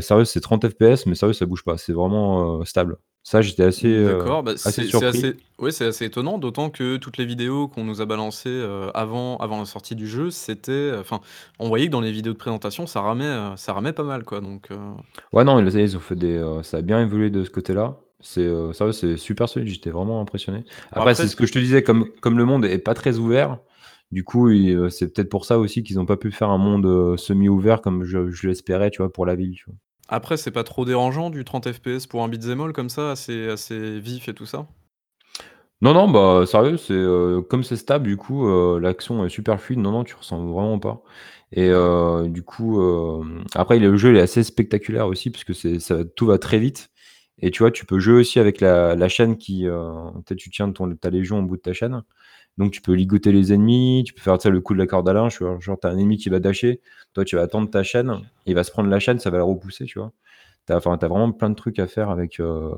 [0.00, 1.78] sérieux, c'est 30 FPS, mais sérieux, ça bouge pas.
[1.78, 2.98] C'est vraiment euh, stable.
[3.22, 5.06] Ça, j'étais assez, euh, D'accord, bah, assez c'est surpris.
[5.08, 8.90] assez, ouais, c'est assez étonnant, d'autant que toutes les vidéos qu'on nous a balancées euh,
[8.92, 11.20] avant, avant la sortie du jeu, c'était, enfin,
[11.58, 14.24] on voyait que dans les vidéos de présentation, ça ramait, euh, ça ramait pas mal,
[14.24, 14.40] quoi.
[14.42, 14.76] Donc, euh,
[15.32, 17.98] Ouais, non, ils ils ont fait des, euh, ça a bien évolué de ce côté-là.
[18.20, 19.68] C'est euh, sérieux, c'est super solide.
[19.68, 20.64] J'étais vraiment impressionné.
[20.92, 23.18] Après, Après, c'est ce que je te disais, comme, comme le monde est pas très
[23.18, 23.58] ouvert,
[24.10, 26.86] du coup, euh, c'est peut-être pour ça aussi qu'ils n'ont pas pu faire un monde
[26.86, 29.54] euh, semi-ouvert comme je, je l'espérais, tu vois, pour la ville.
[29.56, 29.74] Tu vois.
[30.08, 33.48] après, c'est pas trop dérangeant du 30 FPS pour un beat'em all comme ça, assez,
[33.50, 34.66] assez vif et tout ça?
[35.80, 39.60] Non, non, bah sérieux, c'est euh, comme c'est stable, du coup, euh, l'action est super
[39.60, 39.80] fluide.
[39.80, 41.02] Non, non, tu ressens vraiment pas.
[41.52, 42.80] Et euh, du coup,
[43.54, 46.90] après, le jeu il est assez spectaculaire aussi, parce que ça, tout va très vite.
[47.38, 49.64] Et tu vois, tu peux jouer aussi avec la, la chaîne qui.
[49.66, 52.02] Peut-être tu tiens ton, ta légion au bout de ta chaîne.
[52.56, 55.12] Donc tu peux ligoter les ennemis, tu peux faire le coup de la corde à
[55.12, 55.36] linge.
[55.38, 56.80] tu vois, Genre, t'as un ennemi qui va dasher,
[57.12, 59.44] toi tu vas attendre ta chaîne, il va se prendre la chaîne, ça va la
[59.44, 60.12] repousser, tu vois.
[60.66, 62.74] T'as, t'as vraiment plein de trucs à faire avec, euh,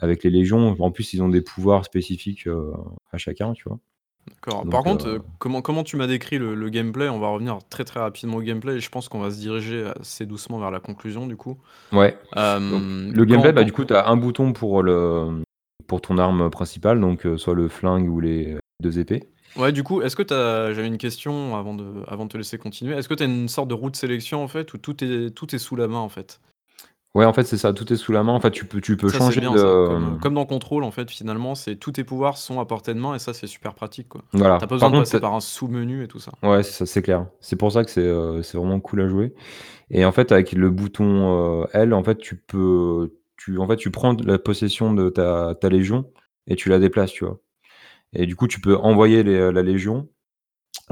[0.00, 0.76] avec les légions.
[0.80, 2.72] En plus, ils ont des pouvoirs spécifiques euh,
[3.10, 3.78] à chacun, tu vois.
[4.28, 4.68] D'accord.
[4.68, 7.08] Par contre, euh, comment, comment tu m'as décrit le, le gameplay?
[7.08, 9.90] On va revenir très très rapidement au gameplay et je pense qu'on va se diriger
[9.98, 11.56] assez doucement vers la conclusion du coup.
[11.92, 12.18] Ouais.
[12.34, 12.82] Donc,
[13.14, 15.42] le gameplay, bah, du coup, tu as un bouton pour, le,
[15.86, 19.24] pour ton arme principale, donc soit le flingue ou les deux épées.
[19.56, 20.72] Ouais, du coup, est-ce que t'as...
[20.72, 21.84] J'avais une question avant de...
[22.06, 22.94] avant de te laisser continuer.
[22.96, 25.34] Est-ce que tu as une sorte de route sélection en fait où tout est...
[25.34, 26.40] tout est sous la main en fait?
[27.12, 28.32] Ouais, en fait, c'est ça, tout est sous la main.
[28.32, 30.18] En fait, tu peux tu peux Ça, changer bien de, ça.
[30.22, 33.16] Comme, dans Control, en fait, finalement, c'est tous tes pouvoirs sont à portée de main
[33.16, 34.22] et ça, c'est super pratique, quoi.
[34.32, 34.58] Voilà.
[34.58, 36.30] Tu pas besoin Par de contre, passer tu par un sous-menu et tout ça.
[36.44, 37.26] Ouais, c'est ça, c'est clair.
[37.40, 39.34] C'est pour ça que c'est, heu, c'est vraiment cool à jouer
[39.90, 43.76] et en fait, avec le bouton, heu, L, en fait, tu peux tu en fait,
[43.76, 46.04] tu prends la possession de ta ta légion
[46.46, 47.40] et tu la déplaces, tu vois?
[48.14, 50.08] Et du coup, tu peux envoyer les, la légion,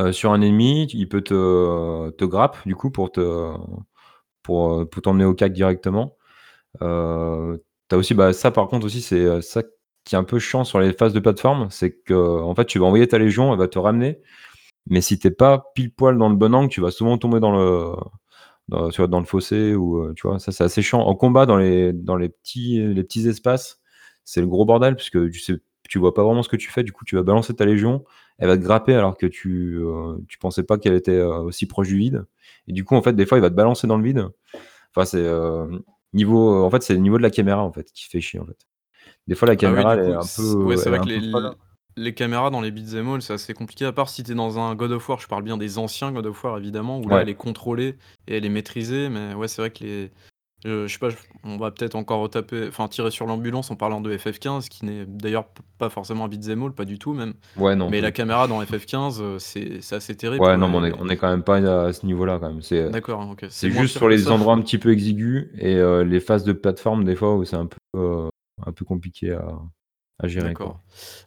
[0.00, 3.52] heu, sur un ennemi, il peut te te grappe, du coup, pour te
[4.42, 6.16] pour, pour t'emmener au cac directement.
[6.82, 9.62] Heu, tu as aussi, bah, ça par contre aussi, c'est, ça
[10.04, 12.86] qui est un peu chiant sur les phases de plateforme, c'est qu'en fait, tu vas
[12.86, 14.20] envoyer ta légion, elle va te ramener,
[14.88, 17.40] mais si tu es pas pile poil dans le bon angle, tu vas souvent tomber
[17.40, 17.94] dans le
[18.68, 20.38] dans le fossé ou, tu vois?
[20.38, 21.00] Ça, c'est assez chiant.
[21.00, 23.80] En combat, dans les dans les petits les petits espaces,
[24.24, 25.54] c'est le gros bordel puisque tu sais
[25.88, 26.82] tu vois pas vraiment ce que tu fais.
[26.84, 28.04] Du coup, tu vas balancer ta légion,
[28.38, 31.66] elle va te grapper alors que tu, heu, tu pensais pas qu'elle était, heu, aussi
[31.66, 32.24] proche du vide
[32.68, 34.26] et du coup, en fait, des fois, il va te balancer dans le vide.
[34.94, 35.82] Enfin, c'est, heu,
[36.12, 38.46] niveau, en fait, c'est le niveau de la caméra, en fait, qui fait chier, en
[38.46, 38.66] fait.
[39.26, 41.54] Des fois, la Ah oui, caméra, elle est ouais, c'est vrai que
[41.96, 44.58] les caméras dans les beat'em all, c'est assez compliqué, à part si tu es dans
[44.60, 47.16] un God of War, je parle bien des anciens God of War, évidemment, où là,
[47.16, 47.22] Ouais.
[47.22, 47.96] elle est contrôlée
[48.28, 50.10] et elle est maîtrisée, mais ouais, c'est vrai que les
[50.66, 51.08] heu, je sais pas,
[51.44, 55.06] on va peut-être encore retaper enfin, tirer sur l'ambulance en parlant de FF15 qui n'est
[55.06, 55.46] d'ailleurs
[55.78, 58.62] pas forcément un beat'em all, pas du tout même, Ouais, non, mais la caméra dans
[58.62, 61.42] FF15, heu, c'est assez terrible, Ouais, non, mais on est et on est quand même
[61.42, 61.56] pas
[61.86, 62.90] à ce niveau-là, quand même.
[62.90, 64.32] D'accord, OK, c'est juste sur les ça.
[64.32, 67.56] endroits un petit peu exigus et heu, les phases de plateforme, des fois, où c'est
[67.56, 68.28] un peu, heu,
[68.66, 69.44] un peu compliqué à
[70.18, 70.66] à gérer, quoi.
[70.66, 70.80] D'accord.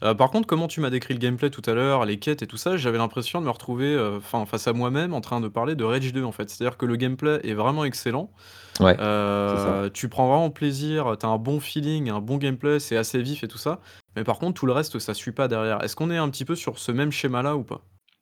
[0.04, 2.48] Heu, par contre, comment tu m'as décrit le gameplay tout à l'heure, les quêtes et
[2.48, 5.48] tout ça, j'avais l'impression de me retrouver, heu, enfin, face à moi-même en train de
[5.48, 6.50] parler de Rage 2, en fait.
[6.50, 8.32] C'est-à-dire que le gameplay est vraiment excellent.
[8.80, 9.84] Ouais, c'est ça.
[9.86, 13.22] Heu, tu prends vraiment plaisir, tu as un bon feeling, un bon gameplay, c'est assez
[13.22, 13.80] vif et tout ça.
[14.16, 15.84] Mais par contre, tout le reste, ça suit pas derrière.
[15.84, 17.82] Est-ce qu'on est un petit peu sur ce même schéma-là ou pas?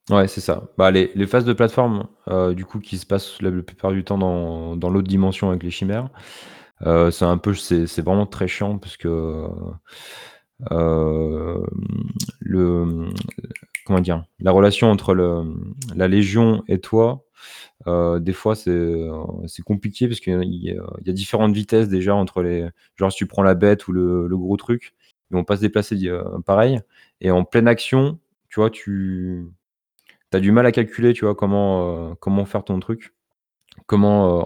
[0.10, 0.64] Ouais, c'est ça.
[0.78, 4.04] Bah, les les phases de plateforme, heu, du coup, qui se passent la plupart du
[4.04, 6.10] temps dans dans l'autre dimension avec les chimères,
[6.86, 9.48] heu, c'est un peu c'est c'est vraiment très chiant parce que,
[12.42, 13.14] le, mmh,
[13.86, 14.26] comment dire?
[14.40, 15.44] La relation entre le,
[15.96, 17.26] la légion et toi,
[17.88, 19.08] heu, des fois, c'est,
[19.48, 20.72] c'est compliqué parce qu'il y
[21.06, 24.28] y a différentes vitesses déjà entre les genre, si tu prends la bête ou le
[24.28, 24.94] le gros truc,
[25.32, 26.82] ils vont pas se déplacer heu, pareil
[27.22, 29.46] et en pleine action, tu vois, tu
[30.34, 33.14] as du mal à calculer, tu vois, comment, comment faire ton truc.
[33.88, 34.44] Comment,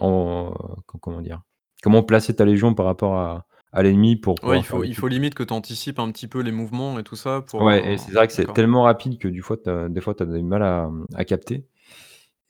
[1.02, 1.42] comment dire?
[1.84, 5.34] Comment placer ta légion par rapport à à l'ennemi pour Ouais, il faut il limite
[5.36, 8.12] que tu anticipes un petit peu les mouvements et tout ça pour, Ouais et c'est
[8.14, 10.64] vrai que c'est tellement rapide que du fois as des fois, tu as du mal
[10.64, 11.68] à, à capter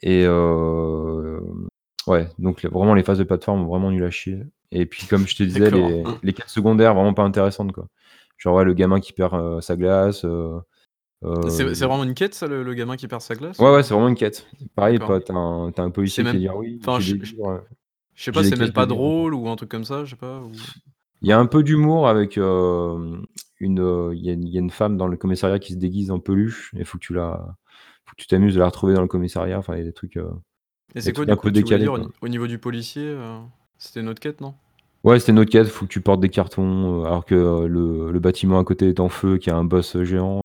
[0.03, 1.67] et hem,
[2.07, 4.39] ouais, donc vraiment les phases de plateforme, vraiment nul à chier
[4.71, 7.87] et puis comme je te disais, les les quêtes secondaires vraiment pas intéressantes, quoi.
[8.39, 10.61] Genre, ouais, le gamin qui perd, heu, sa glace, heu
[11.47, 13.81] C'est c'est vraiment une quête ça, le le gamin qui perd sa glace Ouais, ouais,
[13.81, 13.83] ou?
[13.83, 14.47] c'est vraiment une quête.
[14.75, 14.99] Pareil, D'accord.
[14.99, 16.99] pas tu as un as un policier qui même dire: «Oui, enfin,
[18.15, 18.87] je sais pas, c'est même pas livres».
[18.87, 20.67] drôle ou un truc comme ça, je sais pas ou?
[21.23, 23.25] Il y a un peu d'humour avec, une,
[23.59, 26.11] il y a une il y a une femme dans le commissariat qui se déguise
[26.11, 27.55] en peluche et il faut que tu la
[28.05, 29.57] faut que tu t'amuses à la retrouver dans le commissariat.
[29.57, 30.29] Enfin, il y a des trucs, heu,
[30.95, 31.97] Et des c'est quoi trucs du un coup peu que tu voulais décalés, dire au
[31.97, 31.99] quoi.
[31.99, 33.15] ni au niveau du policier,
[33.77, 34.55] c'était une autre quête, non?
[35.03, 38.19] Ouais, c'était une autre quête, faut que tu portes des cartons, alors que, le le
[38.19, 40.39] bâtiment à côté est en feu, qu'il y a un boss, géant.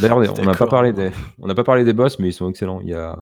[0.00, 0.68] D'ailleurs, on n'a pas D'accord.
[0.68, 2.80] parlé des on n'a pas parlé des boss, mais ils sont excellents.
[2.82, 3.18] Il y a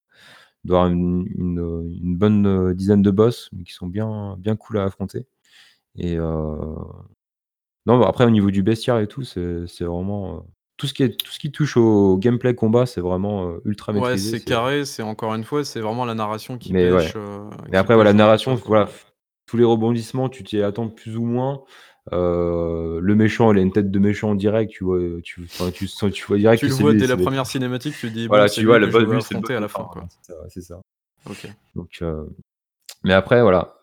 [0.64, 3.88] il doit y avoir une une, heu, une bonne, dizaine de boss, mais qui sont
[3.88, 5.26] bien bien cool à affronter
[5.98, 10.44] et Non, bah, après au niveau du bestiaire et tout, c'est c'est vraiment,
[10.76, 14.00] tout ce qui est tout ce qui touche au gameplay combat, c'est vraiment, ultra Ouais,
[14.00, 17.16] maîtrisé, c'est carré, c'est encore une fois, c'est vraiment la narration qui mais ouais, pêche,
[17.16, 17.40] heu,
[17.70, 18.92] mais après voilà, pêche la dans narration, ça, voilà, quoi.
[18.92, 19.12] f
[19.46, 21.62] tous les rebondissements, tu t'y attends plus ou moins.
[22.12, 26.12] Le méchant, il a une tête de méchant direct, tu vois, tu enfin, tu sens
[26.12, 28.12] tu vois direct Tu que le c'est vois lui dès la première cinématique, tu te
[28.12, 29.60] dis: «Bon, voilà, c'est tu vois, le je boss lui, c'est le boss affronter à
[29.60, 30.02] la fin, fin, quoi».
[30.02, 30.80] voilà, c'est ça, c'est ça.
[31.30, 31.48] OK.
[31.74, 32.02] Donc
[33.04, 33.77] mais après voilà, il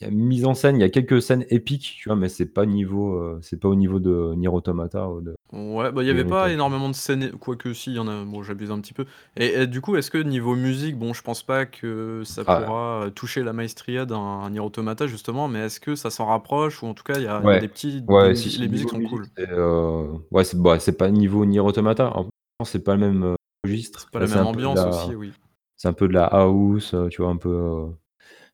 [0.00, 2.46] y a mise en scène, il y a quelques scènes épiques, tu vois, mais c'est
[2.46, 6.06] pas niveau, heu, c'est pas au niveau de Nier Automata ou de Ouais, bah, il
[6.06, 8.80] y avait pas énormément de scènes quoique si, il y en a, bon, j'abuse un
[8.80, 9.04] petit peu
[9.36, 12.64] et et du coup, est-ce que niveau musique, bon, je pense pas que ça Ah
[12.64, 16.84] pourra, heu, toucher la maestria d'un Nier Automata justement, mais est-ce que ça s'en rapproche
[16.84, 19.00] ou en tout cas, il y a Ouais, des petits ouais, si, les musiques sont
[19.02, 19.28] cool?
[19.38, 22.12] heu, ouais, c'est bah, c'est pas niveau Nier Automata.
[22.16, 22.28] En
[22.64, 23.34] c'est pas le même,
[23.64, 24.00] registre.
[24.02, 25.36] C'est pas Là, la même ambiance aussi, oui.
[25.76, 27.30] c'est un peu de la house, tu vois?
[27.30, 27.90] Un peu,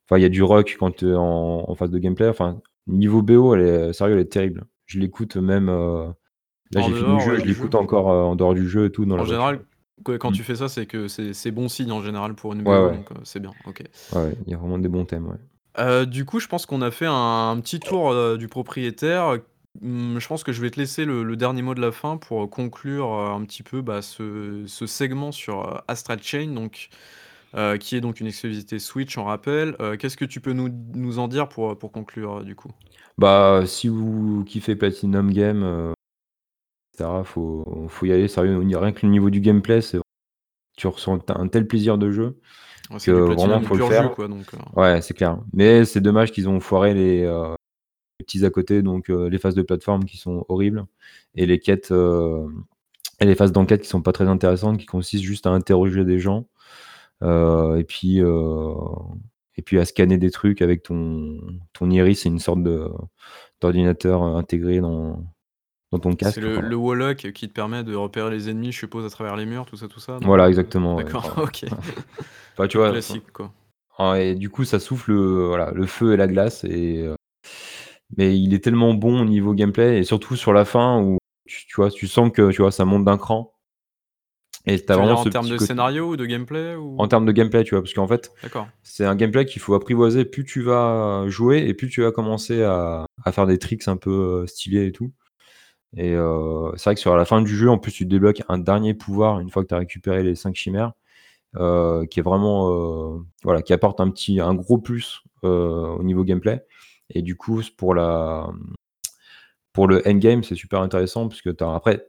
[0.08, 2.28] enfin, il y a du rock quand tu es en en phase de gameplay.
[2.28, 4.64] Enfin, niveau BO, elle est sérieux, elle est terrible.
[4.86, 6.06] Je l'écoute même, heu,
[6.72, 9.04] là, j'ai fini le jeu, je l'écoute encore, heu, en dehors du jeu et tout,
[9.04, 9.60] dans En général,
[10.04, 10.34] quand Mmh.
[10.34, 12.96] tu fais ça, c'est que c'est bon signe en général pour une BO ouais.
[12.96, 13.82] donc c'est bien, OK.
[14.14, 15.36] Ouais, il y a vraiment des bons thèmes,
[16.06, 19.38] du coup, je pense qu'on a fait un un petit tour, du propriétaire.
[19.82, 22.16] Mmh, je pense que je vais te laisser le le dernier mot de la fin
[22.16, 26.88] pour, conclure, un petit peu, bah, ce ce segment sur, Astral Chain donc
[27.54, 29.76] heu, qui est donc une exclusivité Switch, on rappelle.
[29.80, 32.54] Heu, qu'est-ce que tu peux nous nous en dire pour, heu, pour conclure, heu, du
[32.54, 32.70] coup?
[33.18, 35.92] Bah, si vous kiffez Platinum Games, heu,
[36.92, 38.58] et cetera, faut faut y aller sérieux.
[38.58, 39.98] Rien que le niveau du gameplay, c'est
[40.76, 42.38] tu ressens un tel plaisir de jeu
[42.90, 44.14] Ouais, que c'est du vraiment Platinum faut le pur jus, faire.
[44.14, 45.38] quoi, donc heu Ouais, c'est clair.
[45.52, 47.54] Mais c'est dommage qu'ils ont foiré les, heu,
[48.20, 50.86] les petits à côté, donc heu, les phases de plateforme qui sont horribles
[51.36, 52.64] et les quêtes, hem
[53.20, 56.18] et les phases d'enquête qui sont pas très intéressantes, qui consistent juste à interroger des
[56.18, 56.46] gens,
[57.22, 58.74] et puis, heu
[59.58, 61.38] et puis à scanner des trucs avec ton
[61.72, 62.22] ton iris.
[62.22, 62.60] C'est une sorte
[63.60, 65.24] d'ordinateur, intégré dans
[65.92, 68.72] dans ton C'est casque, le enfin le Wallach qui te permet de repérer les ennemis,
[68.72, 70.18] je suppose, à travers les murs, tout ça, tout ça?
[70.22, 71.64] Voilà, exactement, d'accord, OK.
[72.54, 72.92] enfin, tu Le vois?
[72.92, 73.52] Classique, quoi.
[74.16, 77.08] et du coup, ça souffle, heu, voilà, le feu et la glace et
[78.16, 81.66] mais il est tellement bon au niveau gameplay et surtout sur la fin où tu
[81.66, 83.52] tu vois, tu sens que, tu vois, ça monte d'un cran
[84.66, 87.04] et tu as Tu veux vraiment en termes de côté scénario ou de gameplay en
[87.04, 87.06] ou?
[87.08, 87.82] termes de gameplay, tu vois?
[87.82, 88.32] Parce qu'en fait,
[88.82, 90.24] c'est un gameplay qu'il faut apprivoiser.
[90.24, 93.96] Plus tu vas jouer et plus tu vas commencer à à faire des tricks un
[93.96, 95.10] peu, heu, stylés et tout
[95.96, 98.58] et heu, c'est vrai que sur la fin du jeu, en plus, tu débloques un
[98.58, 100.92] dernier pouvoir une fois que tu as récupéré les 5 chimères,
[101.56, 106.64] heu, qui est vraiment, voilà, qui apporte un petit un gros plus, au niveau gameplay
[107.10, 108.48] et du coup, pour la,
[109.72, 112.06] pour le endgame, c'est super intéressant puisque tu as après,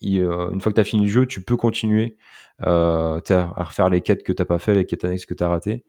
[0.00, 2.16] il, heu, une fois que tu as fini le jeu, tu peux continuer,
[2.60, 5.44] sais, à refaire les quêtes que tu as pas fait, les quêtes annexes que tu
[5.44, 5.84] as ratées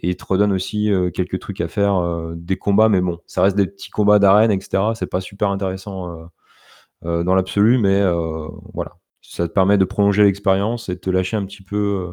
[0.00, 2.00] et il te redonne aussi, heu, quelques trucs à faire,
[2.34, 4.94] des combats mais bon, ça reste des petits combats d'arène et cetera.
[4.94, 6.30] C'est pas super intéressant,
[7.02, 8.02] dans l'absolu mais
[8.72, 8.92] voilà.
[9.20, 12.12] Ça te permet de prolonger l'expérience et de te lâcher un petit peu,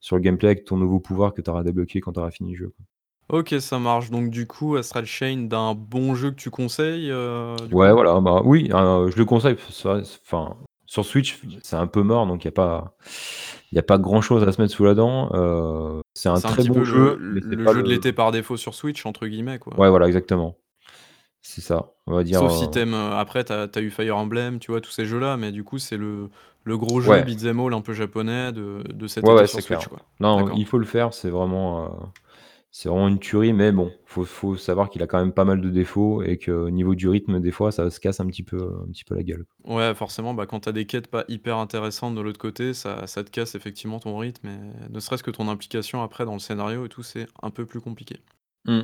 [0.00, 2.52] sur le gameplay avec ton nouveau pouvoir que tu auras débloqué quand tu auras fini
[2.52, 2.84] le jeu, quoi.
[3.40, 4.10] OK, ça marche.
[4.10, 7.12] Donc du coup, Astral Chain d'un bon jeu que tu conseilles,
[7.72, 9.56] Ouais, voilà, bah, oui, je le conseille,
[10.24, 10.56] enfin,
[10.88, 12.96] sur Switch, c'est un peu mort donc il y a pas
[13.72, 16.64] il a pas grand chose à se mettre sous la dent, heu, c'est un très
[16.64, 19.74] bon le jeu, le le jeu de l'été par défaut sur Switch entre guillemets, quoi.
[19.76, 20.56] Ouais, voilà, exactement.
[21.42, 23.90] C'est ça, on va dire, Sauf si heu tu aimes, heu, après tu as eu
[23.90, 26.28] Fire Emblem, tu vois, tous ces jeux-là, mais du coup, c'est le
[26.64, 27.22] le gros jeu Ouais.
[27.22, 29.80] beat'em all un peu japonais de de cet Ouais, ouais, sur clair.
[29.80, 29.98] Switch, quoi.
[30.20, 32.12] Non, il faut le faire, c'est vraiment,
[32.70, 35.60] c'est vraiment une tuerie mais bon, faut faut savoir qu'il a quand même pas mal
[35.60, 38.58] de défauts et qu'au niveau du rythme, des fois, ça se casse un petit peu
[38.86, 39.46] un petit peu la gueule.
[39.64, 43.06] Ouais, forcément, bah, quand tu as des quêtes pas hyper intéressantes de l'autre côté, ça
[43.06, 46.38] ça te casse effectivement ton rythme et ne serait-ce que ton implication après dans le
[46.38, 48.16] scénario et tout, c'est un peu plus compliqué.
[48.66, 48.80] Mmh.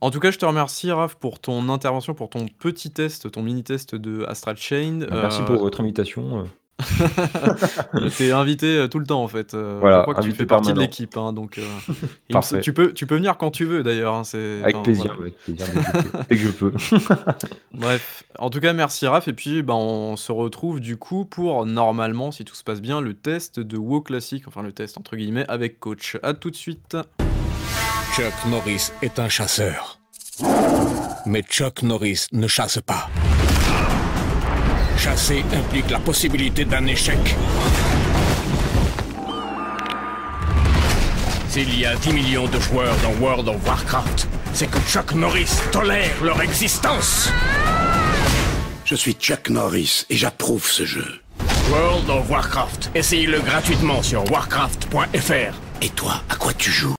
[0.00, 3.42] En tout cas, je te remercie Raph pour ton intervention, pour ton petit test, ton
[3.42, 6.46] mini test de Astral Chain, Bah, merci pour heu votre invitation, heu
[7.94, 10.32] Heu, tu es invité, heu, tout le temps en fait, je Voilà, crois que tu
[10.32, 12.60] fais partie de l'équipe, hein, donc se Parfait.
[12.60, 15.14] tu peux tu peux venir quand tu veux d'ailleurs, hein, c'est Avec enfin voilà.
[15.14, 15.66] plaisir, avec plaisir,
[16.28, 17.14] dès que je peux dès que je peux.
[17.72, 21.64] Bref, en tout cas merci Raph et puis, bah, on se retrouve du coup pour
[21.64, 25.16] normalement, si tout se passe bien, le test de WoW classique, enfin le test entre
[25.16, 26.16] guillemets avec coach.
[26.22, 26.96] À tout de suite.
[28.14, 30.00] Chuck Norris est un chasseur.
[31.24, 33.08] Mais Chuck Norris ne chasse pas.
[34.98, 37.18] Chasser implique la possibilité d'un échec.
[41.48, 45.50] S'il y a 10 millions de joueurs dans World of Warcraft, c'est que Chuck Norris
[45.72, 47.30] tolère leur existence.
[48.84, 51.20] Je suis Chuck Norris et j'approuve ce jeu.
[51.70, 55.82] World of Warcraft, essayez-le gratuitement sur warcraft.fr.
[55.82, 56.94] Et toi, à quoi tu joues?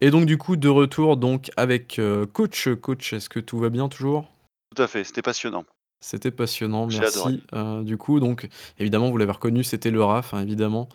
[0.00, 2.68] Et donc du coup de retour donc avec, heu, coach.
[2.80, 4.26] Coach, est-ce que tout va bien toujours?
[4.74, 5.64] Tout à fait, c'était passionnant.
[6.04, 7.32] C'était passionnant, J'ai adoré.
[7.34, 7.42] merci.
[7.54, 8.48] Heu, du coup donc
[8.78, 10.88] évidemment vous l'avez reconnu, c'était le Raph, hein, évidemment,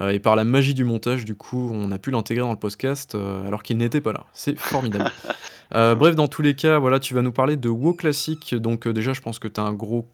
[0.00, 2.58] heu et par la magie du montage du coup, on a pu l'intégrer dans le
[2.58, 4.26] podcast, heu, alors qu'il n'était pas là.
[4.34, 5.10] C'est formidable.
[5.72, 9.12] Bref, dans tous les cas, voilà, tu vas nous parler de WoW classique, donc déjà
[9.14, 10.06] je pense que tu as un gros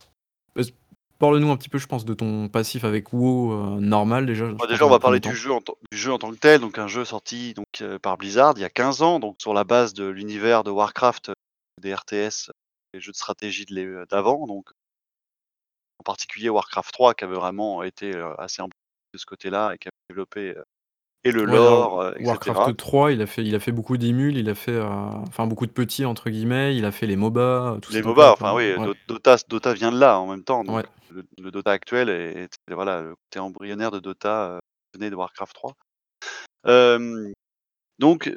[1.18, 4.58] parle-nous un petit peu, je pense, de ton passif avec WoW, normal déjà, je Bah,
[4.60, 6.36] pense déjà, on va 1er parler du jeu en tant du jeu en tant que
[6.36, 9.54] tel, donc un jeu sorti donc par Blizzard il y a 15 ans, donc sur
[9.54, 11.32] la base de l'univers de Warcraft,
[11.82, 12.50] des RTS,
[12.96, 13.66] les jeux de stratégie
[14.10, 14.70] d'avant donc
[15.98, 19.88] en particulier Warcraft 3 qui avait vraiment été, assez emblématique de ce côté-là et qui
[19.88, 20.54] a développé,
[21.24, 22.52] et le Ouais, lore, heu et cetera.
[22.52, 25.66] Warcraft 3, il a fait il a fait beaucoup d'émules, il a fait, enfin beaucoup
[25.66, 28.94] de petits entre guillemets, il a fait les MOBA, ces Les MOBA, enfin oui, ouais.
[29.08, 30.84] Dota Dota vient de là en même temps, donc Ouais.
[31.10, 34.58] le le Dota actuel est est voilà, le côté embryonnaire de Dota,
[34.94, 35.72] venait de Warcraft 3.
[36.66, 37.32] Hem,
[37.98, 38.32] donc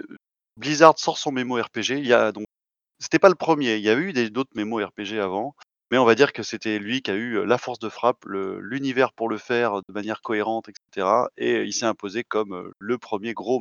[0.57, 2.45] Blizzard sort son MMORPG, il y a donc
[2.99, 5.55] c'était pas le 1er, il y a eu des d'autres MMORPG avant,
[5.91, 8.59] mais on va dire que c'était lui qui a eu, la force de frappe, le
[8.61, 12.97] l'univers pour le faire de manière cohérente et cetera et il s'est imposé comme, le
[12.97, 13.59] 1er gros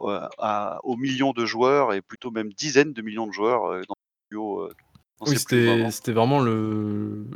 [0.00, 3.72] ouais, à aux millions de joueurs et plutôt même dizaines de millions de joueurs, dans
[3.72, 3.82] heu,
[4.32, 5.38] dans Oui, plus
[5.90, 7.26] c'était vraiment le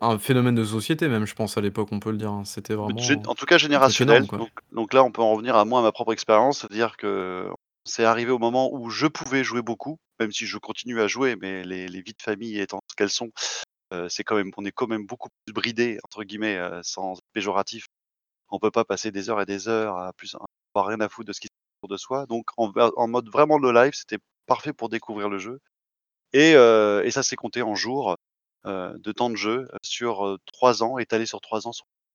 [0.00, 2.42] un phénomène de société même, je pense à l'époque, on peut le dire, hein.
[2.44, 4.38] C'était gé vraiment en tout cas générationnel, quoi.
[4.38, 7.48] donc donc là, on peut en revenir à moi, à ma propre expérience, c'est-à-dire que
[7.84, 11.36] c'est arrivé au moment où je pouvais jouer beaucoup, même si je continue à jouer,
[11.40, 13.30] mais les vies de famille étant ce qu'elles sont,
[13.94, 17.14] heu, c'est quand même on est quand même beaucoup plus «bridés» entre guillemets, heu, sans
[17.34, 17.86] péjoratif.
[18.50, 20.36] On peut pas passer des heures et des heures à plus
[20.74, 23.28] avoir rien à foutre de ce qui se passe autour de soi, donc en mode
[23.30, 25.60] vraiment low life, c'était parfait pour découvrir le jeu
[26.32, 28.16] et et ça s'est compté en jours,
[28.66, 31.72] de temps de jeu, sur, 3 ans, étalé sur 3 ans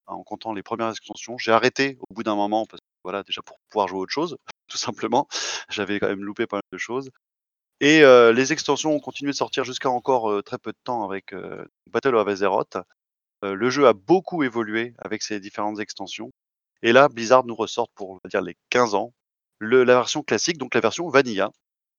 [0.07, 1.37] en comptant les premières extensions.
[1.37, 4.37] J'ai arrêté au bout d'un moment parce que voilà, déjà pour pouvoir jouer autre chose,
[4.67, 5.27] tout simplement.
[5.69, 7.09] J'avais quand même loupé pas mal de choses
[7.79, 11.03] et heu, les extensions ont continué de sortir jusqu'à encore, heu, très peu de temps
[11.03, 12.77] avec, heu, Battle of Azeroth.
[13.43, 16.31] Le jeu a beaucoup évolué avec ses différentes extensions
[16.81, 19.13] et là, Blizzard nous ressortent pour, on va dire, les 15 ans,
[19.59, 21.51] le la version classique, donc la version vanilla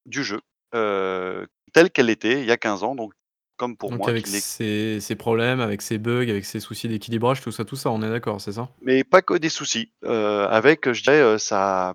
[0.05, 0.41] du jeu,
[0.73, 3.13] telle qu'elle était il y a 15 ans, donc
[3.57, 7.41] comme pour Donc moi avec ses ses problèmes, avec ses bugs, avec ses soucis d'équilibrage,
[7.41, 8.69] tout ça, tout ça, on est d'accord, c'est ça?
[8.83, 11.95] mais pas que des soucis, avec, je dirais, sa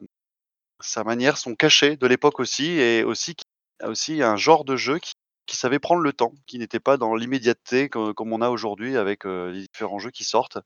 [0.83, 3.35] sa manière, son cachet de l'époque aussi et aussi
[3.83, 4.99] aussi un genre de jeu
[5.45, 8.97] qui savait prendre le temps, qui n'était pas dans l'immédiateté co comme on a aujourd'hui
[8.97, 10.59] avec, les différents jeux qui sortent.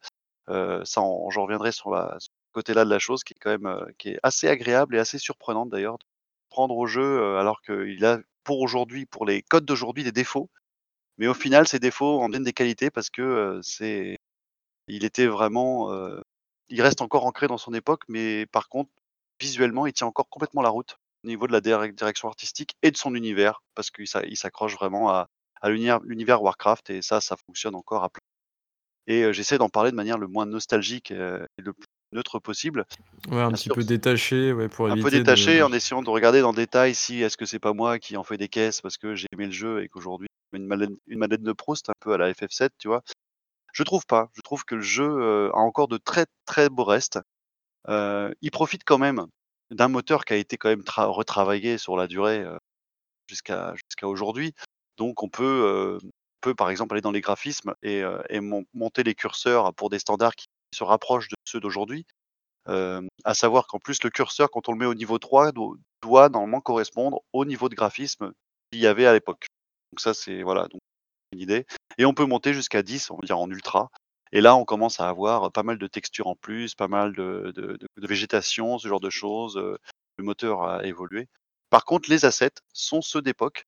[0.49, 3.85] Ça en j'en reviendrai sur la ce côté-là de la chose qui est quand même,
[3.97, 6.05] qui est assez agréable et assez surprenante d'ailleurs, de
[6.49, 10.49] prendre au jeu, alors qu'il a pour aujourd'hui, pour les codes d'aujourd'hui, des défauts,
[11.17, 14.17] mais au final ces défauts en deviennent des qualités parce que, c'est
[14.87, 15.91] il était vraiment,
[16.69, 18.89] il reste encore ancré dans son époque, mais par contre,
[19.39, 22.91] visuellement, il tient encore complètement la route au niveau de la direc direction artistique et
[22.91, 25.27] de son univers parce qu'il s'a il s'accroche vraiment à
[25.61, 28.21] à l'univers Warcraft et ça, ça fonctionne encore à plein
[29.07, 31.15] et j'essaie d'en parler de manière le moins nostalgique, et
[31.57, 32.85] le plus neutre possible.
[33.29, 35.71] Ouais, un Bien petit sûr, peu détaché, ouais, pour un peu éviter de détaché en
[35.73, 38.37] essayant de regarder dans le détail si est-ce que c'est pas moi qui en fais
[38.37, 41.53] des caisses parce que j'ai aimé le jeu et qu'aujourd'hui une Madeleine une Madeleine de
[41.53, 43.01] Proust un peu à la FF7, tu vois?
[43.73, 44.29] Je trouve pas.
[44.33, 47.19] Je trouve que le jeu, a encore de très, très beaux restes.
[47.87, 49.27] Il profite quand même
[49.71, 52.45] d'un moteur qui a été quand même tra retravaillé sur la durée,
[53.29, 54.53] jusqu'à aujourd'hui.
[54.97, 55.99] Donc on peut,
[56.41, 58.03] peut par exemple aller dans les graphismes et
[58.73, 62.05] monter les curseurs pour des standards qui se rapprochent de ceux d'aujourd'hui.
[62.65, 66.29] À savoir qu'en plus le curseur quand on le met au niveau 3 do doit
[66.29, 68.31] normalement correspondre au niveau de graphisme
[68.71, 69.47] qu'il y avait à l'époque.
[69.91, 70.81] Donc ça c'est voilà, donc
[71.31, 71.65] une idée
[71.97, 73.89] et on peut monter jusqu'à 10, on va dire en ultra
[74.31, 77.77] et là on commence à avoir pas mal de textures en plus, pas mal de
[77.97, 81.27] végétation, ce genre de choses, le moteur a évolué.
[81.69, 83.65] Par contre les assets sont ceux d'époque,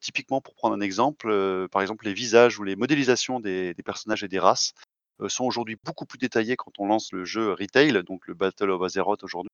[0.00, 4.28] typiquement pour prendre un exemple, par exemple les visages ou les modélisations des personnages et
[4.28, 4.72] des races,
[5.28, 8.82] sont aujourd'hui beaucoup plus détaillés quand on lance le jeu retail, donc le Battle of
[8.82, 9.50] Azeroth aujourd'hui.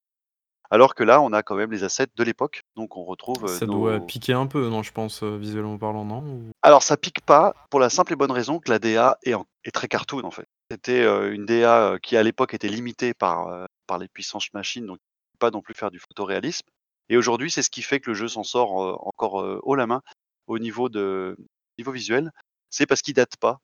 [0.73, 3.47] Alors que là, on a quand même les assets de l'époque, donc on retrouve, heu,
[3.57, 6.23] ça doit piquer un peu, non, je pense, heu, visuellement parlant, non?
[6.61, 9.45] Alors ça pique pas, pour la simple et bonne raison que la DA est en
[9.65, 10.47] est très cartoon, en fait.
[10.71, 13.67] C'était, heu, une DA, qui à l'époque était limitée par,
[13.99, 14.99] les puissances machines, donc
[15.37, 16.65] pas non plus faire du photoréalisme
[17.09, 18.71] et aujourd'hui, c'est ce qui fait que le jeu s'en sort,
[19.05, 20.01] encore, haut la main
[20.47, 21.35] au niveau de
[21.77, 22.31] niveau visuel.
[22.69, 23.57] C'est parce qu'il date pas.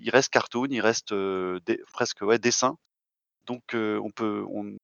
[0.00, 1.14] Il reste cartoon, il reste,
[1.92, 2.76] presque, ouais, dessin,
[3.46, 4.76] donc on peut on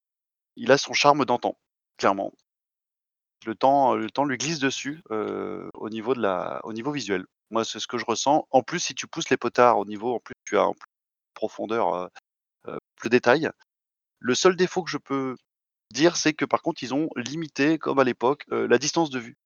[0.57, 1.57] il a son charme d'antan,
[1.97, 2.33] clairement.
[3.45, 7.25] Le temps, le temps lui glisse dessus, heu, au niveau de la au niveau visuel.
[7.51, 8.45] Moi, c'est ce que je ressens.
[8.51, 10.89] En plus, si tu pousses les potards au niveau en plus, tu as en plus
[11.33, 12.09] profondeur, heu
[12.69, 13.49] heu, plus détail.
[14.19, 15.35] Le seul défaut que je peux
[15.93, 19.37] dire, c'est que par contre, ils ont limité, comme à l'époque, la distance de vue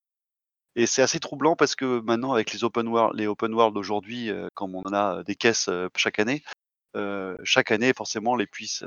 [0.75, 4.29] et c'est assez troublant parce que maintenant avec les open world les open world d'aujourd'hui,
[4.29, 6.43] heu, comme on en a, des caisses, chaque année,
[6.95, 8.45] Heu, chaque année, forcément, la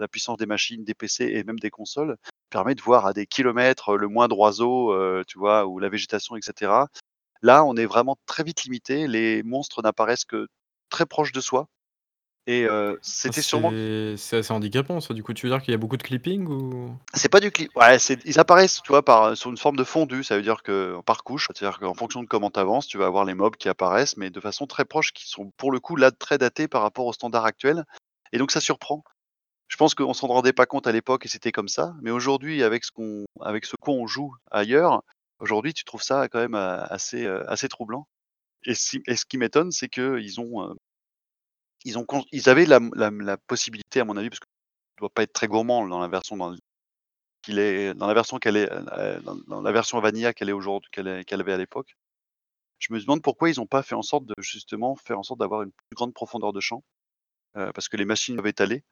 [0.09, 2.17] puissance des machines, des PC et même des consoles
[2.51, 5.67] permet de voir à des kilomètres, le moindre oiseau, heu, tu vois?
[5.67, 6.89] Ou la végétation et cetera.
[7.43, 9.09] Là, on est vraiment très vite limité.
[9.09, 10.49] Les monstres n'apparaissent que
[10.91, 11.69] très proches de soi
[12.47, 13.71] et heu, ah, c'était sûrement
[14.17, 16.47] c'est assez handicapant ça, du coup, tu veux dire qu'il y a beaucoup de clipping
[16.47, 16.95] ou?
[17.15, 19.03] c'est pas du clip ouais, c'est ils apparaissent, tu vois?
[19.03, 20.23] Par, sur une forme de fondu.
[20.25, 23.07] Ça veut dire que par couche, c'est-à-dire qu'en fonction de comment tu avances, tu vas
[23.07, 25.97] avoir les mobs qui apparaissent, mais de façon très proche, qui sont pour le coup,
[25.97, 27.85] là, très datés par rapport aux standards actuels
[28.33, 29.03] et donc ça surprend.
[29.69, 32.63] Je pense qu'on s'en rendait pas compte à l'époque et c'était comme ça, mais aujourd'hui
[32.63, 35.03] avec ce qu'on avec ce qu'on joue ailleurs,
[35.41, 38.07] aujourd'hui tu trouves ça quand même, heu, assez, troublant
[38.67, 40.75] et si et ce qui m'étonne, c'est qu'ils ont,
[41.85, 45.87] ils avaient la possibilité à mon avis, parce que ça doit pas être très gourmand
[45.89, 46.37] dans la version
[47.43, 50.53] qu'il est dans la version qu'elle est, heu, dans dans la version vanilla qu'elle est
[50.53, 51.97] aujourd'hui qu'elle avait à l'époque.
[52.81, 55.41] Je me demande pourquoi ils ont pas fait en sorte de justement faire en sorte
[55.41, 56.85] d'avoir une plus grande profondeur de champ,
[57.59, 58.85] heu, parce que les machines doivent étaler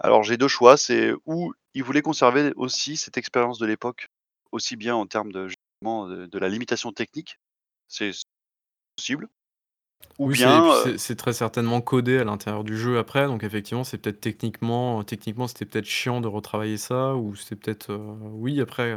[0.00, 4.08] Alors j'ai 2 choix, c'est ou ils voulaient conserver aussi cette expérience de l'époque,
[4.52, 5.48] aussi bien en termes de
[5.82, 7.38] de la limitation technique,
[7.88, 8.12] c'est
[8.96, 9.28] possible.
[10.18, 12.76] Ou Oui, c'est et bien, puis heu c'est c'est très certainement codé à l'intérieur du
[12.78, 17.34] jeu après, donc effectivement, c'est peut-être techniquement techniquement, c'était peut-être chiant de retravailler ça ou
[17.36, 17.98] c'était peut-être, heu,
[18.32, 18.96] oui, après,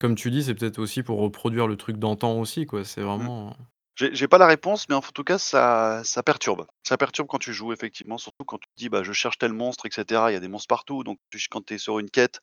[0.00, 2.84] comme tu dis, c'est peut-être aussi pour reproduire le truc d'antan aussi, quoi.
[2.84, 3.26] C'est mmh.
[3.26, 3.56] vraiment
[3.96, 6.66] J'ai j'ai pas la réponse, mais en f tout cas, ça ça perturbe.
[6.84, 9.52] Ça perturbe quand tu joues effectivement, surtout quand tu te dis: «Bah, je cherche tel
[9.52, 10.30] monstre» et cetera.
[10.32, 12.40] Il y a des monstres partout, donc tu ch quand tu es sur une quête,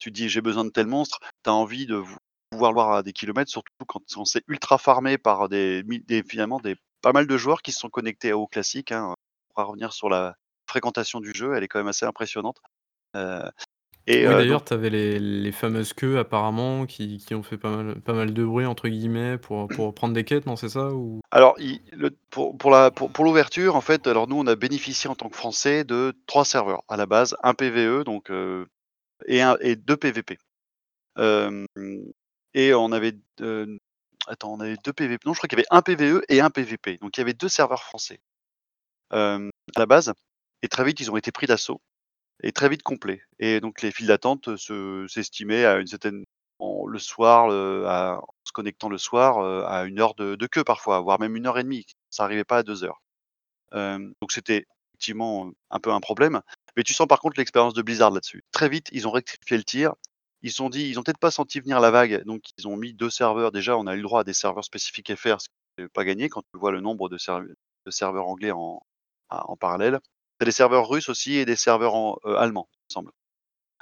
[0.00, 2.16] tu te dis: «J'ai besoin de tel monstre», tu as envie de vou
[2.50, 6.00] pouvoir le voir à des kilomètres, surtout quand quand c'est ultra farmé par des mi
[6.00, 9.14] des finalement des pas mal de joueurs qui se sont connectés à WoW classique, hein.
[9.54, 10.34] On va revenir sur la
[10.66, 12.56] fréquentation du jeu, elle est quand même assez impressionnante,
[14.06, 17.70] et Oui, d'ailleurs, tu avais les les fameuses queues apparemment qui qui ont fait pas
[17.70, 20.92] mal pas mal de bruit entre guillemets pour, pour prendre des quêtes, non, c'est ça?
[20.92, 21.20] Ou?
[21.30, 25.08] Alors le pour pour la pour pour l'ouverture, en fait, alors nous, on a bénéficié
[25.08, 28.30] en tant que Français de 3 serveurs à la base, un PVE donc
[29.26, 30.38] et un et 2 PVP.
[32.56, 33.16] Et on avait
[34.28, 36.50] attends, on avait 2 PVP non, je crois qu'il y avait un PVE et un
[36.50, 36.98] PVP.
[36.98, 38.20] Donc il y avait 2 serveurs français,
[39.12, 39.38] à
[39.76, 40.12] la base
[40.62, 41.80] et très vite, ils ont été pris d'assaut
[42.42, 46.24] et très vite complets et donc les files d'attente se s'estimaient à une certaine
[46.88, 51.20] le soir, en se connectant le soir, heu, à 1 heure de queue parfois, voire
[51.20, 51.86] même 1 heure et demie.
[52.10, 53.02] Ça arrivait pas à 2 heures.
[53.72, 56.40] Donc c'était effectivement, un peu un problème.
[56.76, 58.42] Mais tu sens par contre l'expérience de Blizzard là-dessus.
[58.52, 59.94] Très vite, ils ont rectifié le tir.
[60.44, 62.76] Ils se sont dit ils ont peut-être pas senti venir la vague, donc ils ont
[62.76, 63.50] mis 2 serveurs.
[63.52, 66.04] Déjà, on a eu le droit à des serveurs spécifiques FR, ce qui est pas
[66.04, 67.44] gagné quand tu vois le nombre de serv
[67.86, 68.80] de serveurs anglais en
[69.58, 70.00] parallèle.
[70.40, 71.94] Tu des serveurs russes aussi et des serveurs
[72.26, 73.12] heu, allemands, il me semble.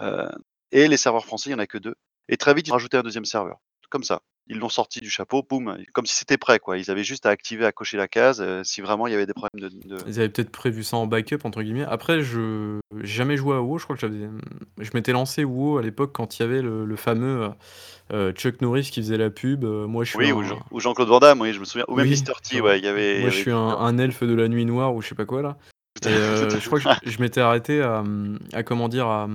[0.03, 0.31] Heu
[0.73, 1.95] et les serveurs français, il y en a que 2
[2.29, 3.59] et très vite, ils ont rajouté un deuxième serveur,
[3.91, 4.23] comme ça.
[4.53, 6.79] Ils l'ont sorti du chapeau, boum, comme si c'était prêt, quoi.
[6.79, 9.27] Ils avaient juste à activer, à cocher la case, heu, si vraiment il y avait
[9.27, 11.85] des problèmes de de ils avaient peut-être prévu ça en «backup» entre guillemets.
[11.85, 14.29] Après je j'ai jamais joué à WoW, je crois que j'avais,
[14.79, 17.51] je m'étais lancé WoW à l'époque quand il y avait le le fameux, heu
[18.13, 21.41] heu, Chuck Norris qui faisait la pub, moi je suis oui, ou Jean-Claude Van Damme,
[21.41, 23.21] oui, je me souviens, ou même oui, Mr tu T, ouais, il y avait y
[23.21, 25.57] Moi je suis un elfe de la nuit noire ou je sais pas quoi là
[26.05, 28.03] et je crois que je je m'étais arrêté à,
[28.53, 29.07] à comment dire?
[29.07, 29.29] À,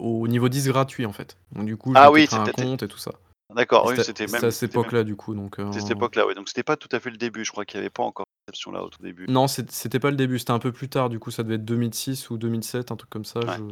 [0.00, 1.36] au niveau 10 gratuit en fait.
[1.52, 3.12] Donc du coup, je Ah oui, un compte et tout ça
[3.54, 5.90] d'accord, oui, c'était c'était c'était à même cette même époque-là du coup donc c'était cette
[5.92, 7.44] époque-là, ouais, donc c'était pas tout à fait le début.
[7.44, 9.26] Je crois qu'il y avait pas encore cette option-là au tout début.
[9.28, 11.56] non, c'ét c'était pas le début, c'était un peu plus tard du coup, ça devait
[11.56, 13.62] être 2006 ou 2007, un truc comme ça, Ouais, je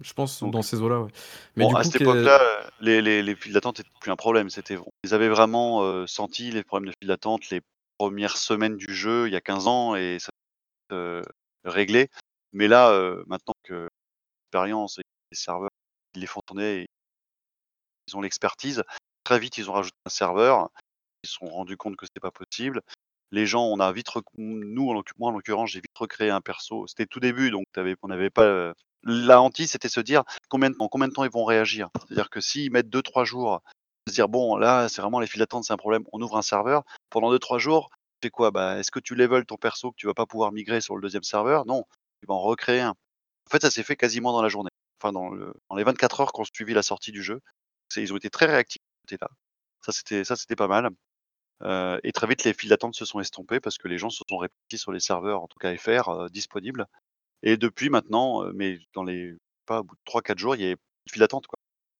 [0.00, 1.10] je pense donc dans ces eaux-là, ouais.
[1.56, 2.40] Mais bon, du à coup, cette qu'est époque-là,
[2.80, 6.50] les les les files d'attente étaient plus un problème, c'était ils avaient vraiment, heu, senti
[6.50, 7.60] les problèmes de files d'attente les
[7.98, 10.30] premières semaines du jeu, il y a 15 ans et ça
[10.92, 11.22] heu,
[11.64, 12.08] réglé.
[12.52, 13.88] Mais là, heu, maintenant que
[14.52, 15.70] l'expérience et les serveurs,
[16.14, 16.86] ils les font tourner et
[18.08, 18.82] ils ont l'expertise,
[19.24, 20.70] très vite, ils ont rajouté un serveur.
[21.24, 22.82] Ils se sont rendus compte que c'était pas possible.
[23.30, 26.40] Les gens, on a vite rec nous, en moi, en l'occurrence, j'ai vite recréé un
[26.40, 26.86] perso.
[26.86, 27.64] C'était tout début, donc
[28.02, 31.24] on n'avait pas, heu la hantise, c'était se dire: «Combien de temps combien de temps
[31.24, 33.62] ils vont réagir?» c'est-à-dire que s'ils mettent deux trois jours,
[34.08, 36.42] se dire: «Bon, là, c'est vraiment les files d'attente, c'est un problème, on ouvre un
[36.42, 36.82] serveur».
[37.10, 37.90] Pendant deux trois jours,
[38.20, 38.50] tu fais quoi?
[38.50, 41.02] Bah, est-ce que tu level ton perso que tu vas pas pouvoir migrer sur le
[41.02, 41.66] deuxième serveur?
[41.66, 41.84] Non,
[42.20, 42.90] tu vas en recréer un.
[42.90, 44.70] En fait, ça s'est fait quasiment dans la journée.
[45.00, 45.30] Enfin, dans
[45.70, 47.40] dans les 24 heures qui ont suivi la sortie du jeu.
[47.96, 49.28] Ils ont été très réactifs côté-là.
[49.84, 50.90] Ça, c'était ça, c'était pas mal.
[51.62, 54.22] Heu et très vite, les files d'attente se sont estompées parce que les gens se
[54.28, 56.86] sont répartis sur les serveurs, en tout cas FR, heu, disponibles
[57.42, 59.34] et depuis maintenant, heu, mais dans les
[59.66, 61.46] pas au bout de 3-4 jours, il y avait de file d'attente.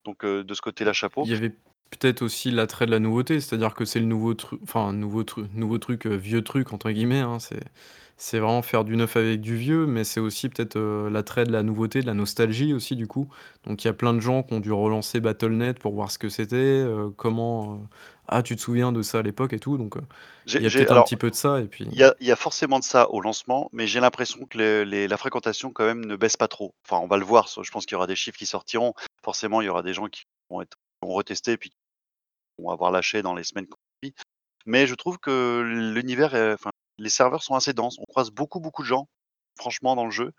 [0.05, 1.24] Donc de ce côté-là, chapeau.
[1.24, 1.55] il y avait
[1.91, 5.47] peut-être aussi l'attrait de la nouveauté, c'est-à-dire que c'est le nouveau truc enfin nouveau tru
[5.55, 7.39] nouveau truc, «vieux truc» entre guillemets, hein,
[8.19, 11.53] c'est vraiment faire du neuf avec du vieux, mais c'est aussi peut-être, heu, l'attrait de
[11.53, 13.29] la nouveauté, de la nostalgie aussi du coup.
[13.64, 16.19] Donc il y a plein de gens qui ont dû relancer Battle.net pour voir ce
[16.19, 17.79] que c'était, heu, comment, heu:
[18.29, 19.97] «Ah tu te souviens de ça à l'époque?» et tout donc
[20.47, 21.99] J'ai il y a j'ai peut-être un alors petit peu de ça et puis Il
[21.99, 25.09] y a il y a forcément de ça au lancement, mais j'ai l'impression que les
[25.09, 26.75] la fréquentation quand même ne baisse pas trop.
[26.87, 28.95] Enfin, on va le voir, ça je pense qu'il y aura des chiffres qui sortiront.
[29.25, 31.77] Forcément, il y aura des gens qui vont être qui vont retester puis qui
[32.59, 34.14] vont avoir lâché dans les semaines qui ont suivi.
[34.66, 35.62] Mais je trouve que
[35.95, 37.99] l'univers est enfin, les serveurs sont assez denses.
[37.99, 39.09] On croise beaucoup, beaucoup de gens,
[39.59, 40.33] franchement, dans le jeu.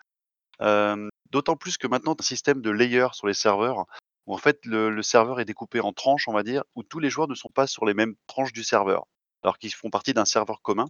[1.32, 3.86] D'autant plus que maintenant, tu as un système de layer sur les serveurs
[4.26, 7.10] où en fait le serveur est découpé en tranches, on va dire, où tous les
[7.10, 9.06] joueurs ne sont pas sur les mêmes tranches du serveur,
[9.44, 10.86] alors qu'ils font partie d'un serveur commun.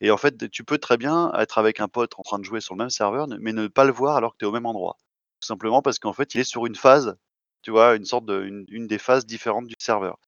[0.00, 2.60] Et en fait, tu peux très bien être avec un pote en train de jouer
[2.60, 4.66] sur le même serveur, mais ne pas le voir alors que tu es au même
[4.66, 4.96] endroit.
[5.40, 7.16] Tout simplement parce qu'en fait, il est sur une phase,
[7.62, 7.96] tu vois?
[7.96, 10.18] Une sorte de des phases différentes du serveur.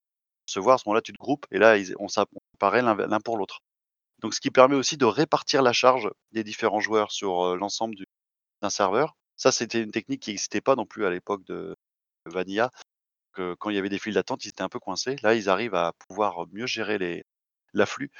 [0.46, 2.94] Se voir, à ce moment-là, tu te groupes et là, on s'app on apparaît l'un
[2.94, 3.60] l'un pour l'autre.
[4.22, 8.04] Donc ce qui permet aussi de répartir la charge des différents joueurs sur, l'ensemble du
[8.60, 9.16] d'un serveur.
[9.36, 11.74] Ça, c'était une technique qui existait pas non plus à l'époque de
[12.26, 12.70] Vanilla,
[13.32, 15.16] que quand il y avait des files d'attente, ils étaient un peu coincés.
[15.22, 17.24] Là, ils arrivent à pouvoir mieux gérer les
[17.74, 18.10] l'afflux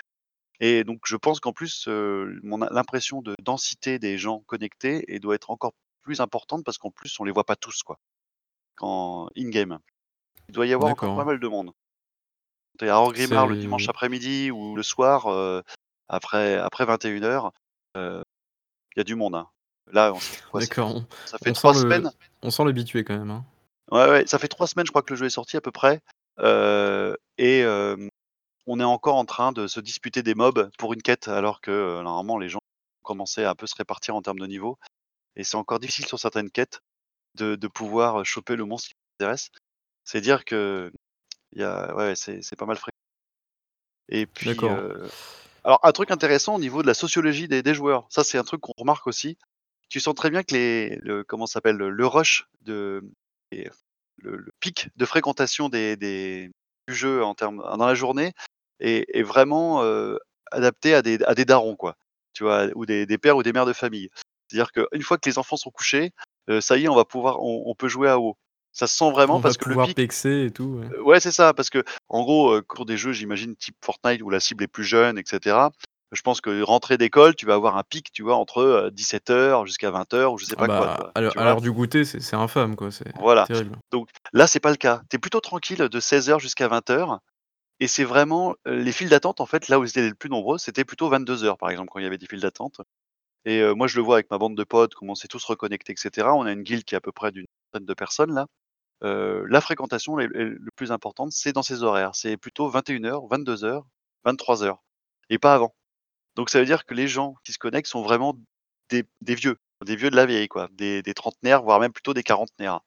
[0.60, 2.24] et donc je pense qu'en plus, a
[2.70, 5.72] l'impression de densité des gens connectés et doit être encore
[6.02, 7.98] plus importante parce qu'en plus on les voit pas tous quoi,
[8.76, 9.78] quand in game.
[10.48, 11.72] Il doit y avoir encore pas mal de monde.
[12.80, 15.64] à Orgrimmar le dimanche après-midi ou le soir, heu,
[16.12, 17.52] après après 21:00,
[17.96, 18.22] heu,
[18.94, 19.48] il y a du monde, hein.
[19.90, 20.18] Là, on
[20.50, 20.60] quoi?
[20.60, 22.10] D'accord, on ça fait on sent 3 le semaines
[22.42, 23.44] on sent l'habitué quand même, hein.
[23.90, 25.72] ouais, ouais, ça fait 3 semaines, je crois que le jeu est sorti à peu
[25.72, 26.00] près,
[26.38, 27.64] et
[28.66, 32.00] on est encore en train de se disputer des mobs pour une quête alors que,
[32.02, 34.78] normalement les gens ont commencé à un peu se répartir en termes de niveau
[35.34, 36.80] et c'est encore difficile sur certaines quêtes
[37.34, 39.48] de de pouvoir, choper le monstre qui nous intéresse.
[40.04, 40.92] C'est dire qu'il
[41.56, 42.92] y a ouais, c'est c'est pas mal fréquent
[44.08, 44.58] et puis,
[45.64, 48.44] alors un truc intéressant au niveau de la sociologie des des joueurs, ça c'est un
[48.44, 49.38] truc qu'on remarque aussi.
[49.90, 51.76] Tu sens très bien que les le comment s'appelle?
[51.76, 53.02] Le rush de
[54.18, 56.50] le le pic de fréquentation des des
[56.88, 58.32] du jeu en termes dans la journée
[58.80, 60.18] est est vraiment, heu,
[60.52, 61.96] adapté à des à des darons quoi,
[62.34, 62.68] tu vois?
[62.76, 64.10] Ou des des pères ou des mères de famille.
[64.48, 66.12] C'est-à-dire qu'une fois que les enfants sont couchés,
[66.50, 68.36] heu, ça y est, on va pouvoir on on peut jouer à WoW.
[68.74, 70.64] Ça se sent vraiment On va parce que le pic pexer et tout,
[71.04, 71.20] ouais.
[71.20, 71.82] C'est ça, parce qu'en
[72.22, 75.22] gros, heu, pour des jeux, j'imagine type Fortnite où la cible est plus jeune et
[75.26, 75.72] cetera.
[76.12, 79.66] Je pense que rentrée d'école, tu vas avoir un pic, tu vois, entre, heu, 17:00
[79.66, 82.04] jusqu'à 20:00 ou je sais Ah pas quoi, bah, toi, à l'heure à du goûter,
[82.04, 83.48] c'est infâme quoi, c'est Voilà.
[83.48, 83.78] terrible.
[83.90, 85.02] Donc là, c'est pas le cas.
[85.10, 87.20] Tu es plutôt tranquille de 16:00 jusqu'à 20:00
[87.80, 90.30] et c'est vraiment, heu, les files d'attente, en fait, là où ils étaient les plus
[90.30, 92.80] nombreux, c'était plutôt 22:00, par exemple, quand il y avait des files d'attente
[93.46, 95.44] et heu, moi, je le vois avec ma bande de potes, comment on s'est tous
[95.44, 96.34] reconnectés et cetera.
[96.34, 98.46] On a une guilde qui est à peu près d'une trentaine de personnes là.
[99.02, 102.14] Heu, la fréquentation est est le plus importante, c'est dans ces horaires.
[102.14, 103.86] C'est plutôt 21:00-22:00,
[104.24, 104.82] 23:00
[105.30, 105.74] et pas avant.
[106.36, 108.34] Donc ça veut dire que les gens qui se connectent sont vraiment
[108.90, 112.14] des des vieux, des vieux de la vieille quoi, des des trentenaires, voire même plutôt
[112.14, 112.80] des quarantenaires,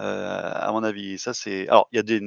[0.00, 2.20] heu, à mon avis ça c'est alors il y a des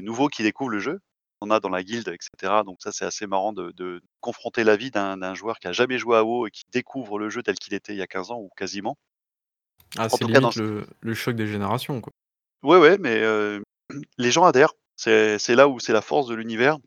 [0.00, 1.00] nouveaux qui découvrent le jeu.
[1.42, 4.64] On a dans la guilde et cetera, donc ça c'est assez marrant de de confronter
[4.64, 7.42] l'avis d'un d'un joueur qui a jamais joué à WoW et qui découvre le jeu
[7.44, 8.96] tel qu'il était il y a 15 ans ou quasiment.
[9.96, 12.12] Ah, c'est dans le le choc des générations, quoi.
[12.62, 13.22] Ouais, ouais, mais
[14.18, 14.72] les gens adhèrent.
[14.96, 16.78] C'est c'est là où c'est la force de l'univers,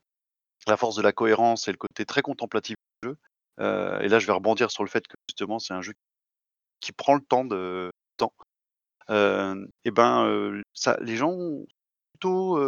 [0.67, 3.17] la force de la cohérence et le côté très contemplatif du jeu,
[3.57, 5.93] et là je vais rebondir sur le fait que justement c'est un jeu
[6.81, 8.33] qui prend le temps de temps,
[9.09, 11.37] et ben, ça les gens
[12.13, 12.59] plutôt,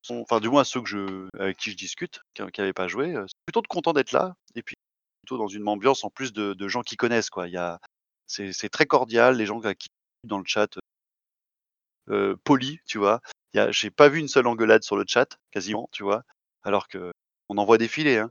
[0.00, 2.88] sont enfin du moins ceux que je avec qui je discute, qui qui avaient pas
[2.88, 4.76] joué, sont plutôt contents d'être là et puis
[5.22, 7.46] plutôt dans une ambiance en plus de de gens qui connaissent quoi.
[7.46, 7.78] Il y a
[8.26, 9.88] c'est c'est très cordial, les gens qui
[10.24, 10.78] dans le chat,
[12.44, 13.20] polis, tu vois?
[13.70, 16.22] J'ai pas vu une seule engueulade sur le chat, quasiment, tu vois?
[16.64, 18.30] Alors qu'on en voit défiler, hein.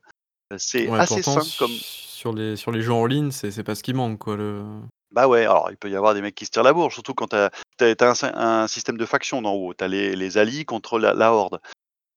[0.53, 3.51] Heu, c'est Ouais, assez pourtant sain comme sur les sur les jeux en ligne, c'est
[3.51, 4.63] c'est pas ce qui manque, quoi, le
[5.11, 7.13] bah, ouais, alors il peut y avoir des mecs qui se tirent la bourre, surtout
[7.13, 9.73] quand tu as tu as tu as un sy un système de faction dans WoW.
[9.76, 11.59] Tu as les les alliés contre la la horde.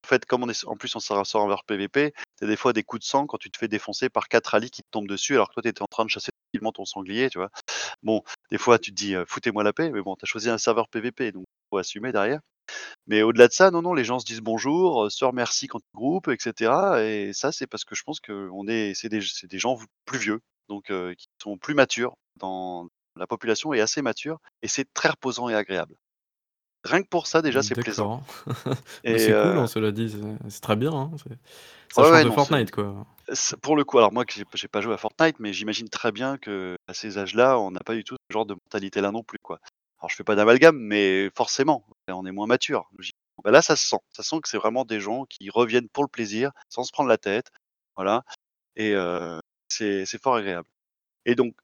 [0.04, 2.56] En fait, comme on est en plus on sort sort vers PVP, tu as des
[2.56, 4.88] fois des coups de sang quand tu te fais défoncer par 4 alliés qui te
[4.90, 7.38] tombent dessus alors que toi tu étais en train de chasser tranquillement ton sanglier, tu
[7.38, 7.50] vois?
[8.02, 10.58] Bon, des fois tu te dis, «Foutez-moi la paix», mais bon, tu as choisi un
[10.58, 12.40] serveur PVP donc faut assumer derrière.
[13.08, 15.96] Mais au-delà de ça, non, non, les gens se disent bonjour, se remercient quand ils
[15.96, 19.58] groupent et cetera et ça, c'est parce que je pense qu'on est c'est des des
[19.60, 24.68] gens plus vieux, donc qui sont plus matures dans la population est assez mature et
[24.68, 25.96] c'est très reposant et agréable.
[26.84, 28.22] Rien que pour ça, déjà, c'est plaisant
[29.04, 31.36] et c'est cool, heu hein, cela dit, c'est c'est très bien, hein, c'est
[31.92, 33.06] ça ouais, change ouais, de non, c'est Fortnite, quoi.
[33.32, 35.88] c'est pour le coup, alors moi que j'ai j'ai pas joué à Fortnite, mais j'imagine
[35.88, 39.22] très bien qu'à ces âges-là, on n'a pas du tout ce genre de mentalité-là non
[39.22, 39.58] plus, quoi.
[40.00, 42.88] Alors je fais pas d'amalgame, mais forcément, on est moins mature.
[42.96, 43.18] Logiquement.
[43.42, 43.98] Bah, là, ça se sent.
[44.12, 47.08] Ça sent que c'est vraiment des gens qui reviennent pour le plaisir, sans se prendre
[47.08, 47.48] la tête,
[47.96, 48.22] voilà
[48.78, 48.94] et
[49.68, 50.68] c'est c'est fort agréable
[51.26, 51.54] et donc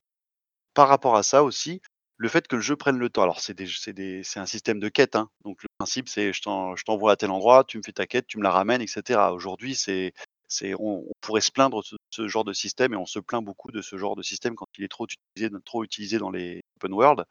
[0.75, 1.81] par rapport à ça aussi,
[2.17, 3.57] le fait que le jeu prenne le temps alors c'est
[4.37, 7.31] un système de quête, hein, donc le principe c'est je t'en je t'envoie à tel
[7.31, 9.33] endroit, tu me fais ta quête, tu me la ramènes et cetera.
[9.33, 9.77] Aujourd'hui,
[10.79, 13.73] on pourrait se plaindre de ce ce genre de système et on se plaint beaucoup
[13.73, 16.93] de ce genre de système quand il est trop utilisé trop utilisé dans les open
[16.93, 17.25] world.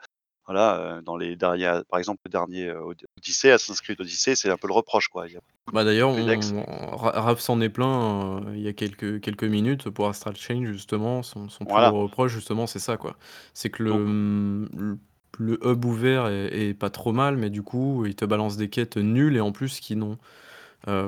[0.46, 4.36] Voilà, heu, dans les derniers par exemple, le dernier, heu, Od Odyssey, Assassin's Creed Odyssey,
[4.36, 5.28] c'est un peu le reproche, quoi.
[5.28, 6.54] Il y a beaucoup Bah, d'ailleurs, on
[7.02, 11.24] Raph s'en est heu, il y a quelques quelques minutes pour Astral Chain justement.
[11.24, 13.18] Son son plus Voilà, gros reproche justement, c'est ça, quoi.
[13.54, 15.00] C'est que le, mmh, le
[15.40, 18.70] le hub ouvert est est pas trop mal, mais du coup, il te balance des
[18.70, 20.18] quêtes nulles et en plus qui n'ont,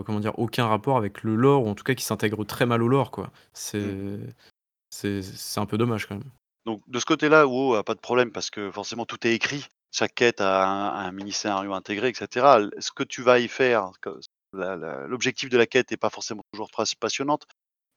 [0.03, 0.39] comment dire?
[0.39, 3.11] Aucun rapport avec le lore ou en tout cas qui s'intègrent très mal au lore,
[3.11, 3.31] quoi.
[3.79, 3.95] mmh.
[3.95, 4.19] C'est
[4.91, 6.31] c'est c'est un peu dommage quand même.
[6.65, 9.65] Donc de ce côté-là, WoW a pas de problème parce que forcément tout est écrit.
[9.91, 12.57] Chaque quête a un mini scénario intégré et cetera.
[12.59, 13.91] L ce que tu vas y faire,
[14.53, 17.45] l'objectif de la quête est pas forcément toujours très passionnante,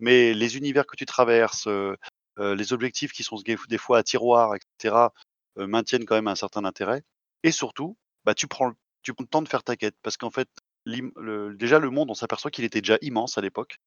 [0.01, 1.97] mais les univers que tu traverses, heu
[2.39, 3.37] heu, les objectifs qui sont
[3.69, 5.13] des fois à tiroir et cetera,
[5.59, 7.03] heu, maintiennent quand même un certain intérêt
[7.43, 8.73] et surtout, bah, tu prends
[9.03, 10.49] tu le temps de faire ta quête parce qu'en fait,
[10.87, 13.79] déjà le monde, on s'aperçoit qu'il était déjà immense à l'époque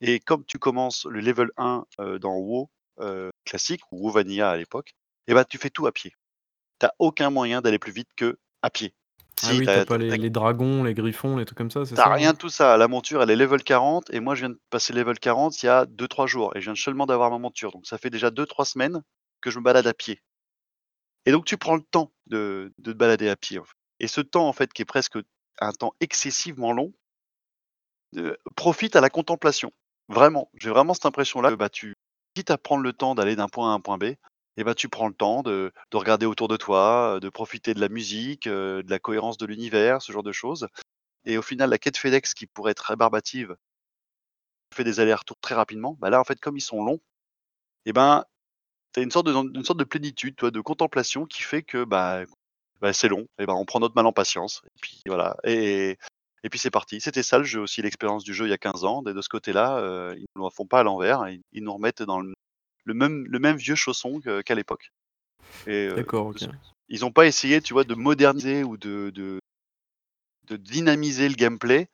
[0.00, 2.70] et comme tu commences le level 1, heu, dans WoW,
[3.00, 4.92] heu, classique ou WoW Vanilla à l'époque
[5.26, 6.12] et bah, tu fais tout à pied.
[6.80, 8.94] Tu as aucun moyen d'aller plus vite qu'à pied.
[9.42, 11.58] Ah Si, oui, tu tu as as pas les les dragons, les griffons, les trucs
[11.58, 12.32] comme ça, c'est ça, rien hein?
[12.32, 12.76] de tout ça.
[12.76, 15.66] La monture, elle est level 40 et moi, je viens de passer level 40 il
[15.66, 17.72] y a 2-3 jours et je viens seulement d'avoir ma monture.
[17.72, 19.02] Donc ça fait déjà 2-3 semaines
[19.40, 20.20] que je me balade à pied.
[21.26, 23.74] Et donc tu prends le temps de de te balader à pied, en fait.
[24.00, 25.18] Et ce temps, en fait, qui est presque
[25.60, 26.92] un temps excessivement long
[28.16, 29.72] heu, profite à la contemplation.
[30.08, 31.94] Vraiment, j'ai vraiment cette impression-là que, bah, tu
[32.36, 34.04] quitte à prendre le temps d'aller d'un point A à un point B
[34.58, 37.72] et bah, tu prends le temps de de regarder autour de toi, heu, de profiter
[37.74, 40.68] de la musique, heu, de la cohérence de l'univers, ce genre de choses.
[41.26, 43.56] Et au final, la quête FedEx qui pourrait être rébarbative
[44.74, 45.96] fait des allers-retours très rapidement.
[46.00, 47.00] Bah, là, en fait, comme ils sont longs
[47.86, 48.24] et ben,
[48.94, 52.22] tu as une sorte de une sorte de plénitude, de contemplation qui fait que, bah,
[52.80, 55.36] bah, c'est long et ben, on prend notre mal en patience et puis voilà
[56.44, 57.00] et puis c'est parti.
[57.00, 59.20] C'était ça le jeu aussi, l'expérience du jeu il y a 15 ans et de
[59.22, 62.20] ce côté-là, heu, ils nous la font pas à l'envers, ils ils nous remettent dans
[62.20, 62.34] le
[62.84, 64.90] le même le même vieux chausson qu'à l'époque
[65.68, 66.40] heu, D'accord, de OK.
[66.40, 66.48] ce
[66.88, 69.40] ils ont pas essayé, tu vois, de moderniser ou de de
[70.44, 71.88] de dynamiser le gameplay,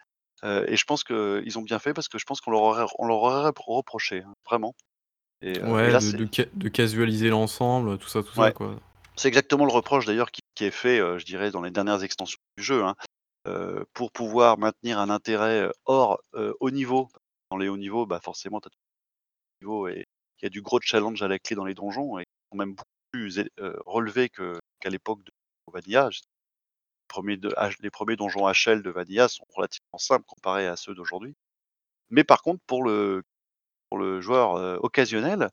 [0.45, 2.85] heu et je pense qu'ils ont bien fait parce que je pense qu'on leur aurait
[2.99, 4.75] on leur aurait rep reproché, hein, vraiment
[5.43, 8.35] et heu et Ouais, là, de c'est de ca de casualiser l'ensemble, tout ça, tout
[8.35, 8.81] ça, quoi.
[9.17, 12.39] c'est exactement le reproche d'ailleurs qui qui est fait, je dirais dans les dernières extensions
[12.59, 12.95] du jeu, hein.
[13.93, 16.21] Pour pouvoir maintenir un intérêt, hors,
[16.61, 17.09] haut niveau.
[17.51, 20.07] Dans les hauts niveaux, bah, forcément, tu as et
[20.41, 22.75] il y a du gros challenge à la clé dans les donjons et sont même
[22.75, 23.49] beaucoup plus
[23.87, 25.31] relevés qu'à l'époque de
[25.73, 26.09] Vanilla.
[27.81, 31.35] Les premiers donjons HL de Vanilla sont relativement simples comparés à ceux d'aujourd'hui.
[32.11, 33.23] Mais par contre, pour le
[34.21, 35.51] joueur, occasionnel,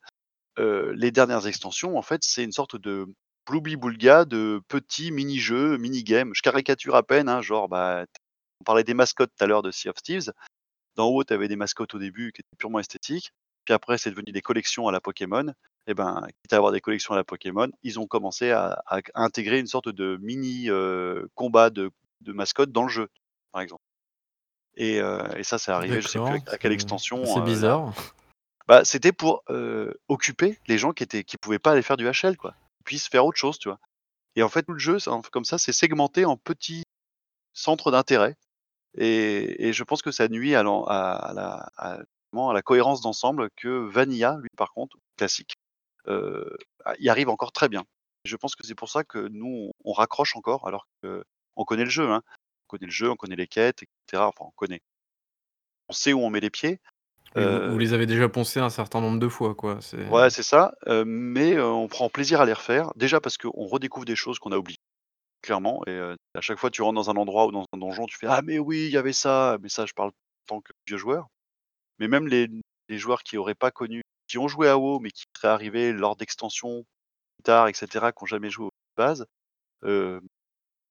[0.58, 3.06] les dernières extensions, en fait, c'est une sorte de
[3.50, 6.32] Bloubi-Boulga de petits mini-jeux, mini-games.
[6.36, 8.06] Je caricature à peine, hein, genre, bah,
[8.62, 10.32] on parlait des mascottes tout à l'heure de Sea of Thieves.
[10.96, 13.32] D'en haut, tu avais des mascottes au début qui étaient purement esthétiques,
[13.66, 15.54] puis après c'est devenu des collections à la Pokémon
[15.88, 18.84] et ben, quitte à avoir des collections à la Pokémon, ils ont commencé à
[19.16, 23.08] intégrer une sorte de mini, heu, combat de de mascottes dans le jeu,
[23.54, 23.82] par exemple
[24.76, 24.98] et
[25.36, 27.46] et ça, c'est arrivé, je sais plus à à c'est quelle c'est extension, là.
[27.46, 27.94] bizarre.
[28.68, 32.08] Bah, c'était pour, heu, occuper les gens qui étaient qui pouvaient pas aller faire du
[32.08, 32.54] HL, quoi.
[32.82, 33.80] Ils puissent faire autre chose, tu vois?
[34.36, 34.98] Et en fait, tout le jeu,
[35.32, 36.84] comme ça, c'est segmenté en petits
[37.54, 38.38] centres d'intérêt
[38.96, 44.98] et je pense que ça nuit à la cohérence d'ensemble que Vanilla, lui, par contre,
[45.18, 45.54] classique,
[46.08, 47.86] heu, a y arrive encore très bien.
[48.26, 51.90] Je pense que c'est pour ça que nous, on raccroche encore alors qu'on connaît le
[51.90, 52.24] jeu, hein.
[52.68, 54.82] On connaît le jeu, on connaît les quêtes et cetera, enfin on connaît.
[55.88, 56.80] On sait où on met les pieds,
[57.36, 60.44] Oui, vous les avez déjà poncés un certain nombre de fois, quoi, c'est ouais, c'est
[60.44, 62.92] ça, heu, mais heu, on prend plaisir à les refaire.
[62.96, 64.78] Déjà parce qu'on redécouvre des choses qu'on a oubliées,
[65.44, 66.00] clairement et
[66.36, 68.42] à chaque fois tu rentres dans un endroit ou dans un donjon, tu fais: «Ah
[68.44, 70.14] mais oui, il y avait ça!» mais ça, je parle en
[70.48, 71.28] tant que vieux joueur.
[72.00, 72.48] Mais même les
[72.90, 75.94] les joueurs qui auraient pas connu qui ont joué à WoW, mais qui seraient arrivés
[75.94, 76.84] lors d'extensions
[77.38, 79.26] plus tard et cetera, qui ont jamais joué aux bases,
[79.86, 80.22] heu,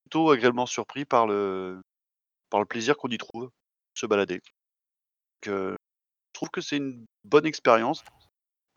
[0.04, 1.80] plutôt agréablement surpris par le
[2.50, 3.50] par le plaisir qu'on y trouve,
[3.94, 4.40] se balader.
[5.46, 5.78] Donc
[6.32, 8.04] trouve que c'est une bonne expérience.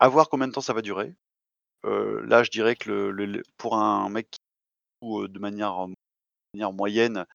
[0.00, 1.14] À voir combien de temps ça va durer.
[1.86, 4.38] Heu, là, je dirais que le pour un mec qui
[5.02, 5.94] joue, heu, de manière, de
[6.54, 7.26] manière moyenne,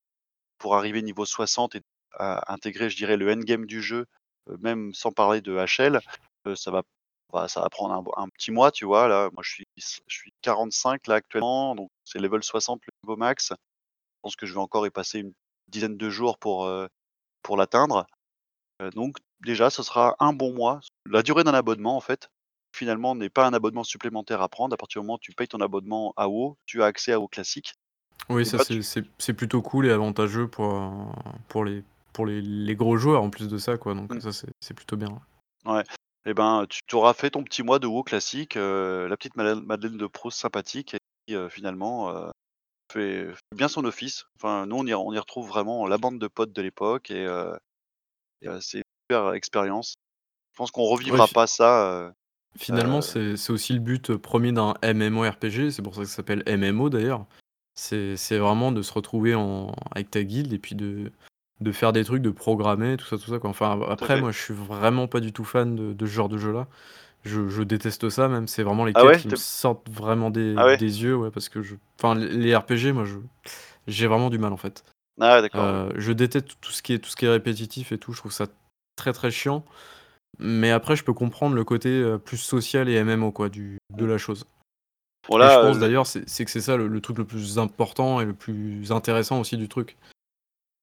[0.60, 1.82] pour arriver niveau 60 et
[2.20, 4.06] intégrer, je dirais, le endgame du jeu,
[4.62, 6.00] même sans parler de HL,
[6.56, 6.84] ça va
[7.34, 9.08] bah, ça va prendre un petit mois, tu vois?
[9.10, 13.18] Là, moi, je suis je suis 45 là, actuellement, donc c'est level 60 le niveau
[13.18, 13.50] max.
[13.52, 13.56] Je
[14.24, 15.34] pense que je vais encore y passer une
[15.70, 16.72] dizaine de jours pour,
[17.44, 18.06] pour l'atteindre.
[18.96, 20.80] Donc déjà, ce sera un bon mois.
[21.10, 22.30] La durée d'un abonnement, en fait,
[22.76, 24.74] finalement, n'est pas un abonnement supplémentaire à prendre.
[24.74, 27.20] À partir du moment où tu payes ton abonnement à WoW, tu as accès à
[27.20, 27.74] WoW classique
[28.30, 31.14] Oui, et ça c'est tu plutôt cool et avantageux pour,
[31.48, 31.84] pour les
[32.14, 34.98] pour les les gros joueurs en plus de ça, quoi, donc mmh, ça c'est plutôt
[34.98, 35.10] bien,
[35.66, 35.84] ouais.
[36.26, 39.98] et ben, tu auras fait ton petit mois de WoW classique, heu, la petite Madeleine
[39.98, 40.98] de Proust sympathique et
[41.28, 42.12] qui, heu, finalement,
[42.92, 44.26] fait fait bien son office.
[44.36, 47.28] Enfin, nous, on y on y retrouve vraiment la bande de potes de l'époque et
[48.62, 49.96] c'est super expérience.
[50.54, 52.14] Je pense qu'on revivra pas ça,
[52.58, 56.44] finalement, heu, c'est aussi le but, 1 d'un MMORPG, c'est pour ça que ça s'appelle
[56.48, 57.26] MMO d'ailleurs.
[57.76, 61.12] C'est vraiment de se retrouver en avec ta guilde et puis de
[61.60, 63.50] de faire des trucs, de programmer, tout ça, tout ça, quoi.
[63.50, 66.38] Enfin, après, moi, je suis vraiment pas du tout fan de de ce genre de
[66.38, 66.68] jeu-là.
[67.24, 69.20] Je je déteste ça même, c'est vraiment les Ah quêtes ouais?
[69.20, 70.78] qui me sortent vraiment des ah ouais?
[70.78, 73.18] des yeux, ouais, parce que je enfin, les RPG, moi, je
[73.88, 74.84] j'ai vraiment du mal, en fait.
[75.20, 77.98] Ah ouais, d'accord, je déteste tout ce qui est tout ce qui est répétitif et
[77.98, 78.48] tout, je trouve ça
[78.98, 79.64] très, très chiant.
[80.40, 84.06] Mais après, je peux comprendre le côté, heu, plus social et MMO, quoi, du de
[84.06, 84.46] la chose.
[85.30, 87.58] Et je heu, pense le d'ailleurs, c'est que c'est ça le le truc le plus
[87.60, 89.98] important et le plus intéressant aussi du truc.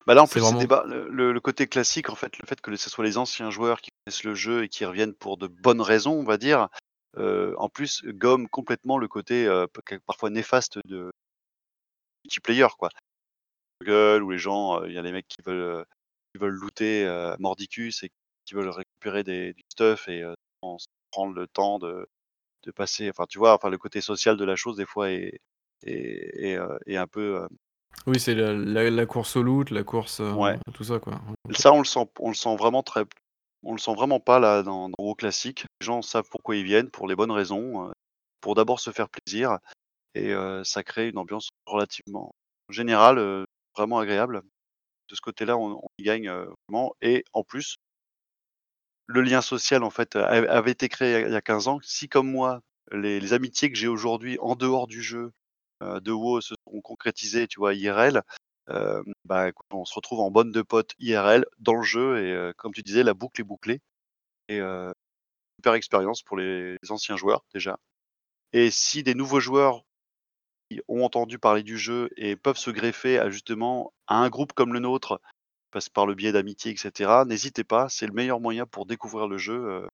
[0.06, 2.74] bah, là, en plus, c'est vraiment débat le côté classique, en fait, le fait que
[2.76, 5.80] ce soit les anciens joueurs qui connaissent le jeu et qui reviennent pour de bonnes
[5.80, 6.68] raisons, on va dire,
[7.16, 9.48] heu, en plus, gomme complètement le côté,
[10.06, 11.10] parfois néfaste de
[12.24, 12.90] multiplayer, quoi.
[13.84, 15.84] gueule ou les gens, il y a les mecs qui veulent,
[16.38, 17.06] veulent looter,
[17.38, 18.10] mordicus et
[18.46, 20.22] qui veulent récupérer des du stuff et
[20.62, 20.76] sans
[21.10, 22.06] prendre le temps de
[22.64, 23.54] de passer enfin, tu vois?
[23.54, 25.40] Enfin, le côté social de la chose des fois est
[25.84, 27.46] est est, heu, est un peu,
[28.06, 30.58] Oui, c'est la la la course au loot, la course, Ouais.
[30.74, 31.20] tout ça, quoi.
[31.52, 33.04] Ça, on le sent on le sent vraiment très
[33.62, 35.66] on le sent vraiment pas là dans dans WoW classique.
[35.80, 37.90] Les gens savent pourquoi ils viennent, pour les bonnes raisons,
[38.40, 39.58] pour d'abord se faire plaisir
[40.14, 40.32] et
[40.64, 42.32] ça crée une ambiance relativement
[42.70, 43.44] générale,
[43.76, 44.42] vraiment agréable.
[45.10, 46.30] De ce côté-là, on y gagne,
[46.68, 47.76] vraiment et en plus
[49.06, 51.68] le lien social, en fait, avait été créé il y a il y a 15
[51.68, 51.78] ans.
[51.82, 52.60] Si comme moi,
[52.92, 55.32] les amitiés que j'ai aujourd'hui en dehors du jeu,
[55.82, 58.22] de WoW se sont concrétisées, tu vois, IRL,
[58.68, 62.72] hem, bah, on se retrouve en bande de potes IRL dans le jeu et comme
[62.72, 63.80] tu disais, la boucle est bouclée
[64.48, 64.60] et
[65.58, 67.78] super expérience pour les anciens joueurs déjà
[68.54, 69.82] et si des nouveaux joueurs
[70.88, 74.72] ont entendu parler du jeu et peuvent se greffer à justement à un groupe comme
[74.72, 75.20] le nôtre,
[75.70, 79.26] passe par le biais d'amitié et cetera, n'hésitez pas, c'est le meilleur moyen pour découvrir
[79.28, 79.86] le jeu,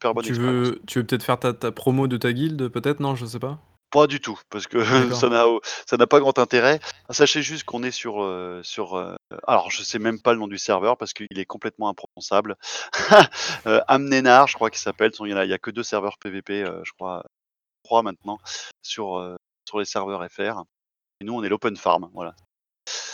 [0.00, 0.68] super bonne Tu expérience.
[0.68, 3.00] veux tu veux peut-être faire ta ta promo de ta guilde peut-être?
[3.00, 3.58] Non, je sais pas?
[3.90, 4.78] Pas du tout, parce que
[5.14, 6.78] ça n'a pas grand intérêt.
[7.10, 9.16] Sachez juste qu'on est sur, heu, sur, heu,
[9.48, 12.56] alors je sais même pas le nom du serveur parce qu'il est complètement imprononçable.
[13.66, 16.92] Heu, Amnenar, je crois qu'il s'appelle, il y y a que 2 serveurs PVP, je
[16.92, 17.24] crois,
[17.82, 18.38] 3 maintenant
[18.82, 19.36] sur,
[19.70, 20.64] sur les serveurs FR
[21.20, 22.34] et nous on est l'open farm, voilà.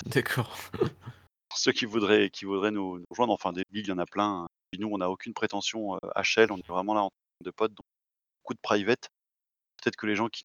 [0.06, 0.56] D'accord.
[1.54, 4.06] Ceux qui voudraient qui voudraient nous nous rejoindre, enfin des guildes, il y en a
[4.06, 4.46] plein, hein.
[4.72, 7.10] Et nous on n'a aucune prétention, HL, on est vraiment là en
[7.44, 7.84] de potes, donc
[8.42, 9.08] beaucoup de private.
[9.82, 10.44] Peut-être que les gens qui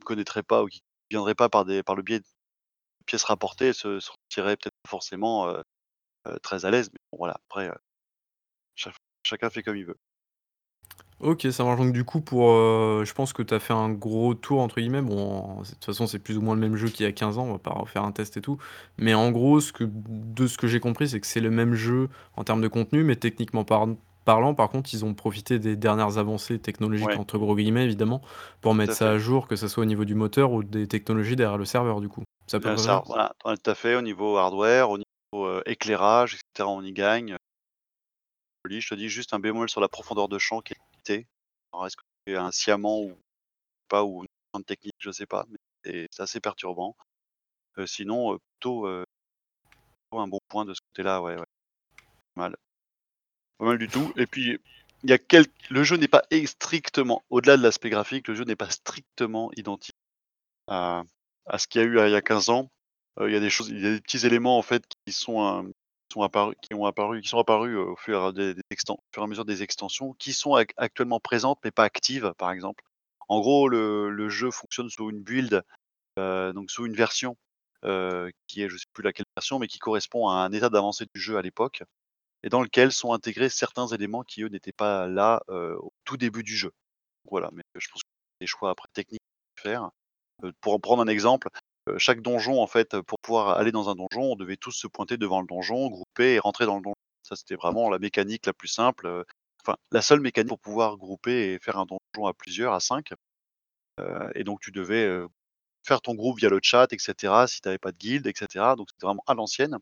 [0.00, 0.80] ne connaîtraient pas ou qui
[1.10, 2.26] viendraient pas par des par le biais de
[3.06, 5.62] pièces rapportées se se sentiraient peut-être forcément, heu
[6.28, 7.70] heu, très à l'aise, mais bon voilà, après,
[9.24, 9.98] chacun fait comme il veut.
[11.20, 13.90] OK, ça marche donc du coup pour, heu, je pense que tu as fait un
[13.90, 15.02] «gros tour» entre guillemets.
[15.02, 17.12] Bon, c'est de toute façon, c'est plus ou moins le même jeu qu'il y a
[17.12, 18.56] 15 ans, on va pas refaire un test et tout.
[18.98, 21.74] Mais en gros, ce que de ce que j'ai compris, c'est que c'est le même
[21.74, 25.74] jeu en termes de contenu, mais techniquement parl parlant, par contre, ils ont profité des
[25.74, 28.20] dernières avancées «technologiques» Ouais, entre gros guillemets évidemment,
[28.60, 29.12] pour tout mettre à ça fait.
[29.12, 32.00] à jour, que ça soit au niveau du moteur ou des technologies derrière le serveur
[32.00, 32.22] du coup.
[32.46, 33.00] C'est à peu Heu, près ça?
[33.02, 36.70] ça voilà, ouais, tout à fait, au niveau hardware, au niveau, heu, éclairage et cetera,
[36.70, 37.36] on y gagne.
[38.64, 40.76] Joli, je te dis juste un bémol sur la profondeur de champ qui est
[41.72, 43.18] Alors est-ce que c'est un sciemment ou
[43.88, 44.24] pas ou
[44.56, 46.96] une technique, je sais pas, mais c'est c'est assez perturbant.
[47.78, 49.04] Heu, sinon, plutôt, heu,
[50.10, 51.46] plutôt un bon point de ce côté-là, ouais, ouais,
[52.36, 52.56] mal.
[53.58, 54.58] Pas mal du tout et puis
[55.02, 55.18] il y a
[55.70, 59.96] le jeu n'est pas strictement au-delà de l'aspect graphique, le jeu n'est pas strictement identique
[60.68, 61.04] à
[61.46, 62.70] à ce qu'il y a eu, il y a 15 ans.
[63.20, 65.72] Il y a des choses il y a des petits éléments en fait qui sont,
[66.12, 69.62] sont apparus qui ont apparu qui sont apparus, heu, au fur et à mesure des
[69.62, 72.84] extensions, qui sont ac actuellement présentes mais pas actives, par exemple.
[73.28, 75.62] En gros, le jeu fonctionne sous une build,
[76.18, 77.36] heu, donc sous une version,
[77.84, 81.06] heu, qui est je sais plus laquelle version, mais qui correspond à un état d'avancée
[81.14, 81.82] du jeu à l'époque
[82.44, 86.42] et dans lequel sont intégrés certains éléments qui, eux, n'étaient pas là, au tout début
[86.44, 86.72] du jeu.
[87.30, 88.08] Voilà, mais je pense que
[88.40, 89.22] des choix après techniques
[89.58, 89.90] à faire.
[90.60, 91.48] Pour en prendre un exemple,
[91.98, 95.16] chaque donjon, en fait, pour pouvoir aller dans un donjon, on devait tous se pointer
[95.16, 96.94] devant le donjon, grouper et rentrer dans le donjon.
[97.22, 99.24] Ça, c'était vraiment la mécanique la plus simple, heu,
[99.64, 103.12] enfin, la seule mécanique pour pouvoir grouper et faire un donjon à plusieurs, à 5.
[104.00, 105.08] Heu et donc tu devais,
[105.86, 108.34] faire ton groupe via le chat et cetera, si tu avais pas de guilde et
[108.36, 109.78] cetera, donc c'était vraiment à l'ancienne.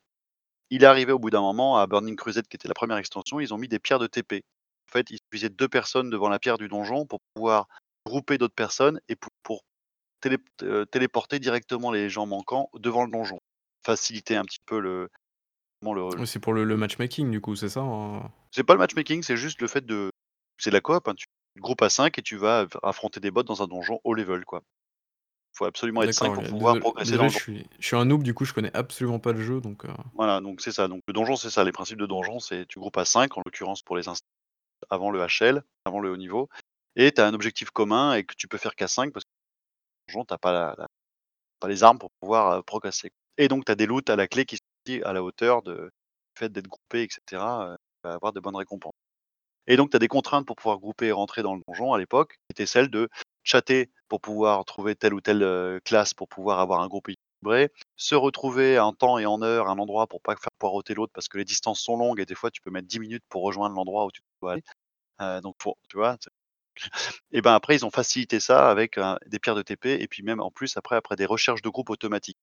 [0.71, 3.41] Il est arrivé au bout d'un moment à Burning Crusade qui était la première extension,
[3.41, 4.43] ils ont mis des pierres de TP.
[4.89, 7.67] En fait, il suffisait de 2 personnes devant la pierre du donjon pour pouvoir
[8.07, 9.63] grouper d'autres personnes et pou pour
[10.29, 13.39] télé heu, téléporter directement les gens manquants devant le donjon.
[13.85, 15.09] Faciliter un petit peu le
[16.25, 18.31] c'est pour le le matchmaking du coup, c'est ça, hein?
[18.51, 20.11] c'est pas le matchmaking, c'est juste le fait de
[20.59, 23.31] c'est de la coop, hein, tu te groupes à 5 et tu vas affronter des
[23.31, 24.63] boss dans un donjon haut level, quoi.
[25.55, 27.43] Faut absolument être 5 D'accord, pour pouvoir Désolé progresser dans désolé, le je donjon.
[27.43, 29.91] suis je suis un noob, du coup, je connais absolument pas le jeu donc heu
[30.13, 32.79] Voilà, donc c'est ça, donc le donjon, c'est ça, les principes de donjon, c'est tu
[32.79, 34.23] groupes à 5 en l'occurrence pour les inst
[34.91, 36.49] avant le HL, avant le haut niveau
[36.97, 39.31] et tu as un objectif commun et que tu peux faire qu'à 5 parce que
[40.09, 40.77] donjon, tu pas
[41.69, 44.57] les armes pour pouvoir, progresser et donc tu as des loots à la clé qui
[44.57, 45.73] sont à la hauteur du
[46.39, 48.95] fait d'être groupé et cetera, heu, tu vas avoir de bonnes récompenses
[49.69, 51.99] et donc tu as des contraintes pour pouvoir grouper et rentrer dans le donjon à
[51.99, 53.09] l'époque, qui étaient celles de
[53.45, 58.15] chatter pour pouvoir trouver telle ou telle, classe pour pouvoir avoir un groupe équilibré, se
[58.17, 61.39] retrouver en temps et en heure un endroit pour pas faire poireauter l'autre parce que
[61.39, 64.07] les distances sont longues et des fois tu peux mettre 10 minutes pour rejoindre l'endroit
[64.07, 66.17] où tu dois aller, donc pour tu vois?
[67.33, 70.41] Et ben, après, ils ont facilité ça avec, des pierres de TP et puis même
[70.41, 72.39] en plus après après des recherches de groupes automatiques.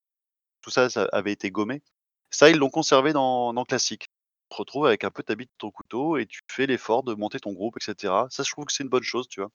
[0.62, 1.82] Tout ça, ça avait été gommé.
[2.30, 4.08] Ça, ils l'ont conservé dans dans classique.
[4.50, 7.14] Tu te retrouves avec un peu ta bite, ton couteau et tu fais l'effort de
[7.14, 8.28] monter ton groupe et cetera.
[8.30, 9.50] Ça, je trouve que c'est une bonne chose, tu vois?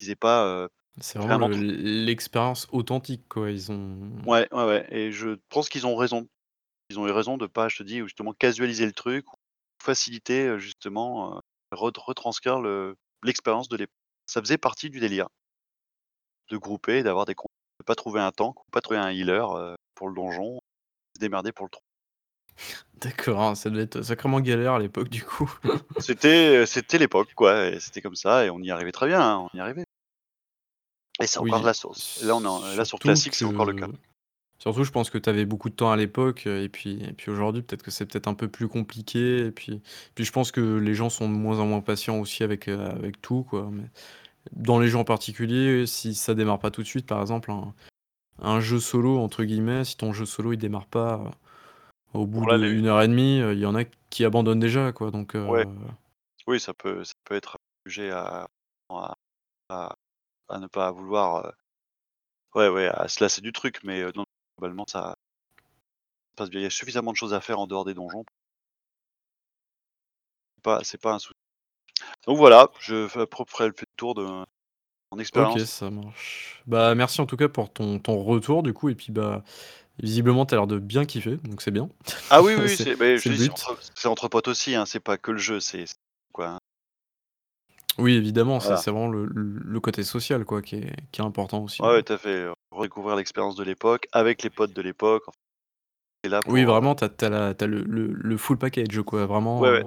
[0.00, 0.68] Ils aient pas,
[1.00, 3.50] C'est vraiment le l'expérience authentique, quoi.
[3.50, 6.28] Ils ont Ouais, ouais, ouais et je pense qu'ils ont raison.
[6.90, 9.36] Ils ont eu raison de pas, je te dis, justement casualiser le truc ou
[9.82, 11.40] faciliter, justement,
[11.72, 13.90] retranscrire le l'expérience de l'ép
[14.26, 15.28] ça faisait partie du délire.
[16.50, 17.46] De grouper, d'avoir des com
[17.80, 20.60] de pas trouver un tank ou pas trouver un healer, heu, pour le donjon,
[21.14, 21.82] se démerder pour le trou.
[22.94, 25.52] D'accord, ah ça devait être sacrément galère à l'époque du coup.
[25.98, 29.48] C'était, heu, c'était l'époque quoi c'était comme ça et on y arrivait très bien, hein,
[29.52, 29.84] on y arrivait.
[31.20, 32.22] Et c'est encore Oui, la sauce.
[32.22, 33.88] Là on est en là sur classique, c'est encore le cas.
[34.58, 37.12] Surtout je pense que tu avais beaucoup de temps à l'époque, heu et puis et
[37.12, 39.82] puis aujourd'hui peut-être que c'est peut-être un peu plus compliqué et puis
[40.14, 42.80] puis je pense que les gens sont de moins en moins patients aussi avec, heu,
[42.80, 43.84] avec tout quoi, mais
[44.52, 47.74] dans les jeux en particulier, si ça démarre pas tout de suite par exemple un
[48.42, 51.30] un «jeu solo» entre guillemets, si ton jeu solo il démarre pas, heu,
[52.20, 55.10] au bout d'1 heure et demie, heu, il y en a qui abandonnent déjà quoi
[55.12, 55.64] donc heu Ouais.
[56.48, 58.48] Oui ça peut ça peut être sujet à
[58.90, 59.14] à
[59.70, 59.96] à
[60.48, 61.52] à ne pas vouloir, heu
[62.56, 64.24] ouais, ouais, à se lasser du truc mais heu, non,
[64.58, 65.16] globalement ça
[66.36, 66.60] passe bien.
[66.60, 68.24] Il y a suffisamment de choses à faire en dehors des donjons
[70.64, 71.38] pas c'est pas un souci.
[72.26, 73.06] Donc voilà, je
[73.44, 74.42] près le tour de mon
[75.12, 75.64] OK, expérience.
[75.64, 76.62] ça marche.
[76.66, 79.44] Bah, merci en tout cas pour ton ton retour du coup et puis, bah,
[80.02, 81.88] visiblement tu as l'air de bien kiffer, donc c'est bien.
[82.30, 82.96] Ah oui, oui, C'est
[83.94, 85.84] c'est entre potes aussi, hein, c'est pas que le jeu, c'est
[86.32, 86.58] quoi, hein.
[87.98, 88.76] Oui évidemment, c'est Voilà.
[88.76, 91.88] c'est vraiment le le le côté social quoi qui est qui est important aussi, Ouais,
[91.88, 95.38] ouais, tout à fait, redécouvrir l'expérience de l'époque, avec les potes de l'époque, enfin
[96.30, 98.36] là Oui pour, heu vraiment tu as tu as la tu as le le le
[98.36, 99.24] full package quoi,
[99.56, 99.84] Ouais, vraiment, ouais,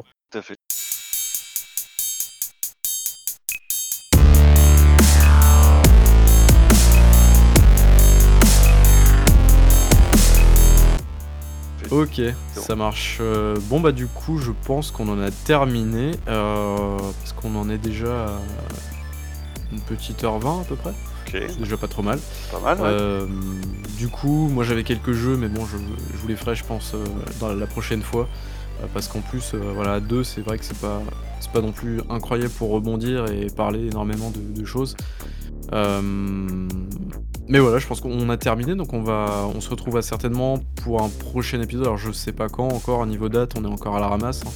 [11.91, 12.61] OK, bon.
[12.61, 17.55] ça marche, heu, bon bah, du coup je pense qu'on en a terminé, parce qu'on
[17.55, 18.39] en est déjà à
[19.71, 20.91] une petite heure 20 à peu près?
[20.91, 21.43] OK.
[21.49, 22.19] C'est déjà pas trop mal.
[22.51, 23.23] Pas mal, ouais.
[23.23, 23.61] Hem,
[23.97, 26.93] du coup, moi j'avais quelques jeux mais bon je je vous les ferai je pense,
[27.39, 28.27] dans la prochaine fois,
[28.93, 31.01] parce qu'en plus, voilà à 2 c'est vrai que c'est pas
[31.39, 34.95] c'est pas non plus incroyable pour rebondir et parler énormément de de choses.
[35.73, 36.67] Hem,
[37.49, 41.01] mais voilà, je pense qu'on a terminé donc on va on se retrouvera certainement pour
[41.01, 41.85] un prochain épisode.
[41.85, 44.51] Alors je sais pas quand encore, niveau date, on est encore à la ramasse, hein.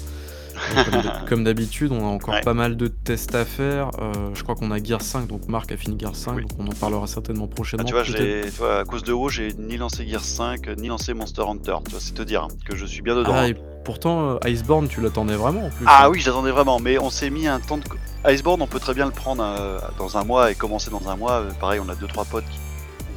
[0.86, 2.42] Comme d'hab comme d'habitude, on a encore Ouais.
[2.42, 5.72] pas mal de tests à faire, heu, je crois qu'on a Gears 5 donc Marc
[5.72, 6.42] a fini Gears 5 Oui.
[6.46, 9.04] donc on en parlera certainement Ah prochainement tu vois, peut-être j'ai tu vois, à cause
[9.04, 12.00] de WoW, j'ai ni lancé Gears 5, ni lancé Monster Hunter, tu vois?
[12.00, 13.48] C'est te dire, hein, que je suis bien dedans, Ah hein.
[13.48, 13.56] et
[13.86, 16.10] pourtant, heu, Iceborne tu l'attendais vraiment en plus, Ah hein?
[16.12, 17.84] oui, j'attendais vraiment, mais on s'est mis un temps de
[18.32, 21.16] Iceborne, on peut très bien le prendre, heu, dans 1 mois et commencer dans 1
[21.16, 22.60] mois, pareil on a 2-3 potes qui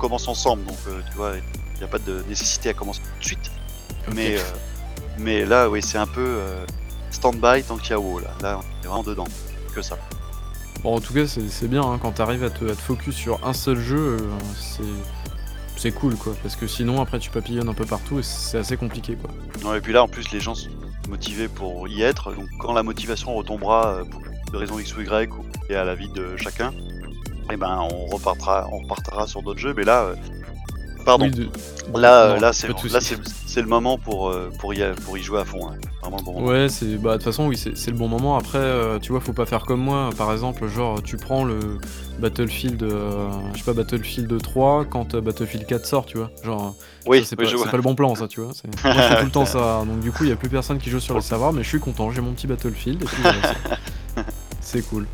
[0.04, 1.32] commence ensemble donc heu, tu vois,
[1.76, 3.50] il y a pas de nécessité à commencer tout de suite.
[4.14, 4.40] Mais heu,
[5.18, 6.66] mais là oui, c'est un peu, heu,
[7.10, 8.30] stand-by tant qu'il y a WoW là.
[8.42, 9.26] Là, on est vraiment dedans,
[9.74, 9.96] que ça.
[10.82, 13.14] Bon en tout cas c'est bien, hein, quand tu arrives à te à te focus
[13.14, 14.18] sur un seul jeu,
[14.60, 14.82] c'est
[15.76, 18.76] c'est cool quoi, parce que sinon après tu papillonnes un peu partout et c'est assez
[18.76, 19.30] compliqué quoi.
[19.70, 20.68] Ouais et puis là en plus les gens sont
[21.08, 24.20] motivés pour y être, donc quand la motivation retombera, pour
[24.52, 26.74] de raison X ou Y ou liée à la vie de chacun
[27.50, 30.16] et ben, on repartira on repartira sur d'autres jeux mais là, heu
[31.04, 31.26] pardon.
[31.26, 31.48] Oui de
[31.94, 35.44] Là, non, là c'est le moment pour, heu, pour y a pour y jouer à
[35.44, 35.74] fond, hein.
[36.00, 36.46] Vraiment le bon moment.
[36.46, 39.34] Ouais, c'est bah, de toute façon oui, c'est le bon moment après, tu vois, faut
[39.34, 41.58] pas faire comme moi, par exemple, genre tu prends le
[42.18, 46.30] Battlefield, je sais pas, Battlefield 3 quand, Battlefield 4 sort, tu vois?
[46.42, 46.74] Genre,
[47.06, 48.52] Oui, c'est oui, pas le bon plan ça, tu vois?
[48.82, 50.78] Moi je fais tout le temps ça, donc du coup il y a plus personne
[50.78, 51.26] qui joue sur le OK.
[51.26, 53.02] serveur mais je suis content, j'ai mon petit Battlefield
[54.60, 55.06] c'est cool.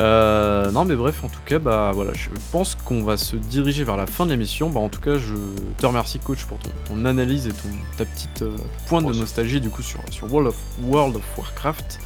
[0.00, 3.84] Heu, non mais bref, en tout cas, bah, voilà, je pense qu'on va se diriger
[3.84, 4.68] vers la fin de l'émission.
[4.68, 5.34] Bah, en tout cas, je
[5.78, 8.54] te remercie coach pour ton ton analyse et ton ta petite, heu,
[8.86, 12.00] pointe de nostalgie du coup sur sur World of World of Warcraft.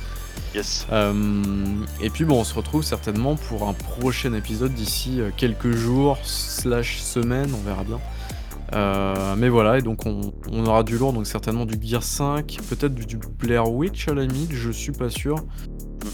[0.55, 0.86] Yes.
[0.90, 5.73] Hem et puis bon, on se retrouve certainement pour un prochain épisode d'ici, heu, quelques
[5.73, 7.98] jours slash semaines, on verra bien.
[8.74, 12.59] Heu, mais voilà et donc on on aura du lourd, donc certainement du Gears 5,
[12.69, 15.36] peut-être du du Blair Witch à la limite, je suis pas sûr.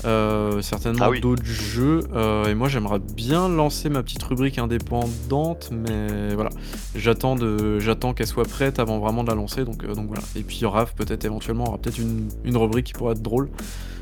[0.04, 1.20] Ah certainement oui.
[1.20, 6.50] d'autres jeux, heu et moi j'aimerais bien lancer ma petite rubrique indépendante, mais voilà,
[6.94, 10.22] j'attends de j'attends qu'elle soit prête avant vraiment de la lancer donc heu, donc voilà
[10.36, 13.48] et puis Raph peut-être éventuellement aura peut-être une une rubrique qui pourrait être drôle.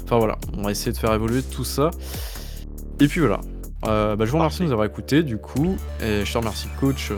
[0.04, 1.90] Enfin voilà, on va essayer de faire évoluer tout ça
[3.00, 3.40] et puis voilà.
[3.82, 7.12] Bah, je vous remercie de nous avoir écoutés du coup et je te remercie coach,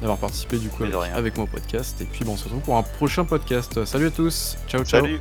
[0.00, 2.62] d'avoir participé du coup avec avec moi au podcast et puis, bah, on se retrouve
[2.62, 3.84] pour un prochain podcast.
[3.84, 5.02] Salut à tous, ciao ciao.
[5.02, 5.18] Salut.